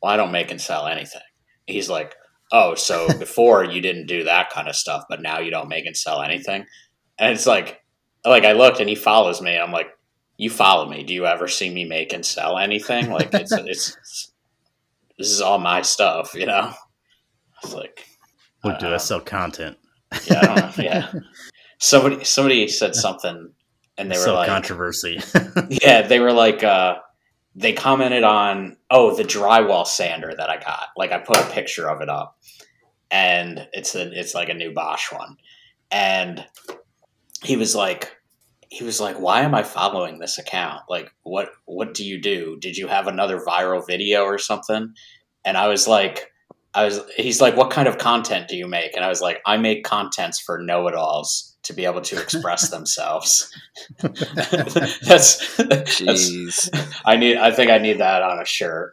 "Well, 0.02 0.12
I 0.12 0.18
don't 0.18 0.32
make 0.32 0.52
and 0.52 0.62
sell 0.62 0.88
anything." 0.88 1.22
He's 1.68 1.90
like, 1.90 2.16
"Oh, 2.52 2.76
so 2.76 3.08
before 3.20 3.64
you 3.64 3.82
didn't 3.82 4.08
do 4.08 4.24
that 4.24 4.50
kind 4.50 4.68
of 4.68 4.76
stuff, 4.76 5.04
but 5.10 5.22
now 5.22 5.40
you 5.40 5.52
don't 5.52 5.70
make 5.70 5.86
and 5.86 5.98
sell 5.98 6.22
anything?" 6.22 6.66
And 7.20 7.34
it's 7.34 7.46
like, 7.48 7.82
like 8.26 8.46
I 8.46 8.54
looked 8.54 8.80
and 8.80 8.90
he 8.90 8.96
follows 8.96 9.42
me. 9.42 9.58
I'm 9.58 9.72
like, 9.72 9.88
you 10.40 10.50
follow 10.50 10.88
me. 10.90 11.04
Do 11.04 11.14
you 11.14 11.26
ever 11.26 11.50
see 11.50 11.70
me 11.70 11.84
make 11.84 12.14
and 12.14 12.26
sell 12.26 12.58
anything? 12.58 13.12
Like 13.12 13.34
it's 13.34 13.52
it's, 13.52 13.98
it's 13.98 14.32
this 15.18 15.30
is 15.30 15.42
all 15.42 15.60
my 15.60 15.82
stuff, 15.82 16.34
you 16.34 16.46
know. 16.46 16.72
It's 17.62 17.74
like 17.74 18.06
What 18.62 18.80
do 18.80 18.88
I 18.88 18.94
Uh, 18.94 18.98
sell 19.00 19.20
content? 19.20 19.78
yeah, 20.26 20.40
I 20.40 20.46
don't 20.46 20.78
know, 20.78 20.84
yeah. 20.84 21.12
Somebody 21.78 22.24
somebody 22.24 22.68
said 22.70 22.96
something, 22.96 23.52
and 23.98 24.10
they 24.10 24.16
were 24.18 24.24
sell 24.24 24.36
like, 24.36 24.48
controversy. 24.48 25.20
yeah, 25.70 26.02
they 26.08 26.20
were 26.20 26.32
like, 26.34 26.64
uh, 26.64 27.00
they 27.56 27.74
commented 27.74 28.24
on, 28.24 28.78
oh, 28.90 29.14
the 29.16 29.24
drywall 29.24 29.86
sander 29.86 30.34
that 30.38 30.50
I 30.50 30.58
got. 30.58 30.88
Like 30.96 31.12
I 31.12 31.20
put 31.20 31.38
a 31.38 31.50
picture 31.52 31.90
of 31.90 32.02
it 32.02 32.08
up, 32.10 32.38
and 33.12 33.68
it's 33.74 33.94
a, 33.96 34.10
it's 34.18 34.34
like 34.36 34.48
a 34.50 34.54
new 34.54 34.74
Bosch 34.74 35.12
one, 35.12 35.36
and 35.92 36.46
he 37.44 37.56
was 37.58 37.76
like, 37.76 38.14
he 38.70 38.84
was 38.84 39.00
like, 39.02 39.20
why 39.20 39.42
am 39.42 39.54
I 39.56 39.64
following 39.64 40.20
this 40.20 40.38
account? 40.38 40.84
Like, 40.90 41.12
what 41.24 41.50
what 41.66 41.94
do 41.94 42.06
you 42.06 42.22
do? 42.22 42.58
Did 42.62 42.78
you 42.78 42.88
have 42.88 43.08
another 43.08 43.40
viral 43.40 43.86
video 43.86 44.24
or 44.24 44.38
something? 44.38 44.94
And 45.46 45.58
I 45.58 45.68
was 45.68 45.88
like. 45.88 46.32
I 46.76 46.86
was. 46.86 47.00
He's 47.18 47.42
like, 47.42 47.58
"What 47.58 47.72
kind 47.72 47.88
of 47.88 47.98
content 47.98 48.48
do 48.48 48.56
you 48.56 48.68
make?" 48.68 48.96
And 48.96 49.04
I 49.04 49.10
was 49.10 49.22
like, 49.22 49.42
"I 49.44 49.58
make 49.58 49.84
contents 49.84 50.40
for 50.40 50.60
know-it-alls 50.60 51.58
to 51.64 51.74
be 51.74 51.84
able 51.84 52.02
to 52.02 52.22
express 52.22 52.70
themselves." 52.76 53.52
that's, 54.02 55.56
that's 55.58 56.00
Jeez. 56.00 56.70
I 57.06 57.16
need. 57.18 57.38
I 57.38 57.50
think 57.52 57.72
I 57.72 57.80
need 57.80 57.98
that 57.98 58.22
on 58.22 58.40
a 58.40 58.46
shirt. 58.46 58.92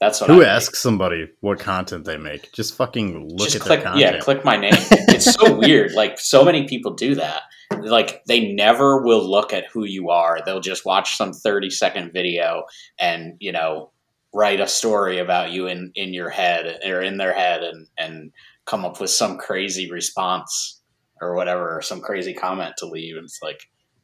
That's 0.00 0.18
what. 0.22 0.30
Who 0.30 0.36
I 0.36 0.38
make. 0.38 0.48
asks 0.48 0.78
somebody 0.80 1.28
what 1.40 1.58
content 1.60 2.06
they 2.06 2.16
make? 2.16 2.50
Just 2.52 2.74
fucking 2.74 3.28
look 3.28 3.50
Just 3.50 3.56
at 3.56 3.62
click. 3.62 3.80
their 3.80 3.90
content. 3.90 4.14
Yeah, 4.14 4.20
click 4.20 4.42
my 4.42 4.56
name. 4.56 4.72
It's 5.10 5.30
so 5.34 5.54
weird. 5.58 5.92
Like 5.92 6.18
so 6.18 6.42
many 6.42 6.66
people 6.66 6.94
do 6.94 7.14
that. 7.16 7.42
Like 7.78 8.24
they 8.24 8.52
never 8.52 9.02
will 9.02 9.28
look 9.28 9.52
at 9.52 9.66
who 9.66 9.84
you 9.84 10.10
are. 10.10 10.40
They'll 10.44 10.60
just 10.60 10.84
watch 10.84 11.16
some 11.16 11.32
thirty 11.32 11.70
second 11.70 12.12
video 12.12 12.64
and 12.98 13.34
you 13.38 13.52
know 13.52 13.92
write 14.32 14.60
a 14.60 14.66
story 14.66 15.18
about 15.18 15.50
you 15.50 15.66
in 15.66 15.92
in 15.94 16.12
your 16.12 16.30
head 16.30 16.80
or 16.84 17.00
in 17.00 17.16
their 17.16 17.32
head 17.32 17.62
and 17.62 17.86
and 17.96 18.32
come 18.66 18.84
up 18.84 19.00
with 19.00 19.10
some 19.10 19.38
crazy 19.38 19.90
response 19.90 20.80
or 21.20 21.34
whatever 21.34 21.80
some 21.82 22.00
crazy 22.00 22.34
comment 22.34 22.74
to 22.78 22.86
leave. 22.86 23.16
And 23.16 23.24
it's 23.24 23.40
like 23.42 23.60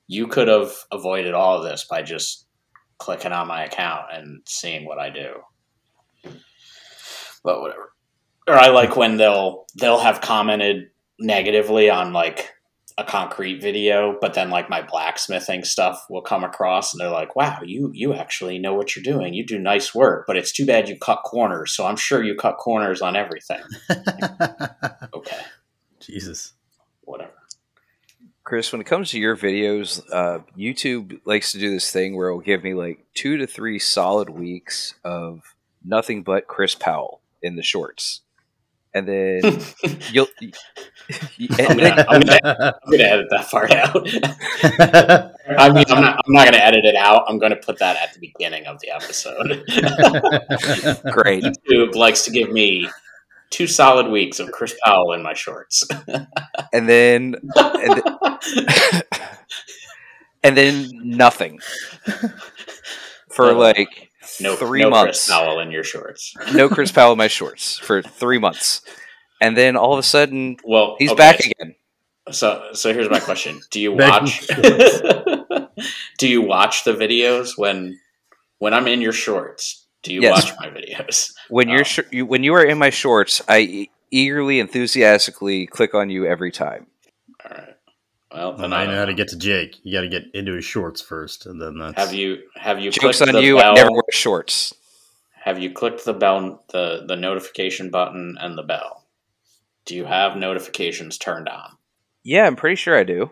you 0.07 0.27
could 0.27 0.49
have 0.49 0.73
avoided 0.93 1.35
all 1.35 1.59
of 1.59 1.65
this 1.65 1.85
by 1.85 2.03
just 2.03 2.47
clicking 2.99 3.33
on 3.33 3.49
my 3.49 3.65
account 3.65 4.07
and 4.13 4.41
seeing 4.47 4.87
what 4.87 4.99
I 4.99 5.11
do. 5.11 5.35
But 7.45 7.61
whatever. 7.61 7.93
Or 8.49 8.55
I 8.55 8.69
like 8.69 8.97
when 8.97 9.17
they'll 9.17 9.67
they'll 9.77 9.99
have 9.99 10.21
commented 10.21 10.91
negatively 11.19 11.91
on 11.91 12.13
like 12.13 12.53
a 12.99 13.05
concrete 13.05 13.61
video, 13.61 14.17
but 14.21 14.33
then 14.35 14.49
like 14.49 14.71
my 14.71 14.81
blacksmithing 14.81 15.65
stuff 15.65 16.07
will 16.09 16.23
come 16.23 16.45
across 16.45 16.93
and 16.95 17.01
they're 17.01 17.11
like, 17.11 17.37
"Wow, 17.37 17.61
you 17.63 17.91
you 17.95 18.15
actually 18.15 18.59
know 18.59 18.75
what 18.75 18.97
you're 18.97 19.03
doing. 19.03 19.35
You 19.35 19.45
do 19.45 19.59
nice 19.59 19.95
work, 19.95 20.25
but 20.27 20.37
it's 20.37 20.53
too 20.53 20.65
bad 20.65 20.89
you 20.89 20.97
cut 20.97 21.23
corners. 21.25 21.73
So 21.73 21.85
I'm 21.87 21.97
sure 21.97 22.25
you 22.25 22.35
cut 22.35 22.57
corners 22.57 23.03
on 23.03 23.17
everything." 23.17 23.63
Okay, 25.15 25.41
Jesus. 25.99 26.53
whatever. 27.03 27.33
Chris, 28.45 28.71
when 28.71 28.81
it 28.81 28.87
comes 28.87 29.11
to 29.11 29.19
your 29.19 29.37
videos, 29.37 30.03
uh, 30.13 30.41
YouTube 30.57 31.21
likes 31.25 31.53
to 31.53 31.59
do 31.59 31.71
this 31.71 31.91
thing 31.91 32.15
where 32.15 32.29
it'll 32.29 32.41
give 32.41 32.63
me 32.63 32.75
like 32.75 33.05
two 33.15 33.37
to 33.39 33.47
three 33.47 33.79
solid 33.79 34.29
weeks 34.31 34.95
of 35.05 35.55
nothing 35.85 36.23
but 36.23 36.47
Chris 36.47 36.75
Powell 36.75 37.23
in 37.43 37.57
the 37.57 37.63
shorts, 37.63 38.21
and 38.97 39.07
then 39.07 39.61
you'll. 40.13 40.27
I'm 41.59 41.77
gonna, 41.77 42.05
I'm, 42.09 42.21
gonna, 42.21 42.75
I'm 42.83 42.91
gonna 42.91 43.05
edit 43.05 43.27
that 43.31 43.49
part 43.49 43.71
out. 43.71 43.95
I 45.59 45.71
mean, 45.71 45.85
I'm 45.89 46.03
not. 46.03 46.21
I'm 46.27 46.33
not 46.33 46.47
gonna 46.47 46.57
edit 46.57 46.85
it 46.85 46.97
out. 46.97 47.25
I'm 47.29 47.39
gonna 47.39 47.57
put 47.57 47.79
that 47.79 47.97
at 47.97 48.15
the 48.15 48.21
beginning 48.21 48.67
of 48.67 48.81
the 48.81 48.91
episode. 48.91 49.65
great. 51.13 51.45
YouTube 51.45 51.95
likes 51.95 52.25
to 52.25 52.31
give 52.31 52.51
me 52.51 52.89
two 53.51 53.67
solid 53.67 54.09
weeks 54.09 54.41
of 54.41 54.51
Chris 54.51 54.75
Powell 54.85 55.13
in 55.13 55.23
my 55.23 55.35
shorts. 55.35 55.85
And 56.73 56.89
then 56.89 57.37
and, 57.55 58.03
th- 58.03 59.03
and 60.43 60.57
then 60.57 60.91
nothing 61.05 61.61
for 63.29 63.53
like 63.53 64.06
no, 64.41 64.57
three 64.57 64.83
no 64.83 64.91
months. 64.91 65.27
Chris 65.27 65.29
Powell 65.29 65.61
in 65.61 65.71
your 65.71 65.85
shorts. 65.85 66.35
No 66.55 66.69
Chris 66.75 66.93
Powell 66.93 67.13
in 67.13 67.19
my 67.19 67.29
shorts 67.29 67.79
for 67.79 68.03
three 68.03 68.39
months, 68.39 68.83
and 69.41 69.57
then 69.57 69.77
all 69.77 69.93
of 69.93 69.99
a 69.99 70.03
sudden 70.03 70.57
Well, 70.65 70.97
he's 70.99 71.11
okay, 71.11 71.17
back 71.19 71.41
again. 71.41 71.75
So, 72.31 72.71
so 72.73 72.93
here's 72.93 73.09
my 73.11 73.21
question: 73.21 73.61
Do 73.71 73.81
you 73.81 73.93
watch? 73.97 74.47
do 76.19 76.29
you 76.29 76.43
watch 76.43 76.85
the 76.85 76.93
videos 76.93 77.57
when 77.57 77.99
when 78.59 78.75
I'm 78.75 78.87
in 78.89 79.01
your 79.01 79.13
shorts? 79.13 79.87
Do 80.03 80.13
you 80.15 80.23
Yes. 80.23 80.45
watch 80.47 80.55
my 80.61 80.69
videos? 80.69 81.33
When 81.49 81.69
Oh. 81.69 81.75
you're 81.75 81.85
sh- 81.85 82.01
you, 82.11 82.27
when 82.27 82.43
you 82.45 82.55
are 82.55 82.65
in 82.65 82.79
my 82.79 82.91
shorts, 82.91 83.43
I 83.49 83.89
eagerly, 84.11 84.61
enthusiastically 84.61 85.67
click 85.67 85.95
on 85.95 86.11
you 86.11 86.27
every 86.27 86.53
time. 86.53 86.87
All 88.37 88.43
right. 88.43 88.49
Well, 88.49 88.59
Well, 88.59 88.69
then 88.69 88.73
I 88.73 88.87
know 88.87 88.97
how 88.97 89.05
to 89.07 89.15
get 89.15 89.29
to 89.29 89.39
Jake. 89.39 89.77
You 89.83 89.93
got 89.93 90.03
to 90.03 90.09
get 90.09 90.35
into 90.35 90.55
his 90.55 90.65
shorts 90.65 91.01
first, 91.01 91.47
and 91.47 91.61
then 91.61 91.79
that's. 91.79 91.99
Have 91.99 92.13
you 92.13 92.43
have 92.57 92.79
you 92.79 92.91
Jokes 92.91 93.19
clicked 93.19 93.35
on 93.35 93.35
the 93.35 93.43
you. 93.43 93.57
bell? 93.57 93.73
I 93.73 93.75
never 93.75 93.93
wear 93.93 94.03
shorts. 94.11 94.75
Have 95.45 95.59
you 95.59 95.71
clicked 95.71 96.05
the 96.05 96.13
bell, 96.13 96.65
the 96.73 97.05
the 97.07 97.17
notification 97.17 97.91
button, 97.91 98.37
and 98.41 98.57
the 98.57 98.63
bell? 98.63 99.07
Do 99.85 99.95
you 99.95 100.05
have 100.05 100.37
notifications 100.37 101.17
turned 101.19 101.49
on? 101.49 101.77
Yeah, 102.25 102.47
I'm 102.47 102.57
pretty 102.57 102.77
sure 102.77 102.99
I 102.99 103.05
do. 103.05 103.31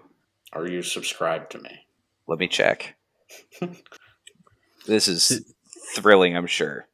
Are 0.52 0.68
you 0.68 0.82
subscribed 0.82 1.50
to 1.52 1.58
me? 1.58 1.86
Let 2.28 2.38
me 2.38 2.46
check. 2.46 2.94
this 4.86 5.08
is 5.08 5.44
thrilling. 5.96 6.36
I'm 6.36 6.46
sure. 6.46 6.86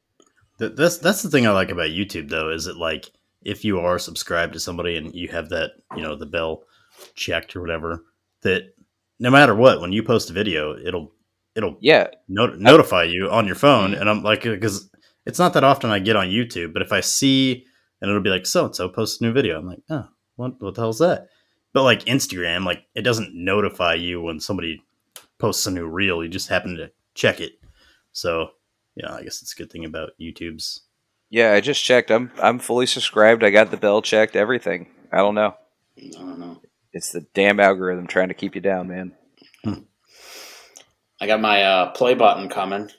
That's 0.59 0.99
that's 0.99 1.23
the 1.23 1.31
thing 1.31 1.47
I 1.47 1.51
like 1.51 1.71
about 1.71 1.91
YouTube 1.91 2.29
though 2.29 2.51
is 2.51 2.67
it 2.67 2.77
like 2.77 3.11
if 3.43 3.65
you 3.65 3.81
are 3.81 3.99
subscribed 3.99 4.53
to 4.55 4.61
somebody 4.61 4.97
and 4.97 5.15
you 5.15 5.29
have 5.29 5.51
that 5.51 5.73
you 5.97 6.03
know 6.03 6.17
the 6.17 6.27
bell 6.27 6.65
checked 7.21 7.55
or 7.55 7.61
whatever 7.61 8.05
that 8.43 8.75
no 9.19 9.31
matter 9.31 9.55
what 9.55 9.81
when 9.81 9.93
you 9.93 10.03
post 10.03 10.31
a 10.31 10.33
video 10.33 10.75
it'll 10.77 11.13
it'll 11.55 11.77
Yeah, 11.81 12.09
not- 12.29 12.59
notify 12.59 13.05
you 13.05 13.29
on 13.31 13.47
your 13.47 13.55
phone 13.57 13.91
mm-hmm. 13.91 14.01
and 14.01 14.09
I'm 14.11 14.23
like 14.23 14.47
uh, 14.47 14.51
because 14.51 14.91
it's 15.27 15.39
not 15.39 15.53
that 15.53 15.65
often 15.65 15.91
I 15.91 15.99
get 15.99 16.17
on 16.17 16.29
YouTube, 16.29 16.73
but 16.73 16.83
if 16.83 16.93
I 16.93 17.01
see 17.01 17.67
and 18.01 18.09
it'll 18.09 18.23
be 18.23 18.31
like 18.31 18.47
so 18.47 18.65
and 18.65 18.75
so 18.75 18.89
post 18.89 19.21
a 19.21 19.25
new 19.25 19.33
video, 19.33 19.59
I'm 19.59 19.67
like, 19.67 19.83
oh, 19.91 20.09
what 20.37 20.61
what 20.63 20.75
the 20.75 20.81
hell's 20.81 20.99
that? 21.01 21.29
But 21.75 21.83
like 21.85 22.05
Instagram, 22.07 22.65
like 22.65 22.85
it 22.95 23.03
doesn't 23.03 23.35
notify 23.35 23.95
you 23.95 24.23
when 24.23 24.41
somebody 24.41 24.83
posts 25.39 25.67
a 25.67 25.71
new 25.71 25.87
reel. 25.87 26.23
You 26.25 26.31
just 26.31 26.49
happen 26.49 26.77
to 26.77 26.91
check 27.15 27.41
it. 27.41 27.53
So 28.13 28.53
yeah, 28.97 29.15
I 29.15 29.23
guess 29.23 29.43
it's 29.43 29.53
a 29.53 29.57
good 29.57 29.71
thing 29.71 29.85
about 29.85 30.11
YouTube's. 30.19 30.81
Yeah, 31.29 31.53
I 31.53 31.61
just 31.61 31.85
checked. 31.85 32.11
I'm 32.11 32.33
I'm 32.43 32.59
fully 32.59 32.87
subscribed. 32.87 33.45
I 33.45 33.51
got 33.51 33.71
the 33.71 33.77
bell 33.77 34.01
checked. 34.03 34.35
Everything. 34.37 34.89
I 35.13 35.19
don't 35.19 35.35
know. 35.35 35.55
I 35.99 36.09
don't 36.13 36.39
know. 36.41 36.61
It's 36.93 37.13
the 37.13 37.21
damn 37.35 37.61
algorithm 37.61 38.07
trying 38.07 38.29
to 38.29 38.35
keep 38.35 38.55
you 38.55 38.61
down, 38.61 38.89
man. 38.89 39.13
I 41.21 41.27
got 41.27 41.41
my 41.41 41.63
uh, 41.63 41.91
play 41.93 42.15
button 42.15 42.49
coming. 42.49 42.91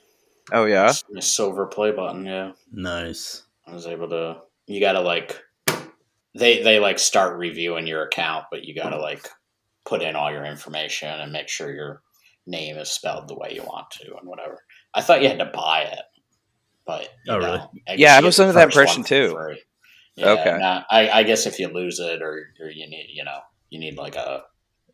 Oh 0.52 0.64
yeah. 0.64 0.92
My 1.10 1.20
silver 1.20 1.66
play 1.66 1.90
button. 1.92 2.24
Yeah, 2.24 2.52
Nice. 2.72 3.42
I 3.66 3.72
was 3.74 3.86
able 3.86 4.08
to. 4.10 4.38
You 4.66 4.80
gotta 4.80 5.00
like. 5.00 5.40
They 6.34 6.62
they 6.62 6.78
like 6.78 6.98
start 6.98 7.36
reviewing 7.38 7.86
your 7.86 8.04
account, 8.04 8.46
but 8.50 8.64
you 8.64 8.74
gotta 8.74 8.98
like 8.98 9.28
put 9.84 10.02
in 10.02 10.16
all 10.16 10.30
your 10.30 10.44
information 10.44 11.08
and 11.08 11.32
make 11.32 11.48
sure 11.48 11.74
your 11.74 12.02
name 12.46 12.76
is 12.76 12.90
spelled 12.90 13.28
the 13.28 13.36
way 13.36 13.52
you 13.54 13.62
want 13.62 13.90
to 13.90 14.16
and 14.16 14.28
whatever. 14.28 14.58
I 14.94 15.02
thought 15.02 15.22
you 15.22 15.28
had 15.28 15.38
to 15.40 15.50
buy 15.52 15.82
it, 15.82 16.02
but 16.86 17.08
Oh, 17.28 17.38
know, 17.38 17.44
really? 17.44 17.58
I 17.88 17.92
Yeah, 17.94 18.16
I 18.16 18.20
was 18.20 18.36
get 18.36 18.44
under 18.44 18.52
that 18.54 18.72
first 18.72 18.96
impression, 18.96 19.04
too. 19.04 19.56
Yeah, 20.16 20.30
Okay. 20.30 20.58
nah, 20.58 20.82
I, 20.90 21.10
I 21.10 21.22
guess 21.22 21.46
if 21.46 21.58
you 21.58 21.68
lose 21.68 21.98
it 21.98 22.22
or, 22.22 22.46
or 22.60 22.70
you 22.70 22.88
need 22.88 23.08
you 23.12 23.24
know 23.24 23.38
you 23.72 23.78
need 23.80 23.96
like 23.96 24.16
a 24.16 24.44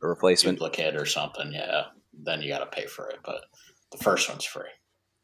A 0.02 0.06
replacement. 0.06 0.58
duplicate 0.58 0.94
or 0.94 1.04
something, 1.04 1.52
yeah, 1.52 1.86
then 2.12 2.40
you 2.42 2.48
got 2.48 2.60
to 2.60 2.66
pay 2.66 2.86
for 2.86 3.08
it. 3.08 3.18
But 3.24 3.42
the 3.90 3.98
first 3.98 4.28
one's 4.28 4.44
free. 4.44 4.70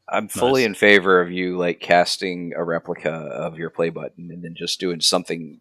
I'm 0.08 0.28
fully 0.28 0.62
Nice. 0.62 0.66
in 0.68 0.74
favor 0.74 1.20
of 1.20 1.30
you 1.30 1.56
like 1.56 1.80
casting 1.80 2.52
a 2.54 2.62
replica 2.64 3.10
of 3.10 3.56
your 3.58 3.70
play 3.70 3.88
button 3.90 4.30
and 4.30 4.42
then 4.42 4.54
just 4.54 4.80
doing 4.80 5.00
something 5.00 5.60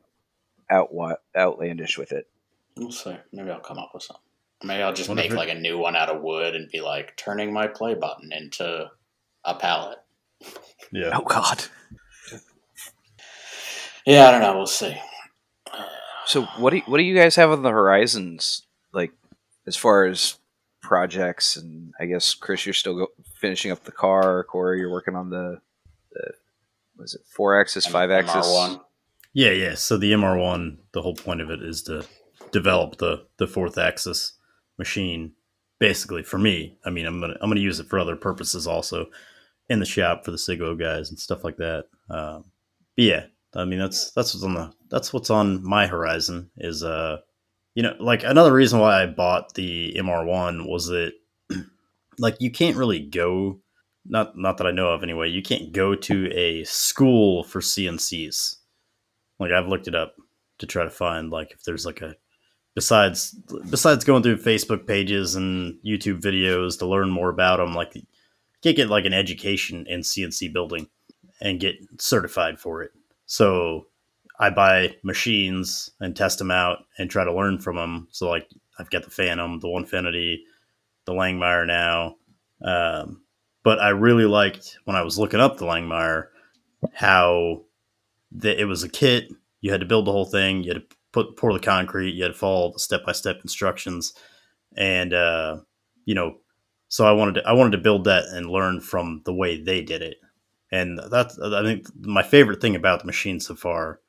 out 0.69 0.89
outlandish 1.37 1.97
with 1.97 2.11
it. 2.11 2.27
We'll 2.75 2.91
see. 2.91 3.15
Maybe 3.31 3.51
I'll 3.51 3.59
come 3.59 3.77
up 3.77 3.91
with 3.93 4.03
something. 4.03 4.21
Maybe 4.63 4.81
I'll 4.81 4.93
just 4.93 5.09
What 5.09 5.15
make 5.15 5.31
like 5.33 5.49
a 5.49 5.55
new 5.55 5.77
one 5.77 5.95
out 5.95 6.09
of 6.09 6.21
wood 6.21 6.55
and 6.55 6.69
be 6.71 6.81
like 6.81 7.15
turning 7.15 7.53
my 7.53 7.67
play 7.67 7.93
button 7.93 8.31
into 8.33 8.89
a 9.45 9.55
palette. 9.55 9.99
Yeah. 10.91 11.11
Oh 11.13 11.21
God. 11.23 11.65
Yeah, 14.05 14.27
I 14.27 14.31
don't 14.31 14.41
know. 14.41 14.57
We'll 14.57 14.65
see. 14.67 14.97
So 16.26 16.43
what 16.57 16.71
do 16.71 16.78
you, 16.78 16.84
what 16.86 16.97
do 16.97 17.03
you 17.03 17.15
guys 17.15 17.36
have 17.36 17.51
on 17.51 17.63
the 17.63 17.69
horizons 17.69 18.63
like 18.93 19.11
as 19.67 19.76
far 19.76 20.05
as 20.05 20.38
projects 20.82 21.55
and 21.55 21.93
I 21.99 22.05
guess 22.05 22.34
Chris 22.34 22.65
you're 22.65 22.74
still 22.74 22.95
go, 22.95 23.07
finishing 23.36 23.71
up 23.71 23.84
the 23.84 23.91
car, 23.91 24.43
Corey 24.43 24.80
you're 24.80 24.91
working 24.91 25.15
on 25.15 25.30
the 25.30 25.61
the 26.11 26.32
was 26.97 27.15
it 27.15 27.21
four 27.26 27.59
axis, 27.59 27.86
five 27.86 28.11
axis? 28.11 28.45
MR1. 28.45 28.82
Yeah, 29.34 29.51
yeah. 29.51 29.74
So 29.74 29.97
the 29.97 30.13
MR1, 30.13 30.78
the 30.93 31.01
whole 31.01 31.15
point 31.15 31.41
of 31.41 31.49
it 31.49 31.63
is 31.63 31.82
to 31.84 32.05
develop 32.51 32.97
the 32.97 33.26
the 33.38 33.47
fourth 33.47 33.78
axis 33.78 34.34
machine. 34.78 35.34
Basically, 35.80 36.24
for 36.24 36.38
me, 36.38 36.78
I 36.86 36.91
mean, 36.91 37.05
I'm 37.05 37.19
gonna 37.19 37.36
I'm 37.41 37.49
gonna 37.49 37.59
use 37.59 37.80
it 37.80 37.88
for 37.88 37.99
other 37.99 38.15
purposes 38.15 38.67
also 38.67 39.07
in 39.69 39.80
the 39.80 39.86
shop 39.86 40.24
for 40.24 40.32
the 40.32 40.38
Siglo 40.38 40.76
guys 40.76 41.09
and 41.09 41.19
stuff 41.19 41.43
like 41.43 41.57
that. 41.57 41.86
Um, 42.09 42.45
but 42.95 43.03
yeah, 43.03 43.26
I 43.55 43.65
mean 43.65 43.80
that's 43.80 44.11
that's 44.11 44.34
what's 44.34 44.45
on 44.45 44.53
the 44.53 44.71
that's 44.93 45.11
what's 45.11 45.31
on 45.31 45.67
my 45.67 45.87
horizon 45.87 46.51
is 46.57 46.83
uh 46.83 47.17
you 47.73 47.81
know 47.81 47.95
like 47.99 48.23
another 48.23 48.53
reason 48.53 48.79
why 48.79 49.01
I 49.01 49.07
bought 49.07 49.55
the 49.55 49.95
MR1 49.97 50.69
was 50.69 50.85
that 50.87 51.13
like 52.19 52.37
you 52.39 52.51
can't 52.51 52.77
really 52.77 52.99
go 52.99 53.59
not 54.05 54.37
not 54.37 54.57
that 54.57 54.67
I 54.67 54.71
know 54.71 54.89
of 54.89 55.01
anyway 55.01 55.29
you 55.29 55.41
can't 55.41 55.71
go 55.71 55.95
to 55.95 56.31
a 56.31 56.63
school 56.65 57.43
for 57.43 57.59
CNCs 57.59 58.57
like 59.39 59.51
I've 59.51 59.67
looked 59.67 59.87
it 59.87 59.95
up 59.95 60.13
to 60.59 60.67
try 60.67 60.83
to 60.83 60.91
find 60.91 61.31
like 61.31 61.51
if 61.53 61.63
there's 61.63 61.87
like 61.87 62.01
a 62.01 62.15
besides 62.75 63.31
besides 63.71 64.05
going 64.05 64.21
through 64.21 64.37
Facebook 64.37 64.85
pages 64.85 65.35
and 65.35 65.79
YouTube 65.83 66.21
videos 66.21 66.77
to 66.77 66.85
learn 66.85 67.09
more 67.09 67.29
about 67.29 67.57
them 67.57 67.73
like 67.73 67.95
you 67.95 68.03
can't 68.61 68.75
get 68.75 68.89
like 68.89 69.05
an 69.05 69.13
education 69.13 69.85
in 69.87 70.01
CNC 70.01 70.53
building 70.53 70.87
and 71.41 71.59
get 71.59 71.75
certified 71.99 72.59
for 72.59 72.83
it. 72.83 72.91
So 73.25 73.87
I 74.39 74.49
buy 74.49 74.95
machines 75.03 75.89
and 75.99 76.15
test 76.15 76.39
them 76.39 76.51
out 76.51 76.79
and 76.97 77.09
try 77.09 77.23
to 77.23 77.34
learn 77.34 77.59
from 77.59 77.75
them. 77.75 78.07
So 78.11 78.29
like 78.29 78.49
I've 78.79 78.89
got 78.89 79.03
the 79.03 79.11
Phantom, 79.11 79.59
the 79.59 79.67
Onefinity, 79.67 80.39
the 81.05 81.13
Langmuir 81.13 81.67
now. 81.67 82.15
Um, 82.63 83.21
but 83.63 83.79
I 83.79 83.89
really 83.89 84.25
liked 84.25 84.77
when 84.86 84.95
I 84.95 85.03
was 85.03 85.19
looking 85.19 85.39
up 85.39 85.57
the 85.57 85.65
Langmuir 85.65 86.27
how 86.93 87.63
that 88.34 88.59
it 88.59 88.65
was 88.65 88.84
a 88.84 88.89
kit. 88.89 89.31
You 89.61 89.71
had 89.71 89.79
to 89.81 89.86
build 89.86 90.05
the 90.05 90.11
whole 90.11 90.25
thing. 90.25 90.63
You 90.63 90.73
had 90.73 90.89
to 90.89 90.95
put 91.11 91.38
pour 91.38 91.53
the 91.53 91.59
concrete. 91.59 92.11
You 92.11 92.23
had 92.23 92.34
to 92.34 92.38
follow 92.38 92.73
the 92.73 92.79
step 92.79 93.05
by 93.05 93.13
step 93.13 93.39
instructions, 93.41 94.13
and 94.75 95.13
uh, 95.13 95.59
you 96.05 96.15
know, 96.15 96.38
so 96.89 97.05
I 97.05 97.11
wanted 97.13 97.36
to 97.36 97.47
I 97.47 97.53
wanted 97.53 97.71
to 97.71 97.84
build 97.84 98.03
that 98.05 98.25
and 98.34 98.49
learn 98.49 98.81
from 98.81 99.21
the 99.25 99.34
way 99.34 99.61
they 99.61 99.81
did 99.81 100.01
it. 100.01 100.17
And 100.71 100.99
that's 101.09 101.39
I 101.39 101.63
think 101.63 101.88
my 102.05 102.23
favorite 102.23 102.59
thing 102.59 102.75
about 102.75 102.99
the 102.99 103.05
machine 103.05 103.39
so 103.39 103.55
far. 103.55 103.99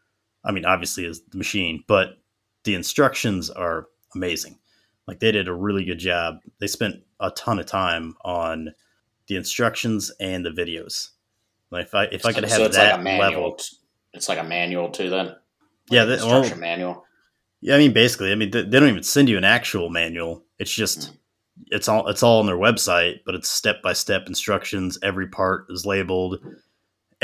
I 0.45 0.53
mean, 0.53 0.65
obviously, 0.65 1.07
is 1.07 1.23
the 1.23 1.39
machine, 1.39 1.85
but 1.87 2.19
the 2.65 2.75
instructions 2.75 3.51
are 3.51 3.87
amazing. 4.15 4.59
Like 5.07 5.21
they 5.21 5.33
did 5.33 5.49
a 5.49 5.55
really 5.55 5.85
good 5.85 5.99
job. 5.99 6.39
They 6.61 6.67
spent 6.67 6.97
a 7.21 7.31
ton 7.31 7.59
of 7.59 7.67
time 7.67 8.15
on 8.25 8.75
the 9.27 9.37
instructions 9.37 10.11
and 10.21 10.45
the 10.45 10.51
videos. 10.51 11.11
Like 11.71 11.87
if 11.87 11.95
I 11.95 12.05
if 12.05 12.27
I 12.27 12.33
could 12.33 12.49
so 12.49 12.59
have 12.59 12.67
it's 12.67 12.77
that 12.77 12.93
like 12.93 13.01
a 13.01 13.03
manual. 13.03 13.43
level, 13.43 13.59
It's 14.13 14.29
like 14.29 14.39
a 14.39 14.45
manual 14.45 14.91
too. 14.91 15.11
Then 15.11 15.27
Like 15.27 15.37
Yeah, 15.91 16.03
an 16.03 16.09
that- 16.11 16.21
well- 16.21 16.39
instruction 16.39 16.61
manual. 16.61 17.05
Yeah, 17.61 17.77
I 17.77 17.79
mean, 17.79 17.95
basically, 17.95 18.31
I 18.31 18.35
mean, 18.35 18.51
they, 18.51 18.61
they 18.61 18.79
don't 18.79 18.91
even 18.91 19.03
send 19.03 19.27
you 19.31 19.39
an 19.39 19.45
actual 19.45 19.89
manual. 19.89 20.45
It's 20.59 20.73
just 20.73 21.09
hmm. 21.09 21.15
it's 21.69 21.89
all 21.89 22.07
it's 22.09 22.23
all 22.23 22.41
on 22.41 22.47
their 22.47 22.59
website, 22.59 23.21
but 23.25 23.35
it's 23.35 23.49
step 23.49 23.83
by 23.83 23.95
step 23.95 24.27
instructions. 24.27 24.99
Every 25.03 25.29
part 25.29 25.67
is 25.71 25.87
labeled. 25.87 26.41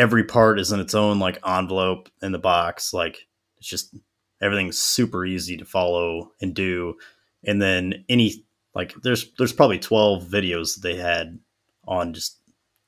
Every 0.01 0.25
part 0.25 0.59
is 0.59 0.73
in 0.73 0.81
its 0.81 0.95
own 0.95 1.19
like 1.19 1.39
envelope 1.47 2.09
in 2.23 2.33
the 2.33 2.39
box. 2.39 2.93
Like 2.95 3.27
it's 3.59 3.69
just 3.69 3.95
everything's 4.41 4.79
super 4.79 5.27
easy 5.27 5.57
to 5.59 5.65
follow 5.65 6.33
and 6.41 6.55
do. 6.55 6.95
And 7.45 7.61
then 7.61 8.05
any 8.09 8.45
like 8.75 8.95
there's 9.03 9.31
there's 9.39 9.53
probably 9.53 9.79
twelve 9.79 10.25
videos 10.25 10.75
that 10.75 10.83
they 10.83 10.97
had 10.97 11.39
on 11.87 12.15
just 12.15 12.39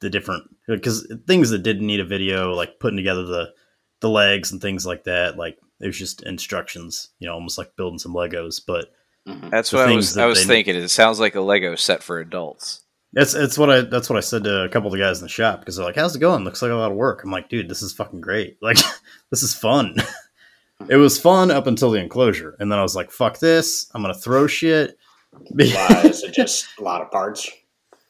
the 0.01 0.09
different 0.11 0.45
because 0.67 1.07
things 1.27 1.51
that 1.51 1.63
didn't 1.63 1.87
need 1.87 2.01
a 2.01 2.05
video, 2.05 2.53
like 2.55 2.79
putting 2.81 2.97
together 2.97 3.25
the 3.25 3.53
the 4.01 4.09
legs 4.09 4.51
and 4.53 4.61
things 4.63 4.87
like 4.87 5.05
that. 5.05 5.37
Like 5.37 5.59
it 5.81 5.87
was 5.87 5.99
just 5.99 6.23
instructions, 6.23 7.11
you 7.19 7.27
know, 7.29 7.35
almost 7.35 7.59
like 7.59 7.77
building 7.77 7.99
some 7.99 8.15
Legos. 8.15 8.61
But 8.67 8.87
Mhm. 9.29 9.51
That's 9.51 9.73
what 9.73 9.89
I 9.89 9.95
was 9.95 10.17
I 10.19 10.27
was 10.27 10.41
they- 10.41 10.47
thinking. 10.55 10.75
It 10.77 10.89
sounds 10.89 11.21
like 11.21 11.35
a 11.37 11.41
Lego 11.41 11.75
set 11.77 12.03
for 12.03 12.19
adults. 12.19 12.82
That's 13.13 13.35
it's 13.35 13.59
what 13.59 13.71
I 13.71 13.81
that's 13.83 14.09
what 14.09 14.17
I 14.17 14.21
said 14.21 14.45
to 14.45 14.63
a 14.65 14.69
couple 14.69 14.89
of 14.89 14.93
the 14.93 14.99
guys 14.99 15.19
in 15.21 15.25
the 15.25 15.29
shop 15.29 15.61
because 15.61 15.77
they're 15.77 15.85
like, 15.85 15.97
"How's 15.97 16.17
it 16.17 16.21
going? 16.21 16.45
Looks 16.45 16.63
like 16.63 16.71
a 16.71 16.75
lot 16.75 16.91
of 16.91 16.97
work." 16.97 17.23
I'm 17.25 17.31
like, 17.31 17.49
"Dude, 17.49 17.69
this 17.69 17.83
is 17.83 17.93
fucking 17.93 18.21
great. 18.21 18.59
Like, 18.63 18.79
this 19.31 19.43
is 19.43 19.55
fun." 19.55 19.97
it 20.89 20.97
was 20.97 21.21
fun 21.21 21.51
up 21.51 21.67
until 21.67 21.91
the 21.91 22.01
enclosure, 22.01 22.57
and 22.59 22.71
then 22.71 22.79
I 22.79 22.83
was 22.83 22.97
like, 22.97 23.11
"Fuck 23.11 23.39
this! 23.39 23.91
I'm 23.95 24.03
gonna 24.03 24.15
throw 24.15 24.47
shit." 24.47 24.97
Is 25.51 26.23
it 26.25 26.35
just 26.35 26.67
a 26.79 26.83
lot 26.83 27.01
of 27.03 27.11
parts? 27.11 27.49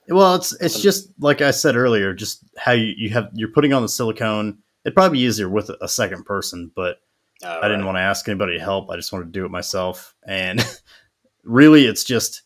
Well, 0.08 0.34
it's 0.34 0.52
it's 0.60 0.80
just 0.80 1.08
like 1.20 1.40
I 1.40 1.52
said 1.52 1.76
earlier, 1.76 2.12
just 2.12 2.42
how 2.56 2.72
you, 2.72 2.92
you 2.96 3.10
have 3.10 3.30
you're 3.34 3.48
putting 3.52 3.72
on 3.72 3.82
the 3.82 3.88
silicone. 3.88 4.58
It'd 4.84 4.94
probably 4.94 5.18
be 5.18 5.24
easier 5.24 5.48
with 5.48 5.70
a 5.80 5.88
second 5.88 6.24
person, 6.24 6.72
but 6.74 6.96
Uh, 7.44 7.60
I 7.62 7.68
didn't 7.68 7.86
want 7.86 7.96
to 7.96 8.02
ask 8.02 8.28
anybody 8.28 8.58
to 8.58 8.62
help. 8.64 8.90
I 8.90 8.96
just 8.96 9.12
wanted 9.12 9.26
to 9.26 9.30
do 9.32 9.44
it 9.44 9.50
myself. 9.50 10.14
And 10.26 10.60
really, 11.44 11.86
it's 11.86 12.02
just 12.04 12.42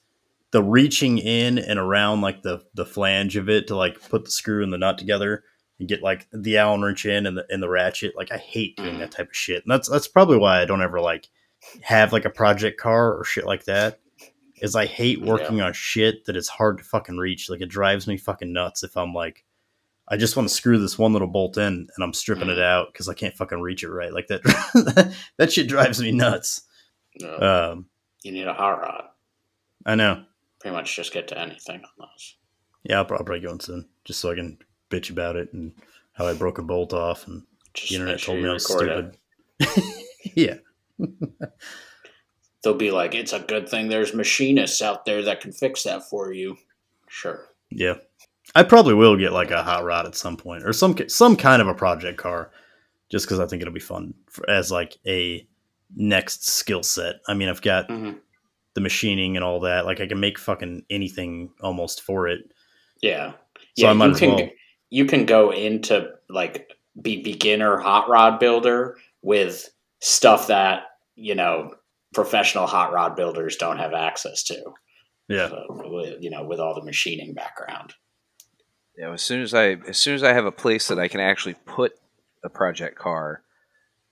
the 0.57 0.63
reaching 0.63 1.19
in 1.19 1.59
and 1.59 1.79
around 1.79 2.23
like 2.23 2.41
the 2.41 2.65
the 2.73 2.87
flange 2.87 3.37
of 3.37 3.51
it 3.51 3.67
to 3.67 3.77
like 3.77 4.01
put 4.09 4.25
the 4.25 4.31
screw 4.31 4.63
and 4.65 4.73
the 4.73 4.79
nut 4.79 4.97
together 4.97 5.45
and 5.79 5.87
get 5.87 6.03
like 6.03 6.27
the 6.33 6.57
Allen 6.57 6.81
wrench 6.81 7.05
in 7.05 7.27
and 7.27 7.37
the 7.37 7.45
and 7.51 7.63
the 7.63 7.69
ratchet. 7.69 8.17
Like 8.17 8.33
I 8.33 8.39
hate 8.39 8.75
doing 8.79 8.95
Mhm. 8.95 8.99
that 9.01 9.11
type 9.11 9.29
of 9.29 9.37
shit. 9.37 9.63
And 9.65 9.71
that's 9.71 9.87
that's 9.91 10.09
probably 10.09 10.39
why 10.39 10.63
I 10.63 10.65
don't 10.65 10.81
ever 10.81 10.99
like 10.99 11.29
have 11.83 12.11
like 12.15 12.25
a 12.25 12.31
project 12.31 12.81
car 12.81 13.13
or 13.15 13.23
shit 13.25 13.45
like 13.45 13.65
that. 13.67 14.01
Is 14.63 14.75
I 14.75 14.87
hate 14.87 15.21
working 15.21 15.61
on 15.61 15.75
shit 15.75 16.25
that 16.25 16.37
is 16.37 16.49
hard 16.49 16.79
to 16.79 16.85
fucking 16.85 17.19
reach. 17.19 17.51
Like 17.51 17.61
it 17.61 17.69
drives 17.69 18.07
me 18.07 18.17
fucking 18.17 18.51
nuts 18.55 18.83
if 18.83 18.97
I'm 18.97 19.13
like 19.13 19.45
I 20.09 20.17
just 20.17 20.37
want 20.37 20.49
to 20.49 20.55
screw 20.55 20.79
this 20.79 20.99
one 20.99 21.13
little 21.13 21.29
bolt 21.29 21.59
in 21.59 21.65
and 21.95 22.03
I'm 22.03 22.15
stripping 22.15 22.49
it 22.49 22.59
out 22.61 22.93
because 22.93 23.09
I 23.11 23.15
can't 23.15 23.37
fucking 23.37 23.61
reach 23.61 23.83
it 23.83 23.91
right. 23.91 24.13
Like 24.15 24.29
that 24.29 25.13
that 25.37 25.53
shit 25.53 25.69
drives 25.69 26.01
me 26.01 26.13
nuts. 26.13 26.63
Uh, 27.23 27.73
Um, 27.73 27.87
you 28.23 28.33
need 28.33 28.47
a 28.47 28.55
hot 28.55 28.81
rod. 28.81 29.05
I 29.85 29.95
know. 29.95 30.25
Pretty 30.67 30.79
much 30.79 30.97
just 30.97 31.13
get 31.13 31.29
to 31.29 31.39
anything 31.39 31.77
on 31.77 31.91
those. 31.97 32.35
Yeah, 32.83 32.99
I'll 32.99 33.05
probably 33.05 33.39
go 33.39 33.53
in 33.53 33.61
soon 33.61 33.89
just 34.05 34.19
so 34.19 34.33
I 34.33 34.35
can 34.35 34.59
bitch 34.91 35.11
about 35.11 35.37
it 35.37 35.53
and 35.53 35.71
how 36.15 36.27
I 36.27 36.35
broke 36.35 36.59
a 36.59 36.63
bolt 36.63 36.93
off 36.93 37.29
and 37.29 37.45
Just 37.73 37.91
the 37.91 37.95
internet 37.95 38.19
sure 38.19 38.35
told 38.35 38.43
me 38.43 38.51
I 38.51 38.53
was 38.55 38.65
stupid. 38.67 39.17
yeah. 40.35 40.55
They'll 42.65 42.75
be 42.75 42.91
like, 42.91 43.15
"It's 43.15 43.33
a 43.33 43.39
good 43.39 43.69
thing 43.69 43.87
there's 43.87 44.13
machinists 44.13 44.83
out 44.83 45.05
there 45.05 45.23
that 45.23 45.41
can 45.41 45.53
fix 45.53 45.85
that 45.85 46.03
for 46.11 46.33
you." 46.33 46.59
Sure. 47.09 47.47
Yeah. 47.71 47.99
I 48.57 48.65
probably 48.65 48.95
will 48.95 49.17
get 49.17 49.33
like 49.33 49.53
a 49.53 49.63
hot 49.63 49.85
rod 49.85 50.07
at 50.07 50.17
some 50.17 50.37
point 50.37 50.65
or 50.65 50.73
some 50.73 50.97
some 51.07 51.37
kind 51.37 51.63
of 51.63 51.69
a 51.69 51.75
project 51.75 52.19
car, 52.19 52.51
just 53.09 53.25
because 53.27 53.39
I 53.39 53.47
think 53.47 53.63
it'll 53.63 53.73
be 53.73 53.79
fun 53.79 54.15
for, 54.29 54.51
as 54.51 54.73
like 54.73 54.97
a 55.07 55.47
next 55.95 56.49
skill 56.49 56.83
set. 56.83 57.21
I 57.29 57.35
mean, 57.35 57.49
I've 57.49 57.63
got 57.63 57.89
Mhm. 57.89 58.19
The 58.77 58.81
machining 58.83 59.37
and 59.37 59.45
all 59.45 59.61
that. 59.61 59.87
Like 59.87 60.01
I 60.01 60.07
can 60.07 60.21
make 60.21 60.39
fucking 60.39 60.85
anything 60.91 61.51
almost 61.63 62.03
for 62.03 62.29
it. 62.29 62.41
Yeah. 63.01 63.33
So 63.77 63.87
yeah, 63.87 63.91
I 63.91 63.93
might 63.95 64.07
you 64.07 64.13
as 64.13 64.19
can 64.21 64.31
well. 64.37 64.49
you 64.91 65.05
can 65.07 65.25
go 65.25 65.51
into 65.51 66.11
like 66.29 66.71
be 67.01 67.23
beginner 67.23 67.79
hot 67.79 68.09
rod 68.09 68.39
builder 68.39 68.99
with 69.23 69.71
stuff 70.01 70.49
that, 70.49 70.83
you 71.15 71.35
know, 71.35 71.75
professional 72.15 72.67
hot 72.67 72.93
rod 72.93 73.17
builders 73.17 73.57
don't 73.57 73.79
have 73.79 73.95
access 73.95 74.43
to. 74.45 74.63
Yeah. 75.29 75.49
So, 75.49 75.65
with, 75.69 76.23
you 76.23 76.29
know, 76.29 76.45
with 76.45 76.61
all 76.61 76.75
the 76.75 76.85
machining 76.85 77.33
background. 77.33 77.95
You 78.97 79.05
know, 79.05 79.13
as 79.15 79.23
soon 79.23 79.41
as 79.41 79.55
I 79.55 79.77
as 79.89 79.97
soon 79.97 80.15
as 80.15 80.23
I 80.23 80.35
have 80.35 80.45
a 80.45 80.53
place 80.53 80.89
that 80.89 80.99
I 80.99 81.09
can 81.09 81.21
actually 81.21 81.55
put 81.65 81.95
a 82.45 82.51
project 82.51 82.99
car, 82.99 83.43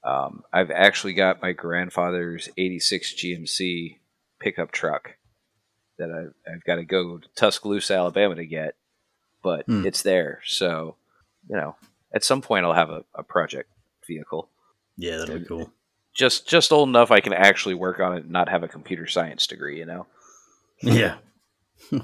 um, 0.02 0.42
I've 0.54 0.70
actually 0.70 1.12
got 1.12 1.42
my 1.42 1.52
grandfather's 1.52 2.48
'86 2.56 3.14
GMC 3.14 3.98
pickup 4.44 4.70
truck 4.72 5.16
that 5.98 6.10
I've, 6.10 6.34
I've 6.54 6.64
got 6.64 6.76
to 6.76 6.84
go 6.84 7.18
to 7.18 7.28
Tuscaloosa, 7.34 7.94
Alabama 7.94 8.34
to 8.34 8.44
get, 8.46 8.74
but 9.42 9.64
Hmm. 9.66 9.86
it's 9.86 10.02
there. 10.02 10.40
So, 10.44 10.96
you 11.48 11.56
know, 11.56 11.76
at 12.14 12.24
some 12.24 12.42
point 12.42 12.64
I'll 12.66 12.72
have 12.74 12.90
a, 12.90 13.04
a 13.14 13.22
project 13.22 13.70
vehicle, 14.06 14.48
Yeah, 14.98 15.16
that'll 15.16 15.38
be 15.38 15.44
cool. 15.46 15.70
just 16.14 16.46
just 16.46 16.72
old 16.72 16.88
enough 16.88 17.10
I 17.10 17.20
can 17.20 17.32
actually 17.32 17.74
work 17.74 18.00
on 18.00 18.14
it 18.16 18.24
and 18.24 18.30
not 18.30 18.48
have 18.50 18.62
a 18.62 18.68
computer 18.68 19.06
science 19.06 19.46
degree. 19.46 19.78
You 19.78 19.86
know. 19.86 20.06
Yeah. 20.82 21.16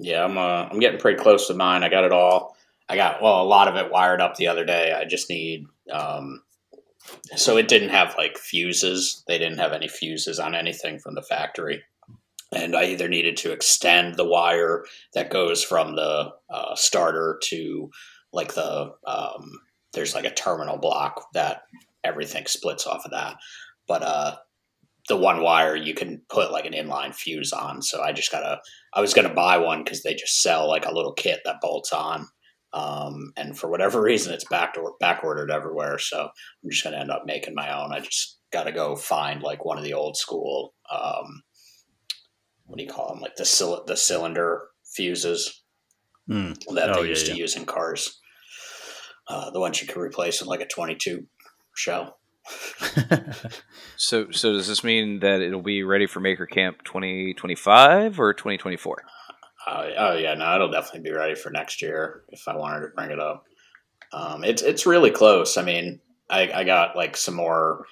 Yeah, 0.00 0.24
I'm 0.24 0.38
uh, 0.38 0.68
I'm 0.70 0.78
getting 0.78 1.00
pretty 1.00 1.18
close 1.20 1.48
to 1.48 1.54
mine. 1.54 1.82
I 1.82 1.88
got 1.88 2.04
it 2.04 2.12
all. 2.12 2.56
I 2.88 2.94
got 2.94 3.20
well 3.20 3.42
a 3.42 3.44
lot 3.44 3.66
of 3.66 3.74
it 3.74 3.90
wired 3.90 4.20
up 4.20 4.36
the 4.36 4.46
other 4.46 4.64
day. 4.64 4.92
I 4.92 5.04
just 5.06 5.28
need 5.28 5.66
um, 5.90 6.40
so 7.36 7.56
it 7.56 7.68
didn't 7.68 7.90
have 7.90 8.14
like 8.16 8.38
fuses. 8.38 9.22
They 9.26 9.38
didn't 9.38 9.58
have 9.58 9.72
any 9.72 9.88
fuses 9.88 10.38
on 10.38 10.54
anything 10.54 10.98
from 10.98 11.14
the 11.14 11.22
factory, 11.22 11.82
and 12.52 12.76
I 12.76 12.84
either 12.84 13.08
needed 13.08 13.36
to 13.38 13.52
extend 13.52 14.16
the 14.16 14.24
wire 14.24 14.84
that 15.14 15.30
goes 15.30 15.62
from 15.62 15.96
the 15.96 16.32
uh, 16.50 16.74
starter 16.74 17.40
to 17.44 17.90
like 18.32 18.54
the 18.54 18.92
um, 19.06 19.50
there's 19.92 20.14
like 20.14 20.24
a 20.24 20.34
terminal 20.34 20.78
block 20.78 21.26
that 21.34 21.62
everything 22.04 22.46
splits 22.46 22.86
off 22.86 23.04
of 23.04 23.10
that, 23.10 23.36
but 23.86 24.02
uh, 24.02 24.36
the 25.08 25.16
one 25.16 25.42
wire 25.42 25.74
you 25.74 25.94
can 25.94 26.22
put 26.28 26.52
like 26.52 26.66
an 26.66 26.74
inline 26.74 27.14
fuse 27.14 27.52
on. 27.52 27.82
So 27.82 28.02
I 28.02 28.12
just 28.12 28.30
gotta 28.30 28.60
I 28.94 29.00
was 29.00 29.14
gonna 29.14 29.34
buy 29.34 29.58
one 29.58 29.82
because 29.82 30.02
they 30.02 30.14
just 30.14 30.42
sell 30.42 30.68
like 30.68 30.86
a 30.86 30.94
little 30.94 31.12
kit 31.12 31.40
that 31.44 31.60
bolts 31.60 31.92
on. 31.92 32.28
Um, 32.72 33.32
and 33.36 33.58
for 33.58 33.68
whatever 33.70 34.00
reason, 34.02 34.32
it's 34.32 34.44
back 34.48 34.74
to, 34.74 34.90
back 35.00 35.24
ordered 35.24 35.50
everywhere. 35.50 35.98
So 35.98 36.20
I'm 36.22 36.70
just 36.70 36.84
gonna 36.84 36.98
end 36.98 37.10
up 37.10 37.22
making 37.26 37.54
my 37.54 37.72
own. 37.76 37.92
I 37.92 38.00
just 38.00 38.38
gotta 38.52 38.72
go 38.72 38.96
find 38.96 39.42
like 39.42 39.64
one 39.64 39.78
of 39.78 39.84
the 39.84 39.94
old 39.94 40.16
school. 40.16 40.74
Um, 40.92 41.42
what 42.66 42.76
do 42.78 42.84
you 42.84 42.90
call 42.90 43.08
them? 43.08 43.20
Like 43.20 43.36
the 43.36 43.44
cyl- 43.44 43.84
the 43.86 43.96
cylinder 43.96 44.68
fuses 44.84 45.62
Mm. 46.30 46.58
that 46.74 46.90
Oh, 46.90 46.96
they 46.96 47.02
yeah, 47.04 47.08
used 47.08 47.26
yeah. 47.26 47.32
to 47.32 47.38
use 47.40 47.56
in 47.56 47.64
cars. 47.64 48.20
Uh, 49.28 49.50
the 49.50 49.60
ones 49.60 49.80
you 49.80 49.88
could 49.88 49.96
replace 49.98 50.40
with 50.40 50.48
like 50.48 50.60
a 50.60 50.66
22 50.66 51.26
shell. 51.74 52.18
So, 53.96 54.30
so 54.30 54.52
does 54.52 54.68
this 54.68 54.84
mean 54.84 55.20
that 55.20 55.40
it'll 55.40 55.60
be 55.62 55.82
ready 55.82 56.06
for 56.06 56.20
Maker 56.20 56.46
Camp 56.46 56.84
2025 56.84 58.20
or 58.20 58.32
2024? 58.32 59.02
Uh, 59.68 59.90
oh 59.98 60.14
yeah, 60.14 60.34
no, 60.34 60.54
it'll 60.54 60.70
definitely 60.70 61.10
be 61.10 61.14
ready 61.14 61.34
for 61.34 61.50
next 61.50 61.82
year 61.82 62.22
if 62.30 62.48
I 62.48 62.56
wanted 62.56 62.80
to 62.80 62.92
bring 62.94 63.10
it 63.10 63.20
up. 63.20 63.44
Um, 64.12 64.42
it's 64.42 64.62
it's 64.62 64.86
really 64.86 65.10
close. 65.10 65.58
I 65.58 65.62
mean, 65.62 66.00
I, 66.30 66.50
I 66.54 66.64
got 66.64 66.96
like 66.96 67.16
some 67.16 67.34
more. 67.34 67.84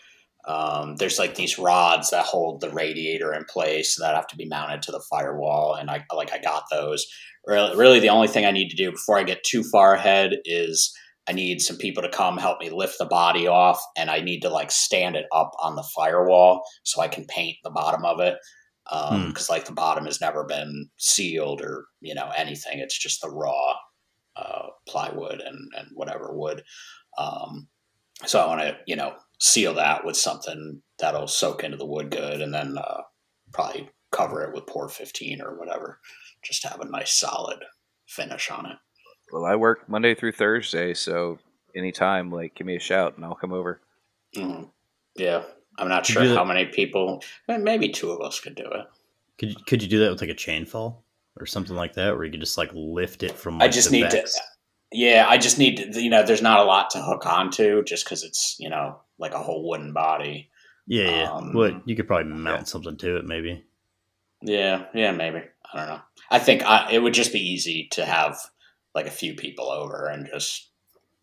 Um, 0.48 0.94
there's 0.96 1.18
like 1.18 1.34
these 1.34 1.58
rods 1.58 2.10
that 2.10 2.24
hold 2.24 2.60
the 2.60 2.70
radiator 2.70 3.34
in 3.34 3.44
place 3.44 3.96
that 3.96 4.14
have 4.14 4.28
to 4.28 4.36
be 4.36 4.46
mounted 4.46 4.82
to 4.82 4.92
the 4.92 5.04
firewall, 5.10 5.74
and 5.74 5.90
I 5.90 6.04
like 6.14 6.32
I 6.32 6.38
got 6.38 6.64
those. 6.70 7.06
Really, 7.46 7.76
really, 7.76 8.00
the 8.00 8.08
only 8.08 8.28
thing 8.28 8.46
I 8.46 8.52
need 8.52 8.70
to 8.70 8.76
do 8.76 8.90
before 8.92 9.18
I 9.18 9.24
get 9.24 9.44
too 9.44 9.62
far 9.62 9.94
ahead 9.94 10.38
is 10.44 10.96
I 11.28 11.32
need 11.32 11.60
some 11.60 11.76
people 11.76 12.02
to 12.02 12.08
come 12.08 12.38
help 12.38 12.60
me 12.60 12.70
lift 12.70 12.96
the 12.98 13.04
body 13.04 13.48
off, 13.48 13.82
and 13.98 14.10
I 14.10 14.20
need 14.20 14.40
to 14.40 14.48
like 14.48 14.70
stand 14.70 15.14
it 15.14 15.26
up 15.30 15.50
on 15.60 15.76
the 15.76 15.86
firewall 15.94 16.62
so 16.84 17.02
I 17.02 17.08
can 17.08 17.26
paint 17.26 17.56
the 17.62 17.70
bottom 17.70 18.04
of 18.04 18.20
it 18.20 18.36
Hmm. 18.90 19.28
because 19.28 19.48
like 19.50 19.64
the 19.64 19.72
bottom 19.72 20.06
has 20.06 20.20
never 20.20 20.44
been 20.44 20.88
sealed 20.96 21.60
or 21.60 21.86
you 22.00 22.14
know 22.14 22.30
anything. 22.36 22.78
It's 22.78 22.98
just 22.98 23.20
the 23.20 23.30
raw 23.30 23.74
uh, 24.36 24.68
plywood 24.88 25.40
and 25.40 25.70
and 25.76 25.88
whatever 25.94 26.32
wood. 26.32 26.62
Um, 27.18 27.68
so 28.24 28.40
I 28.40 28.46
want 28.46 28.60
to 28.60 28.76
you 28.86 28.96
know 28.96 29.14
seal 29.38 29.74
that 29.74 30.04
with 30.04 30.16
something 30.16 30.82
that'll 30.98 31.28
soak 31.28 31.64
into 31.64 31.76
the 31.76 31.86
wood 31.86 32.10
good, 32.10 32.40
and 32.40 32.54
then 32.54 32.78
uh, 32.78 33.02
probably 33.52 33.90
cover 34.12 34.42
it 34.44 34.54
with 34.54 34.66
POR-15 34.66 35.42
or 35.42 35.58
whatever. 35.58 36.00
Just 36.42 36.64
have 36.64 36.80
a 36.80 36.88
nice 36.88 37.18
solid 37.18 37.58
finish 38.06 38.50
on 38.50 38.66
it. 38.66 38.76
Well, 39.32 39.44
I 39.44 39.56
work 39.56 39.88
Monday 39.88 40.14
through 40.14 40.32
Thursday, 40.32 40.94
so 40.94 41.38
anytime, 41.74 42.30
like, 42.30 42.54
give 42.54 42.66
me 42.66 42.76
a 42.76 42.80
shout 42.80 43.16
and 43.16 43.24
I'll 43.24 43.34
come 43.34 43.52
over. 43.52 43.80
Mhm. 44.34 44.70
Yeah, 45.16 45.44
I'm 45.78 45.88
not 45.88 46.08
You 46.08 46.14
sure 46.14 46.34
how 46.34 46.44
many 46.44 46.66
people. 46.66 47.22
Maybe 47.48 47.88
two 47.90 48.10
of 48.10 48.20
us 48.20 48.40
could 48.40 48.54
do 48.54 48.64
it. 48.64 48.86
could 49.38 49.50
you, 49.50 49.56
could 49.66 49.82
you 49.82 49.88
do 49.88 50.00
that 50.00 50.10
with 50.10 50.20
like 50.20 50.30
a 50.30 50.34
chain 50.34 50.64
fall 50.66 51.04
or 51.38 51.46
something 51.46 51.76
like 51.76 51.94
that, 51.94 52.14
where 52.16 52.24
you 52.24 52.30
could 52.30 52.40
just 52.40 52.58
like 52.58 52.70
lift 52.74 53.22
it 53.22 53.32
from? 53.32 53.60
I 53.60 53.68
just 53.68 53.90
need 53.90 54.10
to. 54.10 54.26
Yeah, 54.92 55.26
I 55.28 55.36
just 55.38 55.58
need 55.58 55.92
to. 55.92 56.00
You 56.00 56.10
know, 56.10 56.22
there's 56.22 56.42
not 56.42 56.60
a 56.60 56.64
lot 56.64 56.90
to 56.90 57.02
hook 57.02 57.26
onto, 57.26 57.82
just 57.84 58.04
because 58.04 58.22
it's 58.22 58.56
you 58.58 58.70
know 58.70 59.00
like 59.18 59.34
a 59.34 59.42
whole 59.42 59.68
wooden 59.68 59.92
body. 59.92 60.50
Yeah, 60.86 61.10
yeah. 61.10 61.30
um, 61.32 61.52
Well, 61.52 61.82
you 61.84 61.96
could 61.96 62.06
probably 62.06 62.32
mount 62.32 62.68
something 62.68 62.96
to 62.98 63.16
it, 63.16 63.24
maybe. 63.24 63.64
Yeah, 64.40 64.84
yeah, 64.94 65.10
maybe. 65.12 65.42
I 65.72 65.78
don't 65.78 65.88
know. 65.88 66.00
I 66.30 66.38
think 66.38 66.62
I, 66.62 66.92
it 66.92 67.00
would 67.00 67.14
just 67.14 67.32
be 67.32 67.40
easy 67.40 67.88
to 67.92 68.04
have 68.04 68.38
like 68.94 69.06
a 69.06 69.10
few 69.10 69.34
people 69.34 69.68
over 69.70 70.06
and 70.06 70.28
just, 70.32 70.70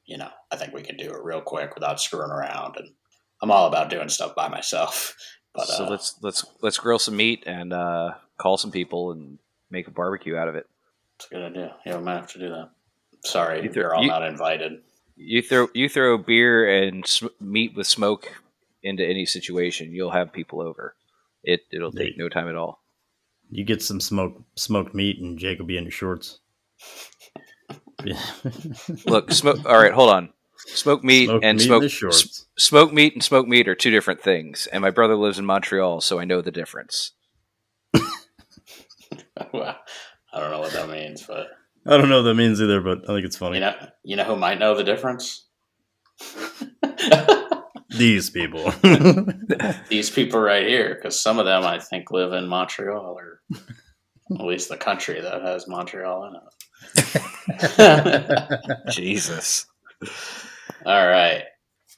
you 0.05 0.17
know, 0.17 0.29
I 0.51 0.57
think 0.57 0.73
we 0.73 0.81
could 0.81 0.97
do 0.97 1.11
it 1.11 1.23
real 1.23 1.39
quick 1.39 1.75
without 1.75 2.01
screwing 2.01 2.29
around. 2.31 2.75
And 2.77 2.89
I'm 3.43 3.51
all 3.51 3.67
about 3.67 3.89
doing 3.91 4.09
stuff 4.09 4.33
by 4.35 4.47
myself. 4.47 5.15
But 5.55 5.67
so 5.67 5.85
uh, 5.85 5.89
let's 5.91 6.15
let's 6.23 6.43
let's 6.63 6.77
grill 6.79 6.97
some 6.97 7.15
meat 7.15 7.43
and 7.45 7.73
uh, 7.73 8.13
call 8.39 8.57
some 8.57 8.71
people 8.71 9.11
and 9.11 9.37
make 9.69 9.87
a 9.87 9.91
barbecue 9.91 10.35
out 10.35 10.47
of 10.47 10.55
it. 10.55 10.65
it's 11.17 11.27
a 11.27 11.29
good 11.35 11.43
idea. 11.43 11.75
Yeah, 11.85 11.97
we 11.97 12.03
might 12.03 12.15
have 12.15 12.31
to 12.31 12.39
do 12.39 12.49
that. 12.49 12.71
Sorry, 13.23 13.57
You 13.59 13.65
you 13.65 13.71
throw- 13.71 13.83
are 13.83 13.93
all 13.93 14.01
you- 14.01 14.07
not 14.07 14.23
invited. 14.23 14.81
You 15.15 15.43
throw 15.43 15.67
you 15.75 15.89
throw 15.89 16.17
beer 16.17 16.67
and 16.67 17.05
sm- 17.05 17.27
meat 17.39 17.75
with 17.75 17.85
smoke 17.85 18.31
into 18.81 19.05
any 19.07 19.27
situation, 19.27 19.93
you'll 19.93 20.09
have 20.09 20.33
people 20.33 20.59
over. 20.59 20.95
It 21.43 21.59
it'll 21.71 21.91
take 21.91 22.17
no 22.17 22.29
time 22.29 22.47
at 22.49 22.55
all. 22.55 22.81
You 23.51 23.63
get 23.63 23.83
some 23.83 23.99
smoke 24.01 24.41
smoked 24.55 24.95
meat, 24.95 25.19
and 25.21 25.37
Jake 25.37 25.59
will 25.59 25.67
be 25.67 25.77
in 25.77 25.83
your 25.83 25.91
shorts. 25.91 26.39
Look, 29.05 29.31
smoke. 29.31 29.63
All 29.67 29.77
right, 29.77 29.93
hold 29.93 30.09
on. 30.09 30.29
Smoke 30.65 31.03
meat 31.03 31.25
Smoked 31.25 31.43
and 31.45 31.57
meat 31.57 31.63
in 31.63 31.67
smoke 31.67 31.81
the 31.83 31.89
shorts. 31.89 32.45
smoke 32.57 32.93
meat 32.93 33.13
and 33.13 33.23
smoke 33.23 33.47
meat 33.47 33.67
are 33.67 33.75
two 33.75 33.91
different 33.91 34.21
things. 34.21 34.67
And 34.67 34.81
my 34.81 34.91
brother 34.91 35.15
lives 35.15 35.37
in 35.37 35.45
Montreal, 35.45 36.01
so 36.01 36.19
I 36.19 36.25
know 36.25 36.41
the 36.41 36.51
difference. 36.51 37.11
well, 37.93 39.77
I 40.33 40.39
don't 40.39 40.51
know 40.51 40.59
what 40.61 40.71
that 40.73 40.89
means, 40.89 41.23
but 41.23 41.47
I 41.85 41.97
don't 41.97 42.09
know 42.09 42.17
what 42.17 42.23
that 42.23 42.35
means 42.35 42.61
either, 42.61 42.81
but 42.81 43.03
I 43.09 43.13
think 43.13 43.25
it's 43.25 43.35
funny. 43.37 43.57
you 43.57 43.61
know, 43.61 43.75
you 44.03 44.15
know 44.15 44.23
who 44.23 44.35
might 44.37 44.57
know 44.59 44.75
the 44.75 44.83
difference? 44.83 45.45
These 47.89 48.29
people. 48.31 48.71
These 49.89 50.09
people 50.09 50.39
right 50.39 50.65
here, 50.65 50.95
because 50.95 51.19
some 51.19 51.39
of 51.39 51.45
them 51.45 51.63
I 51.63 51.79
think 51.79 52.09
live 52.09 52.33
in 52.33 52.47
Montreal 52.47 53.17
or 53.17 53.41
at 54.31 54.45
least 54.45 54.69
the 54.69 54.77
country 54.77 55.19
that 55.21 55.41
has 55.43 55.67
Montreal 55.67 56.25
in 56.25 56.35
it. 57.77 58.91
Jesus. 58.91 59.67
All 60.85 61.07
right. 61.07 61.43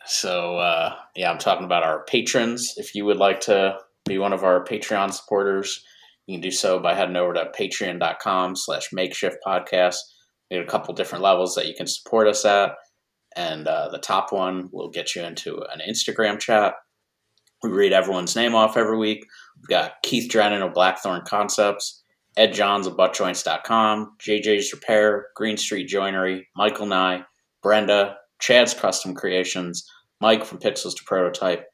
So, 0.06 0.58
uh, 0.58 0.96
yeah, 1.16 1.32
I'm 1.32 1.40
talking 1.40 1.66
about 1.66 1.84
our 1.84 2.04
patrons. 2.06 2.76
If 2.78 2.94
you 2.94 3.06
would 3.06 3.18
like 3.18 3.42
to 3.42 3.78
be 4.06 4.18
one 4.18 4.34
of 4.34 4.44
our 4.44 4.64
Patreon 4.64 5.12
supporters, 5.12 5.84
you 6.28 6.36
can 6.36 6.42
do 6.42 6.52
so 6.52 6.80
by 6.80 6.94
heading 6.94 7.16
over 7.16 7.34
to 7.34 7.52
patreon.com 7.58 8.56
slash 8.56 8.90
makeshift 8.94 9.38
podcast. 9.46 9.98
We 10.50 10.58
have 10.58 10.66
a 10.66 10.70
couple 10.70 10.94
different 10.94 11.24
levels 11.24 11.56
that 11.56 11.68
you 11.68 11.74
can 11.76 11.88
support 11.88 12.28
us 12.28 12.46
at. 12.46 12.74
And 13.36 13.68
uh, 13.68 13.90
the 13.90 13.98
top 13.98 14.32
one 14.32 14.70
will 14.72 14.90
get 14.90 15.16
you 15.16 15.24
into 15.24 15.62
an 15.74 15.82
Instagram 15.88 16.40
chat. 16.40 16.76
We 17.64 17.72
read 17.72 17.94
everyone's 17.94 18.36
name 18.36 18.54
off 18.54 18.78
every 18.78 18.98
week. 18.98 19.26
We've 19.58 19.68
got 19.68 19.94
Keith 20.04 20.30
Drennan 20.30 20.62
of 20.62 20.74
Blackthorn 20.74 21.24
Concepts, 21.26 22.04
Ed 22.38 22.54
Johns 22.54 22.86
of 22.86 22.96
buttjoints.com, 22.96 24.18
JJ's 24.22 24.72
Repair, 24.72 25.28
Green 25.36 25.58
Street 25.58 25.88
Joinery, 25.88 26.48
Michael 26.56 26.86
Nye, 26.86 27.24
Brenda, 27.64 28.18
Chad's 28.40 28.74
Custom 28.74 29.14
Creations, 29.14 29.90
Mike 30.20 30.46
from 30.46 30.60
Pixels 30.60 30.96
to 30.96 31.04
Prototype, 31.06 31.66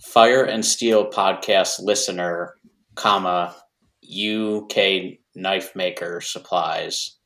Fire 0.00 0.44
and 0.44 0.64
Steel 0.64 1.10
podcast 1.10 1.80
listener, 1.82 2.54
comma, 2.94 3.54
UK 4.04 5.18
knife 5.34 5.74
maker 5.76 6.20
supplies, 6.20 7.16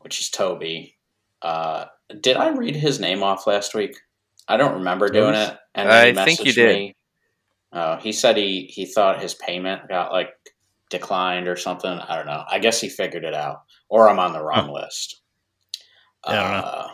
which 0.00 0.20
is 0.20 0.30
Toby. 0.30 0.96
Uh, 1.42 1.86
did 2.20 2.36
I 2.36 2.50
read 2.50 2.76
his 2.76 3.00
name 3.00 3.22
off 3.22 3.46
last 3.46 3.74
week? 3.74 3.96
I 4.48 4.56
don't 4.56 4.74
remember 4.74 5.08
doing 5.08 5.34
it. 5.34 5.56
And 5.74 5.88
I 5.88 6.12
think 6.24 6.44
you 6.44 6.52
did. 6.52 6.76
me. 6.76 6.96
Oh, 7.72 7.96
he 7.96 8.12
said 8.12 8.36
he 8.36 8.68
he 8.72 8.84
thought 8.84 9.22
his 9.22 9.34
payment 9.34 9.88
got 9.88 10.10
like 10.12 10.30
declined 10.90 11.46
or 11.46 11.56
something. 11.56 11.90
I 11.90 12.16
don't 12.16 12.26
know. 12.26 12.42
I 12.50 12.58
guess 12.58 12.80
he 12.80 12.88
figured 12.88 13.24
it 13.24 13.34
out, 13.34 13.62
or 13.88 14.08
I'm 14.08 14.18
on 14.18 14.32
the 14.32 14.42
wrong 14.42 14.70
list. 14.72 15.20
Yeah, 16.26 16.32
I 16.32 16.34
don't 16.34 16.50
know. 16.50 16.68
Uh, 16.68 16.88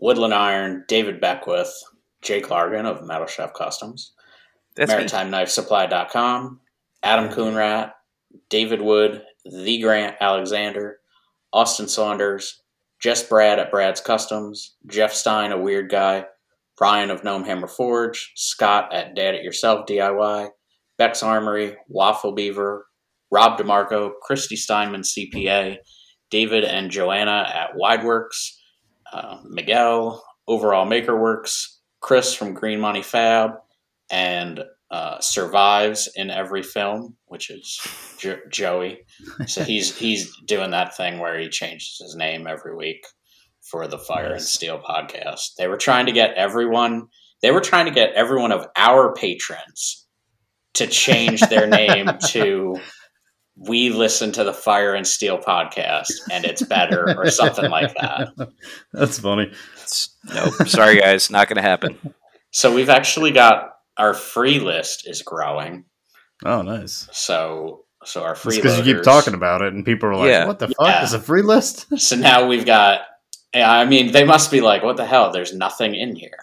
Woodland 0.00 0.34
Iron, 0.34 0.84
David 0.88 1.20
Beckwith, 1.20 1.72
Jake 2.22 2.48
Largan 2.48 2.86
of 2.86 3.06
Metal 3.06 3.26
Chef 3.26 3.52
Customs. 3.54 4.12
That's 4.76 4.90
me. 4.90 4.96
MaritimeKnifeSupply.com, 4.98 6.60
Adam 7.02 7.28
Coonrat, 7.30 7.92
David 8.48 8.80
Wood, 8.80 9.22
The 9.44 9.80
Grant 9.80 10.16
Alexander, 10.20 10.98
Austin 11.52 11.88
Saunders, 11.88 12.62
Jess 13.00 13.22
Brad 13.22 13.58
at 13.58 13.70
Brad's 13.70 14.00
Customs, 14.00 14.76
Jeff 14.86 15.12
Stein, 15.12 15.52
a 15.52 15.58
weird 15.58 15.90
guy, 15.90 16.26
Brian 16.76 17.10
of 17.10 17.24
Gnome 17.24 17.44
Hammer 17.44 17.68
Forge, 17.68 18.32
Scott 18.36 18.92
at 18.92 19.14
Dad 19.14 19.34
It 19.34 19.44
Yourself 19.44 19.86
DIY, 19.86 20.50
Beck's 20.96 21.22
Armory, 21.22 21.76
Waffle 21.88 22.32
Beaver, 22.32 22.86
Rob 23.30 23.58
DeMarco, 23.58 24.10
Christy 24.22 24.56
Steinman 24.56 25.02
CPA, 25.02 25.78
David 26.30 26.64
and 26.64 26.90
Joanna 26.90 27.50
at 27.52 27.76
Wideworks, 27.76 28.56
uh, 29.12 29.38
Miguel, 29.44 30.24
Overall 30.46 30.86
Makerworks, 30.86 31.66
Chris 32.00 32.34
from 32.34 32.54
Green 32.54 32.80
Money 32.80 33.02
Fab, 33.02 33.52
and 34.10 34.64
uh, 34.90 35.20
survives 35.20 36.08
in 36.16 36.30
every 36.30 36.62
film, 36.62 37.16
which 37.26 37.50
is 37.50 37.80
jo- 38.18 38.40
Joey. 38.50 39.00
So 39.46 39.62
he's 39.62 39.96
he's 39.98 40.34
doing 40.46 40.70
that 40.70 40.96
thing 40.96 41.18
where 41.18 41.38
he 41.38 41.48
changes 41.48 41.98
his 42.00 42.16
name 42.16 42.46
every 42.46 42.74
week 42.74 43.06
for 43.60 43.86
the 43.86 43.98
Fire 43.98 44.32
and 44.32 44.42
Steel 44.42 44.80
podcast. 44.80 45.54
They 45.58 45.68
were 45.68 45.76
trying 45.76 46.06
to 46.06 46.12
get 46.12 46.34
everyone. 46.34 47.08
They 47.42 47.50
were 47.50 47.60
trying 47.60 47.86
to 47.86 47.92
get 47.92 48.14
everyone 48.14 48.52
of 48.52 48.66
our 48.76 49.12
patrons 49.12 50.06
to 50.74 50.86
change 50.86 51.40
their 51.42 51.66
name 51.66 52.08
to 52.28 52.76
"We 53.58 53.90
listen 53.90 54.32
to 54.32 54.44
the 54.44 54.54
Fire 54.54 54.94
and 54.94 55.06
Steel 55.06 55.38
podcast, 55.38 56.12
and 56.30 56.44
it's 56.44 56.62
better" 56.62 57.14
or 57.16 57.30
something 57.30 57.70
like 57.70 57.94
that. 57.94 58.30
That's 58.92 59.18
funny. 59.18 59.44
It's- 59.44 60.16
nope. 60.32 60.68
Sorry, 60.68 61.00
guys. 61.00 61.30
Not 61.30 61.48
going 61.48 61.56
to 61.56 61.62
happen. 61.62 61.98
So 62.50 62.74
we've 62.74 62.88
actually 62.88 63.32
got 63.32 63.72
our 63.96 64.14
free 64.14 64.60
list 64.60 65.06
is 65.06 65.22
growing. 65.22 65.84
Oh, 66.44 66.62
nice. 66.62 67.08
So 67.12 67.84
so 68.04 68.22
our 68.22 68.34
free 68.34 68.56
because 68.56 68.78
you 68.78 68.94
keep 68.94 69.02
talking 69.02 69.34
about 69.34 69.62
it, 69.62 69.74
and 69.74 69.84
people 69.84 70.08
are 70.08 70.16
like, 70.16 70.28
Yeah. 70.28 70.46
"What 70.46 70.58
the 70.58 70.68
fuck? 70.68 70.86
Yeah. 70.86 71.02
Is 71.02 71.12
a 71.12 71.20
free 71.20 71.42
list?" 71.42 71.86
So 71.98 72.16
now 72.16 72.46
we've 72.46 72.66
got. 72.66 73.02
I 73.54 73.86
mean, 73.86 74.12
they 74.12 74.24
must 74.24 74.50
be 74.50 74.60
like, 74.60 74.82
"What 74.82 74.96
the 74.96 75.06
hell? 75.06 75.32
There's 75.32 75.54
nothing 75.54 75.94
in 75.94 76.14
here." 76.14 76.38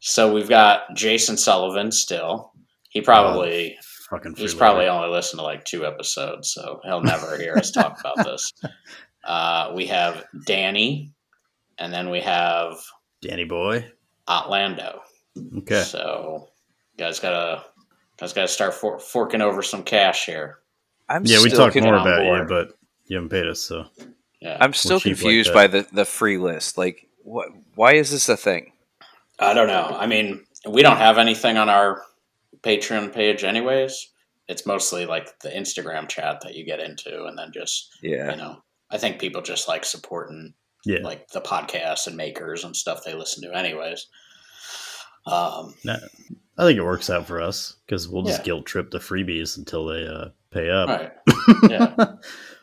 So 0.00 0.32
we've 0.32 0.48
got 0.48 0.94
Jason 0.94 1.36
Sullivan 1.36 1.92
still. 1.92 2.52
He 2.90 3.00
oh, 3.00 3.04
probably 3.04 3.76
Fucking. 4.10 4.34
he's 4.36 4.54
probably 4.54 4.86
only 4.88 5.08
listened 5.08 5.38
to 5.40 5.44
like 5.44 5.64
two 5.64 5.84
episodes, 5.86 6.50
so 6.50 6.80
he'll 6.84 7.02
never 7.02 7.36
hear 7.38 7.54
us 7.56 7.70
talk 7.70 8.00
about 8.00 8.16
this. 8.24 8.52
Uh, 9.24 9.72
we 9.74 9.86
have 9.86 10.24
Danny, 10.46 11.12
and 11.78 11.92
then 11.92 12.08
we 12.10 12.20
have 12.20 12.74
Danny 13.20 13.44
boy. 13.44 13.86
Orlando. 14.28 15.02
Okay. 15.58 15.82
So 15.82 16.48
you 16.96 17.04
guys 17.04 17.20
gotta 17.20 17.64
guys 18.18 18.32
gotta 18.32 18.48
start 18.48 18.74
for- 18.74 18.98
forking 18.98 19.40
over 19.42 19.62
some 19.62 19.82
cash 19.82 20.26
here. 20.26 20.58
I'm 21.08 21.22
Yeah, 21.24 21.42
we 21.42 21.50
talked 21.50 21.76
more 21.76 21.94
on 21.94 22.06
about 22.06 22.24
you, 22.24 22.44
but 22.48 22.72
you 23.06 23.16
haven't 23.16 23.30
paid 23.30 23.46
us, 23.46 23.60
so 23.60 23.86
Yeah. 24.40 24.56
I'm 24.60 24.72
still 24.74 25.00
cheap 25.00 25.12
like 25.12 25.20
confused 25.20 25.50
that. 25.50 25.54
by 25.54 25.66
the, 25.66 25.86
the 25.92 26.04
free 26.04 26.36
list. 26.38 26.76
Like, 26.78 27.06
what? 27.24 27.48
Why 27.74 27.94
is 27.94 28.10
this 28.10 28.28
a 28.28 28.36
thing? 28.36 28.72
I 29.38 29.54
don't 29.54 29.68
know. 29.68 29.96
I 29.98 30.06
mean, 30.06 30.44
we 30.68 30.82
don't 30.82 30.96
have 30.96 31.16
anything 31.18 31.56
on 31.56 31.68
our 31.68 32.02
Patreon 32.62 33.12
page, 33.12 33.44
anyways. 33.44 34.08
It's 34.48 34.66
mostly 34.66 35.04
like 35.06 35.38
the 35.40 35.50
Instagram 35.50 36.08
chat 36.08 36.40
that 36.42 36.54
you 36.54 36.64
get 36.64 36.80
into, 36.80 37.24
and 37.26 37.38
then 37.38 37.50
just 37.52 37.90
Yeah. 38.02 38.30
you 38.30 38.36
know, 38.36 38.62
I 38.90 38.98
think 38.98 39.20
people 39.20 39.42
just 39.42 39.68
like 39.68 39.84
supporting 39.84 40.54
yeah. 40.84 41.00
like 41.02 41.28
the 41.28 41.40
podcasts 41.40 42.06
and 42.06 42.16
makers 42.16 42.64
and 42.64 42.74
stuff 42.74 43.04
they 43.04 43.14
listen 43.14 43.42
to, 43.42 43.56
anyways. 43.56 44.06
Um, 45.26 45.74
I 45.86 46.64
think 46.64 46.78
it 46.78 46.82
works 46.84 47.10
out 47.10 47.26
for 47.26 47.42
us 47.42 47.76
because 47.86 48.08
we'll 48.08 48.22
just 48.22 48.38
Yeah. 48.40 48.44
guilt 48.44 48.66
trip 48.66 48.90
the 48.90 48.98
freebies 48.98 49.58
until 49.58 49.84
they 49.86 50.06
uh, 50.06 50.28
pay 50.50 50.70
up. 50.70 50.88
right. 50.88 51.12
Yeah. 51.70 51.94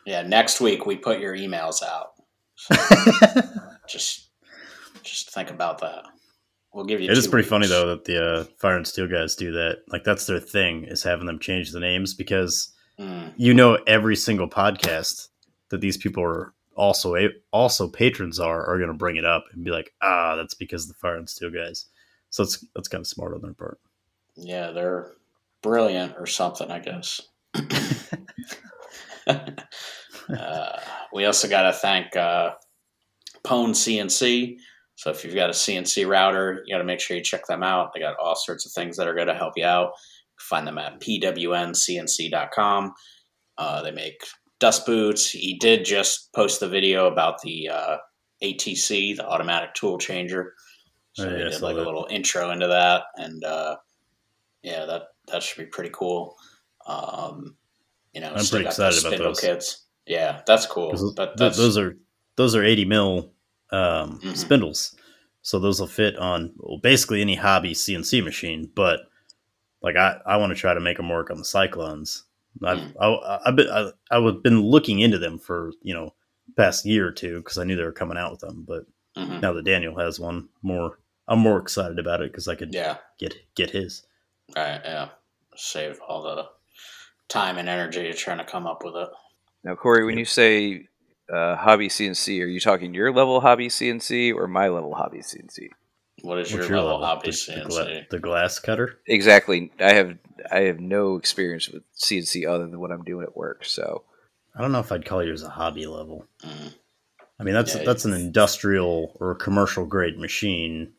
Yeah. 0.06 0.22
Next 0.24 0.60
week 0.62 0.86
we 0.86 0.96
put 0.98 1.20
your 1.20 1.36
emails 1.36 1.82
out. 1.84 2.14
Just, 3.88 4.30
just 5.04 5.32
think 5.32 5.52
about 5.52 5.80
that. 5.82 6.06
We'll 6.76 6.84
give 6.84 7.00
you. 7.00 7.10
It 7.10 7.18
is 7.18 7.26
pretty 7.26 7.48
funny 7.48 7.68
though 7.68 7.88
that 7.88 8.04
the 8.04 8.22
uh, 8.24 8.44
Fire 8.60 8.76
and 8.76 8.86
Steel 8.86 9.08
guys 9.08 9.36
do 9.36 9.54
that. 9.54 9.78
Like 9.88 10.04
that's 10.04 10.26
their 10.26 10.42
thing 10.42 10.84
is 10.84 11.02
having 11.04 11.26
them 11.26 11.40
change 11.40 11.72
the 11.72 11.80
names 11.80 12.14
because 12.14 12.72
Mm, 13.00 13.34
you 13.36 13.54
know 13.54 13.78
every 13.88 14.16
single 14.16 14.48
podcast 14.48 15.28
that 15.70 15.82
these 15.82 15.98
people 15.98 16.24
are 16.24 16.54
also 16.78 17.16
a- 17.18 17.34
also 17.52 17.90
patrons 17.90 18.40
are 18.40 18.66
are 18.66 18.78
going 18.78 18.90
to 18.90 18.94
bring 18.94 19.18
it 19.18 19.26
up 19.26 19.44
and 19.52 19.66
be 19.66 19.72
like, 19.72 19.94
ah, 20.02 20.36
that's 20.38 20.54
because 20.54 20.84
of 20.84 20.90
the 20.90 20.94
Fire 20.96 21.18
and 21.18 21.30
Steel 21.30 21.50
guys. 21.50 21.88
So 22.30 22.44
it's 22.44 22.66
that's 22.74 22.88
kind 22.88 23.02
of 23.02 23.08
smart 23.08 23.34
on 23.34 23.42
their 23.42 23.54
part. 23.54 23.80
yeah, 24.38 24.72
they're 24.72 25.12
brilliant 25.62 26.16
or 26.18 26.26
something, 26.26 26.72
I 26.72 26.80
guess. 26.80 27.22
uh, 29.28 30.80
we 31.14 31.26
also 31.26 31.48
got 31.50 31.64
to 31.64 31.74
thank 31.74 32.16
uh, 32.16 32.52
Pwn 33.44 33.72
CNC. 33.72 34.58
So 34.96 35.10
if 35.10 35.24
you've 35.26 35.36
got 35.36 35.50
a 35.50 35.54
CNC 35.54 36.08
router, 36.08 36.64
you 36.66 36.74
got 36.74 36.80
to 36.80 36.84
make 36.86 37.00
sure 37.00 37.18
you 37.18 37.24
check 37.24 37.46
them 37.48 37.64
out. 37.64 37.92
They 37.94 38.00
got 38.00 38.16
all 38.18 38.36
sorts 38.36 38.66
of 38.66 38.72
things 38.72 38.96
that 38.98 39.08
are 39.08 39.16
going 39.16 39.28
to 39.28 39.34
help 39.36 39.54
you 39.58 39.66
out. 39.66 39.88
You 39.88 40.40
Find 40.40 40.66
them 40.68 40.78
at 40.78 41.00
pwncnc.com. 41.02 42.94
Uh, 43.58 43.82
they 43.82 43.92
make 43.92 44.22
dust 44.60 44.86
boots. 44.86 45.30
He 45.30 45.58
did 45.58 45.86
just 45.86 46.32
post 46.34 46.60
the 46.60 46.68
video 46.70 47.08
about 47.08 47.42
the 47.42 47.70
uh, 47.70 47.98
ATC, 48.44 49.16
the 49.18 49.26
automatic 49.28 49.74
tool 49.74 49.98
changer. 49.98 50.54
So 51.14 51.28
Oh, 51.28 51.32
yeah, 51.32 51.46
he 51.46 51.50
did 51.52 51.62
like 51.62 51.76
a 51.78 51.80
little 51.82 52.08
intro 52.10 52.52
into 52.52 52.68
that, 52.68 53.04
and 53.16 53.42
uh, 53.46 53.78
yeah, 54.64 54.86
that 54.86 55.04
that 55.28 55.42
should 55.42 55.64
be 55.64 55.70
pretty 55.70 55.92
cool. 55.94 56.36
Um, 56.88 57.56
you 58.14 58.20
know, 58.20 58.34
I'm 58.36 58.46
pretty 58.46 58.66
excited 58.66 59.00
about 59.06 59.18
those. 59.18 59.40
kits. 59.40 59.86
Yeah, 60.06 60.42
that's 60.46 60.66
cool. 60.66 61.14
But 61.16 61.38
th- 61.38 61.56
those 61.56 61.78
are 61.78 61.96
those 62.36 62.54
are 62.54 62.64
80 62.66 62.84
mil 62.86 63.32
um, 63.72 64.20
Mhm. 64.24 64.38
spindles, 64.38 64.96
so 65.42 65.60
those 65.60 65.80
will 65.80 65.88
fit 65.88 66.16
on 66.18 66.54
well, 66.58 66.78
basically 66.78 67.22
any 67.22 67.36
hobby 67.36 67.74
CNC 67.74 68.24
machine. 68.24 68.70
But 68.76 69.02
like 69.82 69.96
I, 69.96 70.20
I 70.26 70.38
want 70.38 70.52
to 70.52 70.60
try 70.60 70.74
to 70.74 70.80
make 70.80 70.98
them 70.98 71.10
work 71.10 71.30
on 71.32 71.38
the 71.38 71.46
Cyclones. 71.46 72.24
I've 72.64 72.78
Mm. 72.80 72.94
I, 73.02 73.40
I've 73.46 73.56
been 73.56 73.70
I, 73.70 73.92
I've 74.12 74.44
been 74.44 74.62
looking 74.62 75.00
into 75.00 75.18
them 75.18 75.38
for 75.40 75.72
you 75.82 75.94
know 75.94 76.14
past 76.56 76.86
year 76.86 77.08
or 77.08 77.12
two 77.12 77.38
because 77.40 77.58
I 77.58 77.64
knew 77.66 77.76
they 77.76 77.84
were 77.84 77.92
coming 77.92 78.18
out 78.18 78.32
with 78.32 78.40
them. 78.42 78.64
But 78.68 78.86
Mhm. 79.18 79.42
now 79.42 79.54
that 79.54 79.66
Daniel 79.66 79.98
has 80.00 80.20
one, 80.20 80.48
more 80.62 81.00
I'm 81.28 81.40
more 81.40 81.58
excited 81.60 82.00
about 82.00 82.22
it 82.22 82.32
because 82.32 82.48
I 82.48 82.56
could 82.56 82.74
yeah, 82.74 82.98
get 83.20 83.36
get 83.56 83.72
his. 83.72 84.06
right, 84.56 84.80
yeah. 84.84 85.10
Save 85.58 86.00
all 86.08 86.22
the 86.22 86.48
time 87.30 87.58
and 87.58 87.68
energy 87.68 88.12
trying 88.14 88.38
to 88.38 88.44
come 88.46 88.68
up 88.68 88.84
with 88.84 88.96
it. 88.96 89.10
Now, 89.64 89.76
Corey, 89.76 90.06
when 90.06 90.18
you 90.18 90.26
say 90.26 90.88
uh, 91.34 91.56
hobby 91.56 91.88
CNC, 91.88 92.42
are 92.42 92.48
you 92.48 92.60
talking 92.60 92.94
your 92.94 93.12
level 93.12 93.42
hobby 93.42 93.68
CNC 93.68 94.34
or 94.36 94.48
my 94.48 94.68
level 94.70 94.94
hobby 94.96 95.20
CNC? 95.20 95.70
What 96.22 96.40
is 96.40 96.52
What's 96.54 96.68
your, 96.70 96.78
level, 96.78 97.04
hobby 97.06 97.28
The, 97.28 97.32
CNC? 97.32 97.64
the, 97.64 97.70
gla- 97.70 98.02
the 98.12 98.20
glass 98.20 98.60
cutter. 98.60 99.00
Exactly. 99.08 99.72
I 99.80 99.94
have 99.94 100.18
I 100.52 100.60
have 100.62 100.80
no 100.80 101.16
experience 101.18 101.70
with 101.70 101.84
CNC 101.94 102.48
other 102.48 102.68
than 102.68 102.80
what 102.80 102.92
I'm 102.92 103.04
doing 103.04 103.24
at 103.24 103.36
work. 103.36 103.66
So 103.66 104.04
I 104.56 104.62
don't 104.62 104.72
know 104.72 104.80
if 104.80 104.92
I'd 104.92 105.06
call 105.06 105.24
yours 105.24 105.44
a 105.44 105.50
hobby 105.50 105.86
level. 105.88 106.26
Mm, 106.44 106.74
I 107.40 107.44
mean, 107.44 107.54
that's 107.54 107.76
Yeah, 107.76 107.84
that's 107.84 108.06
an 108.06 108.14
industrial 108.14 109.16
or 109.20 109.36
commercial 109.36 109.86
grade 109.86 110.18
machine 110.18 110.94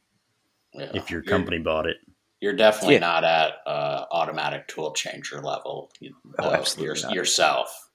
yeah. 0.74 0.90
if 0.94 1.10
your 1.10 1.20
You're- 1.22 1.30
company 1.30 1.58
bought 1.58 1.86
it. 1.86 1.96
You're 2.40 2.52
definitely 2.52 2.94
Yeah. 2.94 3.00
not 3.00 3.24
at 3.24 3.52
uh, 3.66 4.04
automatic 4.12 4.68
tool 4.68 4.92
changer 4.92 5.40
level. 5.40 5.90
You, 6.00 6.14
Oh, 6.38 6.48
uh, 6.48 6.52
absolutely 6.52 6.84
your- 7.00 7.06
not. 7.06 7.14
Yourself. 7.14 7.85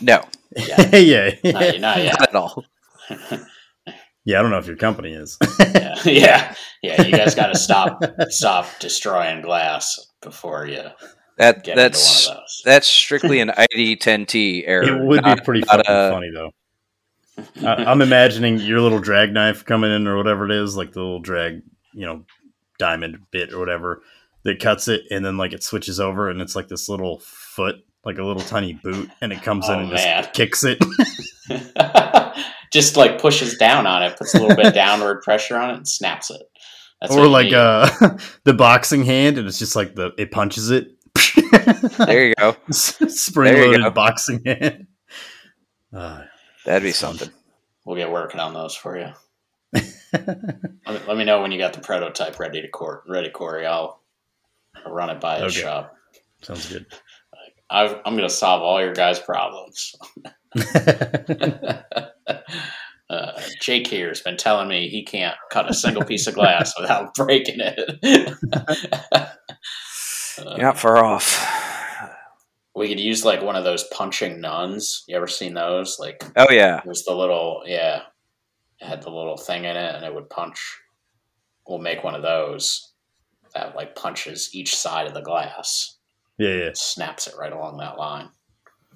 No, 0.00 0.24
Yeah. 0.56 0.96
yeah, 0.96 1.30
not, 1.44 1.78
not 1.80 1.98
yet. 1.98 2.16
not 2.20 2.28
at 2.28 2.34
all. 2.34 2.64
yeah. 4.24 4.38
I 4.38 4.42
don't 4.42 4.50
know 4.50 4.58
if 4.58 4.66
your 4.66 4.76
company 4.76 5.12
is. 5.12 5.38
yeah, 5.60 5.96
yeah, 6.04 6.54
yeah. 6.82 7.02
You 7.02 7.12
guys 7.12 7.34
got 7.34 7.48
to 7.52 7.58
stop 7.58 8.02
stop 8.30 8.66
destroying 8.80 9.42
glass 9.42 9.98
before 10.22 10.66
you 10.66 10.82
That 11.38 11.64
get 11.64 11.76
that's 11.76 12.26
into 12.26 12.30
one 12.30 12.36
of 12.38 12.42
those. 12.44 12.62
that's 12.64 12.86
strictly 12.86 13.40
an 13.40 13.48
ID10T 13.50 14.64
error. 14.66 14.82
it 14.84 15.04
would 15.06 15.22
not- 15.22 15.38
be 15.38 15.44
pretty 15.44 15.62
fucking 15.62 15.84
a- 15.88 16.10
funny 16.10 16.30
though. 16.32 16.50
I, 17.64 17.84
I'm 17.84 18.02
imagining 18.02 18.58
your 18.58 18.80
little 18.80 18.98
drag 18.98 19.32
knife 19.32 19.64
coming 19.64 19.92
in 19.92 20.08
or 20.08 20.16
whatever 20.16 20.44
it 20.44 20.50
is, 20.50 20.76
like 20.76 20.92
the 20.92 20.98
little 21.00 21.20
drag, 21.20 21.62
you 21.92 22.04
know, 22.04 22.24
diamond 22.80 23.18
bit 23.30 23.52
or 23.52 23.60
whatever 23.60 24.02
that 24.42 24.58
cuts 24.60 24.88
it, 24.88 25.02
and 25.12 25.24
then 25.24 25.36
like 25.36 25.52
it 25.52 25.62
switches 25.62 26.00
over, 26.00 26.28
and 26.28 26.40
it's 26.42 26.56
like 26.56 26.66
this 26.66 26.88
little 26.88 27.20
foot, 27.20 27.76
like 28.04 28.18
a 28.18 28.24
little 28.24 28.42
tiny 28.42 28.72
boot, 28.74 29.10
and 29.20 29.32
it 29.32 29.42
comes 29.42 29.68
in 29.68 29.74
Oh, 29.76 29.80
and 29.80 29.90
man. 29.90 30.22
just 30.22 30.32
kicks 30.34 30.64
it. 30.64 30.78
just 32.72 32.96
like 32.96 33.20
pushes 33.20 33.56
down 33.56 33.86
on 33.86 34.02
it, 34.02 34.16
puts 34.18 34.34
a 34.34 34.40
little 34.40 34.56
bit 34.56 34.74
downward 34.74 35.22
pressure 35.22 35.56
on 35.56 35.70
it, 35.70 35.76
and 35.76 35.88
snaps 35.88 36.30
it. 36.30 36.42
That's 37.00 37.14
or 37.14 37.26
like 37.28 37.52
uh 37.52 37.88
the 38.44 38.54
boxing 38.54 39.04
hand, 39.04 39.38
and 39.38 39.46
it's 39.46 39.58
just 39.58 39.76
like 39.76 39.94
the 39.94 40.10
it 40.18 40.30
punches 40.30 40.70
it. 40.70 40.88
There 41.98 42.26
you 42.28 42.34
go. 42.36 42.56
Spring 42.70 43.54
loaded 43.56 43.94
boxing 43.94 44.42
hand. 44.44 44.86
Uh, 45.92 46.24
That'd 46.66 46.82
be 46.82 46.92
something. 46.92 47.30
we'll 47.86 47.96
get 47.96 48.10
working 48.10 48.40
on 48.40 48.52
those 48.52 48.74
for 48.74 48.98
you. 48.98 49.12
Let 49.72 50.66
me, 50.86 50.98
let 51.06 51.16
me 51.16 51.24
know 51.24 51.40
when 51.40 51.52
you 51.52 51.58
got 51.58 51.72
the 51.72 51.80
prototype 51.80 52.38
ready 52.38 52.60
to 52.62 52.68
court 52.68 53.04
ready, 53.08 53.30
Corey. 53.30 53.64
I'll, 53.66 54.00
I'll 54.84 54.92
run 54.92 55.08
it 55.10 55.20
by 55.20 55.40
his 55.40 55.54
Okay. 55.56 55.62
shop. 55.62 55.94
sounds 56.42 56.68
good. 56.70 56.86
I've, 57.70 57.96
I'm 58.04 58.16
going 58.16 58.28
to 58.28 58.34
solve 58.34 58.62
all 58.62 58.80
your 58.80 58.94
guys' 58.94 59.18
problems. 59.18 59.94
uh, 63.10 63.40
Jake 63.60 63.86
here 63.86 64.08
has 64.08 64.20
been 64.20 64.36
telling 64.36 64.68
me 64.68 64.88
he 64.88 65.04
can't 65.04 65.36
cut 65.50 65.70
a 65.70 65.74
single 65.74 66.04
piece 66.04 66.26
of 66.26 66.34
glass 66.34 66.74
without 66.78 67.14
breaking 67.14 67.60
it. 67.60 68.34
Uh, 70.38 70.38
You're 70.38 70.58
not 70.66 70.78
far 70.78 71.04
off. 71.04 71.44
We 72.74 72.88
could 72.88 73.00
use 73.00 73.24
like 73.24 73.42
one 73.42 73.56
of 73.56 73.64
those 73.64 73.84
punching 73.92 74.40
nuns. 74.40 75.04
You 75.08 75.16
ever 75.16 75.26
seen 75.26 75.54
those? 75.54 75.98
Like 75.98 76.22
Oh 76.36 76.46
yeah. 76.50 76.80
there's 76.84 77.02
the 77.02 77.14
little 77.14 77.64
yeah, 77.66 78.02
it 78.80 78.86
had 78.86 79.02
the 79.02 79.10
little 79.10 79.36
thing 79.36 79.64
in 79.64 79.76
it, 79.76 79.94
and 79.96 80.04
it 80.04 80.14
would 80.14 80.30
punch. 80.30 80.78
We'll 81.66 81.80
make 81.80 82.04
one 82.04 82.14
of 82.14 82.22
those 82.22 82.92
that 83.54 83.74
like 83.74 83.96
punches 83.96 84.50
each 84.54 84.76
side 84.76 85.08
of 85.08 85.14
the 85.14 85.22
glass, 85.22 85.97
yeah, 86.38 86.54
yeah. 86.54 86.70
snaps 86.74 87.26
it 87.26 87.34
right 87.38 87.52
along 87.52 87.78
that 87.78 87.98
line. 87.98 88.28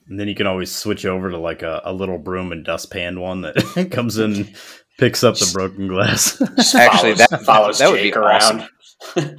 And 0.09 0.19
then 0.19 0.29
you 0.29 0.35
can 0.35 0.47
always 0.47 0.71
switch 0.75 1.07
over 1.07 1.31
to 1.31 1.39
like 1.39 1.63
a, 1.63 1.81
a 1.85 1.93
little 1.93 2.19
broom 2.19 2.53
and 2.53 2.65
dustpan 2.65 3.21
one 3.21 3.43
that 3.43 3.89
comes 3.93 4.19
in, 4.19 4.35
and 4.35 4.55
picks 4.99 5.23
up 5.25 5.37
the 5.37 5.51
broken 5.53 5.89
glass. 5.89 6.41
Actually, 6.75 7.15
follows, 7.15 7.19
that- 7.31 7.43
follows 7.47 7.79
that 7.79 7.91
would 7.91 7.97
be 7.99 8.03
Jake 8.05 8.17
around. 8.17 8.69
awesome. 9.17 9.37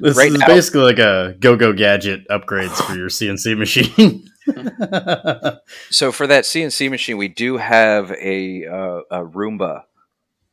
this 0.00 0.16
Right 0.16 0.32
is 0.32 0.38
now- 0.38 0.46
basically 0.46 0.82
like 0.82 0.98
a 0.98 1.34
go-go 1.38 1.72
gadget 1.72 2.26
upgrades 2.28 2.76
for 2.84 2.94
your 2.96 3.08
CNC 3.08 3.56
machine. 3.58 4.24
So 5.90 6.12
for 6.12 6.26
that 6.26 6.44
CNC 6.44 6.90
machine, 6.90 7.16
we 7.18 7.28
do 7.28 7.56
have 7.58 8.10
a 8.12 8.66
uh, 8.66 9.00
a 9.10 9.24
Roomba 9.24 9.82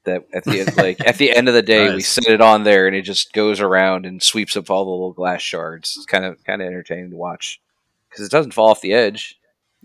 that 0.07 0.25
at 0.33 0.43
the 0.43 0.61
end, 0.61 0.77
like 0.77 0.99
at 1.07 1.17
the 1.17 1.33
end 1.33 1.47
of 1.47 1.53
the 1.53 1.61
day, 1.61 1.93
we 1.93 2.01
set 2.01 2.27
it 2.27 2.41
on 2.41 2.63
there 2.63 2.87
and 2.87 2.95
it 2.95 3.03
just 3.03 3.31
goes 3.31 3.61
around 3.61 4.05
and 4.05 4.21
sweeps 4.21 4.57
up 4.57 4.69
all 4.69 4.83
the 4.83 4.91
little 4.91 5.13
glass 5.13 5.41
shards. 5.41 5.93
It's 5.95 6.05
kind 6.05 6.25
of 6.25 6.43
kind 6.43 6.61
of 6.61 6.67
entertaining 6.67 7.11
to 7.11 7.15
watch 7.15 7.61
because 8.09 8.25
it 8.25 8.31
doesn't 8.31 8.53
fall 8.53 8.69
off 8.69 8.81
the 8.81 8.93
edge. 8.93 9.39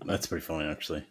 That's 0.05 0.27
pretty 0.27 0.43
funny, 0.43 0.69
actually. 0.69 1.05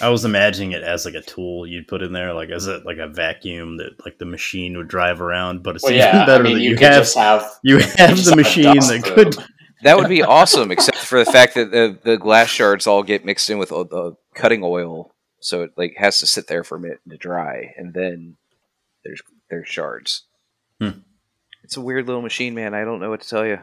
I 0.00 0.08
was 0.08 0.24
imagining 0.24 0.72
it 0.72 0.82
as 0.82 1.04
like 1.04 1.14
a 1.14 1.20
tool 1.20 1.66
you'd 1.66 1.88
put 1.88 2.02
in 2.02 2.12
there, 2.12 2.32
like 2.32 2.48
as 2.48 2.66
a 2.66 2.78
like 2.86 2.96
a 2.96 3.06
vacuum 3.06 3.76
that 3.76 4.02
like 4.04 4.18
the 4.18 4.24
machine 4.24 4.76
would 4.78 4.88
drive 4.88 5.20
around. 5.20 5.62
But 5.62 5.76
it's 5.76 5.84
Well, 5.84 5.92
even 5.92 6.06
yeah, 6.06 6.26
better 6.26 6.42
I 6.42 6.46
mean, 6.46 6.56
that 6.56 6.62
you, 6.62 6.70
you, 6.70 6.76
could 6.76 6.92
have 6.92 7.02
just 7.02 7.16
have 7.16 7.46
you 7.62 7.78
you 7.78 7.82
have 7.96 8.16
just 8.16 8.30
the 8.30 8.36
machine 8.36 8.74
dust 8.74 8.88
that 8.88 9.02
broom. 9.02 9.32
could. 9.32 9.44
That 9.82 9.98
would 9.98 10.08
be 10.08 10.22
awesome, 10.22 10.70
except 10.70 10.96
for 10.96 11.22
the 11.22 11.30
fact 11.30 11.54
that 11.56 11.70
the, 11.70 11.98
the 12.02 12.16
glass 12.16 12.48
shards 12.48 12.86
all 12.86 13.02
get 13.02 13.26
mixed 13.26 13.50
in 13.50 13.58
with 13.58 13.70
uh, 13.70 13.82
the 13.84 14.16
cutting 14.34 14.62
oil, 14.64 15.12
so 15.40 15.62
it 15.62 15.72
like 15.76 15.94
has 15.98 16.20
to 16.20 16.26
sit 16.26 16.46
there 16.46 16.64
for 16.64 16.76
a 16.76 16.80
minute 16.80 17.00
to 17.10 17.18
dry, 17.18 17.74
and 17.76 17.92
then 17.92 18.38
there's 19.04 19.22
there's 19.50 19.68
shards. 19.68 20.24
Hmm. 20.80 21.00
It's 21.62 21.76
a 21.76 21.80
weird 21.80 22.06
little 22.06 22.22
machine, 22.22 22.54
man. 22.54 22.74
I 22.74 22.84
don't 22.84 23.00
know 23.00 23.10
what 23.10 23.20
to 23.22 23.28
tell 23.28 23.46
you. 23.46 23.58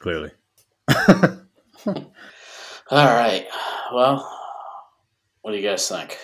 Clearly, 0.00 0.30
All 1.86 1.94
right. 2.90 3.46
Well, 3.92 4.30
what 5.42 5.52
do 5.52 5.56
you 5.58 5.62
guys 5.68 5.88
think? 5.88 6.16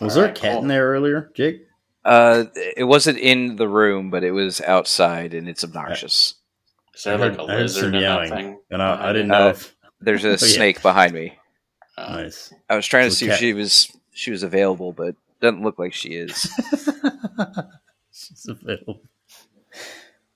was 0.00 0.14
there 0.16 0.24
a 0.26 0.32
cat 0.32 0.52
cool. 0.54 0.62
in 0.62 0.68
there 0.68 0.88
earlier, 0.88 1.30
Jake? 1.34 1.66
Uh, 2.04 2.44
it 2.76 2.84
wasn't 2.84 3.18
in 3.18 3.56
the 3.56 3.68
room, 3.68 4.10
but 4.10 4.24
it 4.24 4.32
was 4.32 4.60
outside, 4.62 5.32
and 5.32 5.48
it's 5.48 5.62
obnoxious. 5.64 6.34
Is 6.94 7.04
there 7.04 7.14
I 7.14 7.16
like 7.16 7.30
heard- 7.32 7.40
a 7.40 7.42
I 7.44 7.46
heard 7.54 7.62
lizard 7.62 7.80
some 7.84 7.94
in 7.94 8.00
meowing. 8.00 8.30
that? 8.30 8.56
And 8.70 8.82
I, 8.82 9.10
I 9.10 9.12
didn't 9.12 9.30
Uh, 9.30 9.38
know 9.38 9.48
if 9.50 9.74
There's 10.00 10.24
a 10.24 10.30
yeah. 10.30 10.36
snake 10.36 10.82
behind 10.82 11.12
me. 11.14 11.38
Uh, 11.96 12.22
nice. 12.22 12.52
I 12.68 12.76
was 12.76 12.86
trying 12.86 13.08
to 13.08 13.14
see 13.14 13.26
cat- 13.26 13.34
if 13.34 13.40
she 13.40 13.52
was 13.54 13.90
she 14.12 14.30
was 14.32 14.42
available, 14.42 14.92
but 14.92 15.14
doesn't 15.44 15.62
look 15.62 15.78
like 15.78 15.92
she 15.92 16.10
is. 16.10 16.34
She's 18.12 18.46
available. 18.48 19.00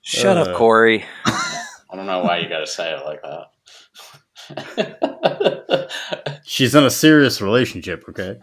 Shut 0.01 0.37
Uh. 0.37 0.41
up, 0.41 0.55
Corey. 0.55 1.03
I 1.25 1.95
don't 1.95 2.05
know 2.05 2.23
why 2.23 2.37
you 2.39 2.47
got 2.49 2.59
to 2.59 2.67
say 2.67 2.93
it 2.93 3.03
like 3.05 3.21
that. 3.23 3.47
She's 6.45 6.73
in 6.75 6.83
a 6.83 6.89
serious 6.89 7.41
relationship. 7.41 8.03
Okay. 8.09 8.39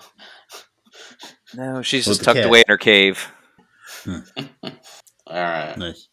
No, 1.55 1.81
she's 1.83 2.07
With 2.07 2.19
just 2.19 2.25
tucked 2.25 2.37
cat. 2.39 2.47
away 2.47 2.59
in 2.61 2.65
her 2.69 2.77
cave. 2.77 3.31
All 4.07 4.15
right. 5.27 5.77
Nice. 5.79 6.09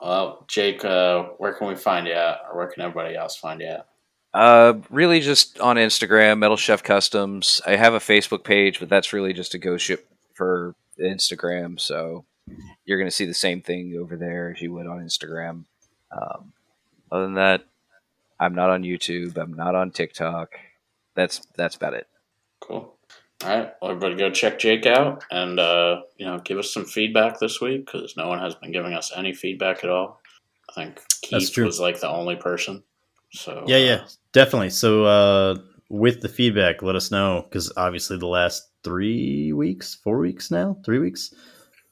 Well, 0.00 0.44
Jake, 0.48 0.84
uh, 0.84 1.24
where 1.38 1.52
can 1.54 1.68
we 1.68 1.76
find 1.76 2.06
you 2.06 2.12
at, 2.14 2.38
or 2.50 2.56
where 2.58 2.66
can 2.68 2.82
everybody 2.82 3.14
else 3.16 3.36
find 3.36 3.60
you 3.60 3.68
at? 3.68 3.86
Uh, 4.34 4.74
really 4.90 5.20
just 5.20 5.60
on 5.60 5.76
Instagram, 5.76 6.38
Metal 6.38 6.56
Chef 6.56 6.82
Customs. 6.82 7.60
I 7.64 7.76
have 7.76 7.94
a 7.94 8.00
Facebook 8.00 8.42
page, 8.42 8.80
but 8.80 8.88
that's 8.88 9.12
really 9.12 9.32
just 9.32 9.54
a 9.54 9.58
ghost 9.58 9.84
ship 9.84 10.08
for 10.34 10.74
Instagram. 10.98 11.78
So 11.78 12.24
you're 12.84 12.98
going 12.98 13.08
to 13.08 13.14
see 13.14 13.26
the 13.26 13.32
same 13.34 13.62
thing 13.62 13.96
over 13.96 14.16
there 14.16 14.50
as 14.50 14.60
you 14.60 14.72
would 14.72 14.88
on 14.88 14.98
Instagram. 14.98 15.66
Um, 16.10 16.52
other 17.12 17.24
than 17.24 17.34
that, 17.34 17.64
I'm 18.40 18.56
not 18.56 18.70
on 18.70 18.82
YouTube. 18.82 19.38
I'm 19.38 19.54
not 19.54 19.76
on 19.76 19.92
TikTok. 19.92 20.54
That's 21.14 21.40
that's 21.56 21.76
about 21.76 21.94
it. 21.94 22.08
Cool. 22.60 22.92
All 23.44 23.58
right. 23.58 23.72
Well, 23.80 23.92
everybody 23.92 24.16
go 24.16 24.30
check 24.30 24.58
Jake 24.58 24.86
out 24.86 25.24
and, 25.30 25.60
uh, 25.60 26.02
you 26.16 26.24
know, 26.24 26.38
give 26.38 26.58
us 26.58 26.72
some 26.72 26.84
feedback 26.84 27.38
this 27.38 27.60
week 27.60 27.86
because 27.86 28.16
no 28.16 28.28
one 28.28 28.38
has 28.38 28.54
been 28.54 28.72
giving 28.72 28.94
us 28.94 29.12
any 29.14 29.32
feedback 29.32 29.84
at 29.84 29.90
all. 29.90 30.20
I 30.70 30.72
think 30.72 31.00
That's 31.30 31.50
Keith 31.50 31.64
was 31.64 31.78
like 31.78 32.00
the 32.00 32.08
only 32.08 32.36
person. 32.36 32.82
So 33.34 33.64
Yeah, 33.66 33.76
uh, 33.76 33.80
yeah, 33.80 34.04
definitely. 34.32 34.70
So, 34.70 35.04
uh, 35.04 35.56
with 35.90 36.20
the 36.22 36.28
feedback, 36.28 36.82
let 36.82 36.96
us 36.96 37.10
know 37.10 37.44
because 37.48 37.72
obviously 37.76 38.16
the 38.18 38.26
last 38.26 38.68
three 38.82 39.52
weeks, 39.52 39.94
four 39.94 40.18
weeks 40.18 40.50
now, 40.50 40.76
three 40.84 40.98
weeks, 40.98 41.32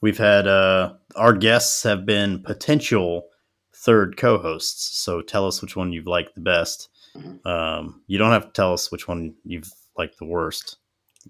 we've 0.01 0.17
had 0.17 0.47
uh, 0.47 0.93
our 1.15 1.33
guests 1.33 1.83
have 1.83 2.05
been 2.05 2.41
potential 2.41 3.27
third 3.75 4.17
co-hosts. 4.17 4.97
So 4.99 5.21
tell 5.21 5.45
us 5.47 5.61
which 5.61 5.75
one 5.75 5.91
you've 5.93 6.07
liked 6.07 6.35
the 6.35 6.41
best. 6.41 6.89
Mhm. 7.17 7.45
Um, 7.45 8.01
you 8.07 8.17
don't 8.17 8.31
have 8.31 8.45
to 8.47 8.51
tell 8.51 8.73
us 8.73 8.91
which 8.91 9.07
one 9.07 9.35
you've 9.45 9.69
liked 9.97 10.17
the 10.17 10.25
worst. 10.25 10.77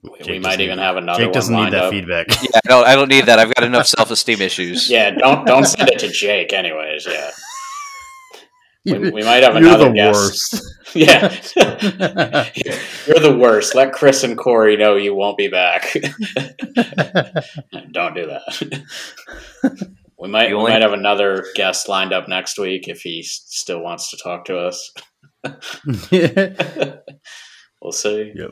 we, 0.01 0.09
we 0.27 0.39
might 0.39 0.61
even 0.61 0.79
have 0.79 0.95
another 0.95 1.19
one. 1.23 1.27
Jake 1.27 1.33
doesn't 1.33 1.53
need 1.53 1.61
lined 1.61 1.73
that 1.73 1.83
up. 1.85 1.91
feedback. 1.91 2.27
Yeah, 2.41 2.59
no, 2.69 2.81
I 2.83 2.95
don't 2.95 3.09
need 3.09 3.25
that. 3.25 3.37
I've 3.39 3.53
got 3.53 3.63
enough 3.63 3.87
self 3.87 4.09
esteem 4.09 4.41
issues. 4.41 4.89
Yeah, 4.95 5.11
don't 5.11 5.45
don't 5.45 5.65
send 5.65 5.89
it 5.89 5.99
to 5.99 6.09
Jake, 6.09 6.53
anyways. 6.53 7.05
Yeah, 7.05 7.31
we, 8.85 8.97
we 9.11 9.23
might 9.23 9.43
have 9.43 9.53
You're 9.55 9.63
another 9.67 9.89
the 9.89 9.93
guest. 9.93 10.53
worst. 10.53 10.61
Yeah, 10.95 11.33
you're 13.07 13.19
the 13.19 13.35
worst. 13.39 13.73
Let 13.73 13.93
Chris 13.93 14.23
and 14.23 14.37
Corey 14.37 14.77
know 14.77 14.95
you 14.95 15.15
won't 15.15 15.39
be 15.39 15.47
back. 15.47 15.91
Don't 17.91 18.13
do 18.13 18.27
that. 18.27 18.43
We 20.19 20.27
might 20.29 20.49
You 20.49 20.55
we 20.57 20.61
only- 20.61 20.71
might 20.73 20.83
have 20.83 20.93
another 20.93 21.45
guest 21.55 21.89
lined 21.89 22.13
up 22.13 22.27
next 22.29 22.59
week 22.59 22.87
if 22.87 23.01
he 23.01 23.23
still 23.23 23.81
wants 23.81 24.11
to 24.11 24.17
talk 24.17 24.45
to 24.45 24.57
us. 24.59 24.91
we'll 27.81 27.91
see. 27.91 28.31
Yep. 28.35 28.51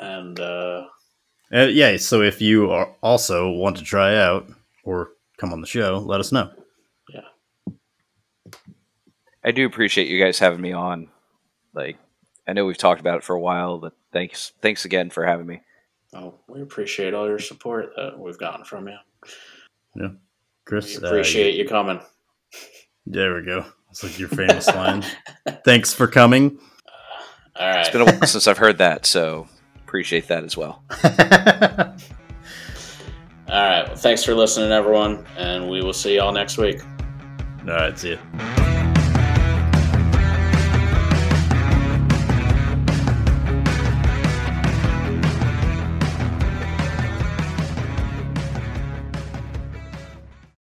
And 0.00 0.40
uh, 0.40 0.82
Uh, 1.54 1.66
yeah, 1.66 1.96
so 1.98 2.20
if 2.22 2.40
you 2.42 2.70
are 2.72 2.96
also 3.02 3.50
want 3.50 3.76
to 3.76 3.84
try 3.84 4.16
out 4.16 4.46
or 4.84 5.10
come 5.38 5.52
on 5.52 5.60
the 5.60 5.66
show, 5.68 5.98
let 6.04 6.18
us 6.18 6.32
know. 6.32 6.50
I 9.44 9.50
do 9.52 9.66
appreciate 9.66 10.08
you 10.08 10.18
guys 10.22 10.38
having 10.38 10.60
me 10.60 10.72
on. 10.72 11.08
Like, 11.74 11.98
I 12.48 12.52
know 12.52 12.64
we've 12.64 12.78
talked 12.78 13.00
about 13.00 13.18
it 13.18 13.24
for 13.24 13.34
a 13.36 13.40
while, 13.40 13.78
but 13.78 13.92
thanks, 14.12 14.52
thanks 14.62 14.84
again 14.84 15.10
for 15.10 15.24
having 15.24 15.46
me. 15.46 15.60
well, 16.12 16.40
we 16.48 16.62
appreciate 16.62 17.14
all 17.14 17.26
your 17.28 17.38
support 17.38 17.90
that 17.96 18.18
we've 18.18 18.38
gotten 18.38 18.64
from 18.64 18.88
you. 18.88 18.96
Yeah, 19.96 20.08
Chris, 20.64 20.98
We 20.98 21.04
uh, 21.04 21.08
appreciate 21.08 21.54
you 21.56 21.66
coming. 21.68 22.00
there 23.06 23.34
we 23.34 23.42
go. 23.44 23.64
It's 23.90 24.02
like 24.02 24.18
your 24.18 24.28
famous 24.28 24.66
line. 24.68 25.04
Thanks 25.64 25.92
for 25.92 26.06
coming. 26.06 26.58
All 27.56 27.66
right. 27.68 27.80
It's 27.80 27.90
been 27.90 28.00
a 28.00 28.04
while 28.06 28.26
since 28.26 28.48
I've 28.48 28.58
heard 28.58 28.78
that, 28.78 29.06
so 29.06 29.46
appreciate 29.84 30.26
that 30.28 30.42
as 30.42 30.56
well. 30.56 30.82
All 33.46 33.60
right. 33.60 33.86
Well, 33.86 33.94
thanks 33.96 34.24
for 34.24 34.34
listening, 34.34 34.72
everyone, 34.72 35.24
and 35.36 35.68
we 35.70 35.80
will 35.82 35.92
see 35.92 36.16
y'all 36.16 36.32
next 36.32 36.58
week. 36.58 36.80
All 37.60 37.66
right, 37.74 37.96
see 37.96 38.12
ya. 38.14 38.70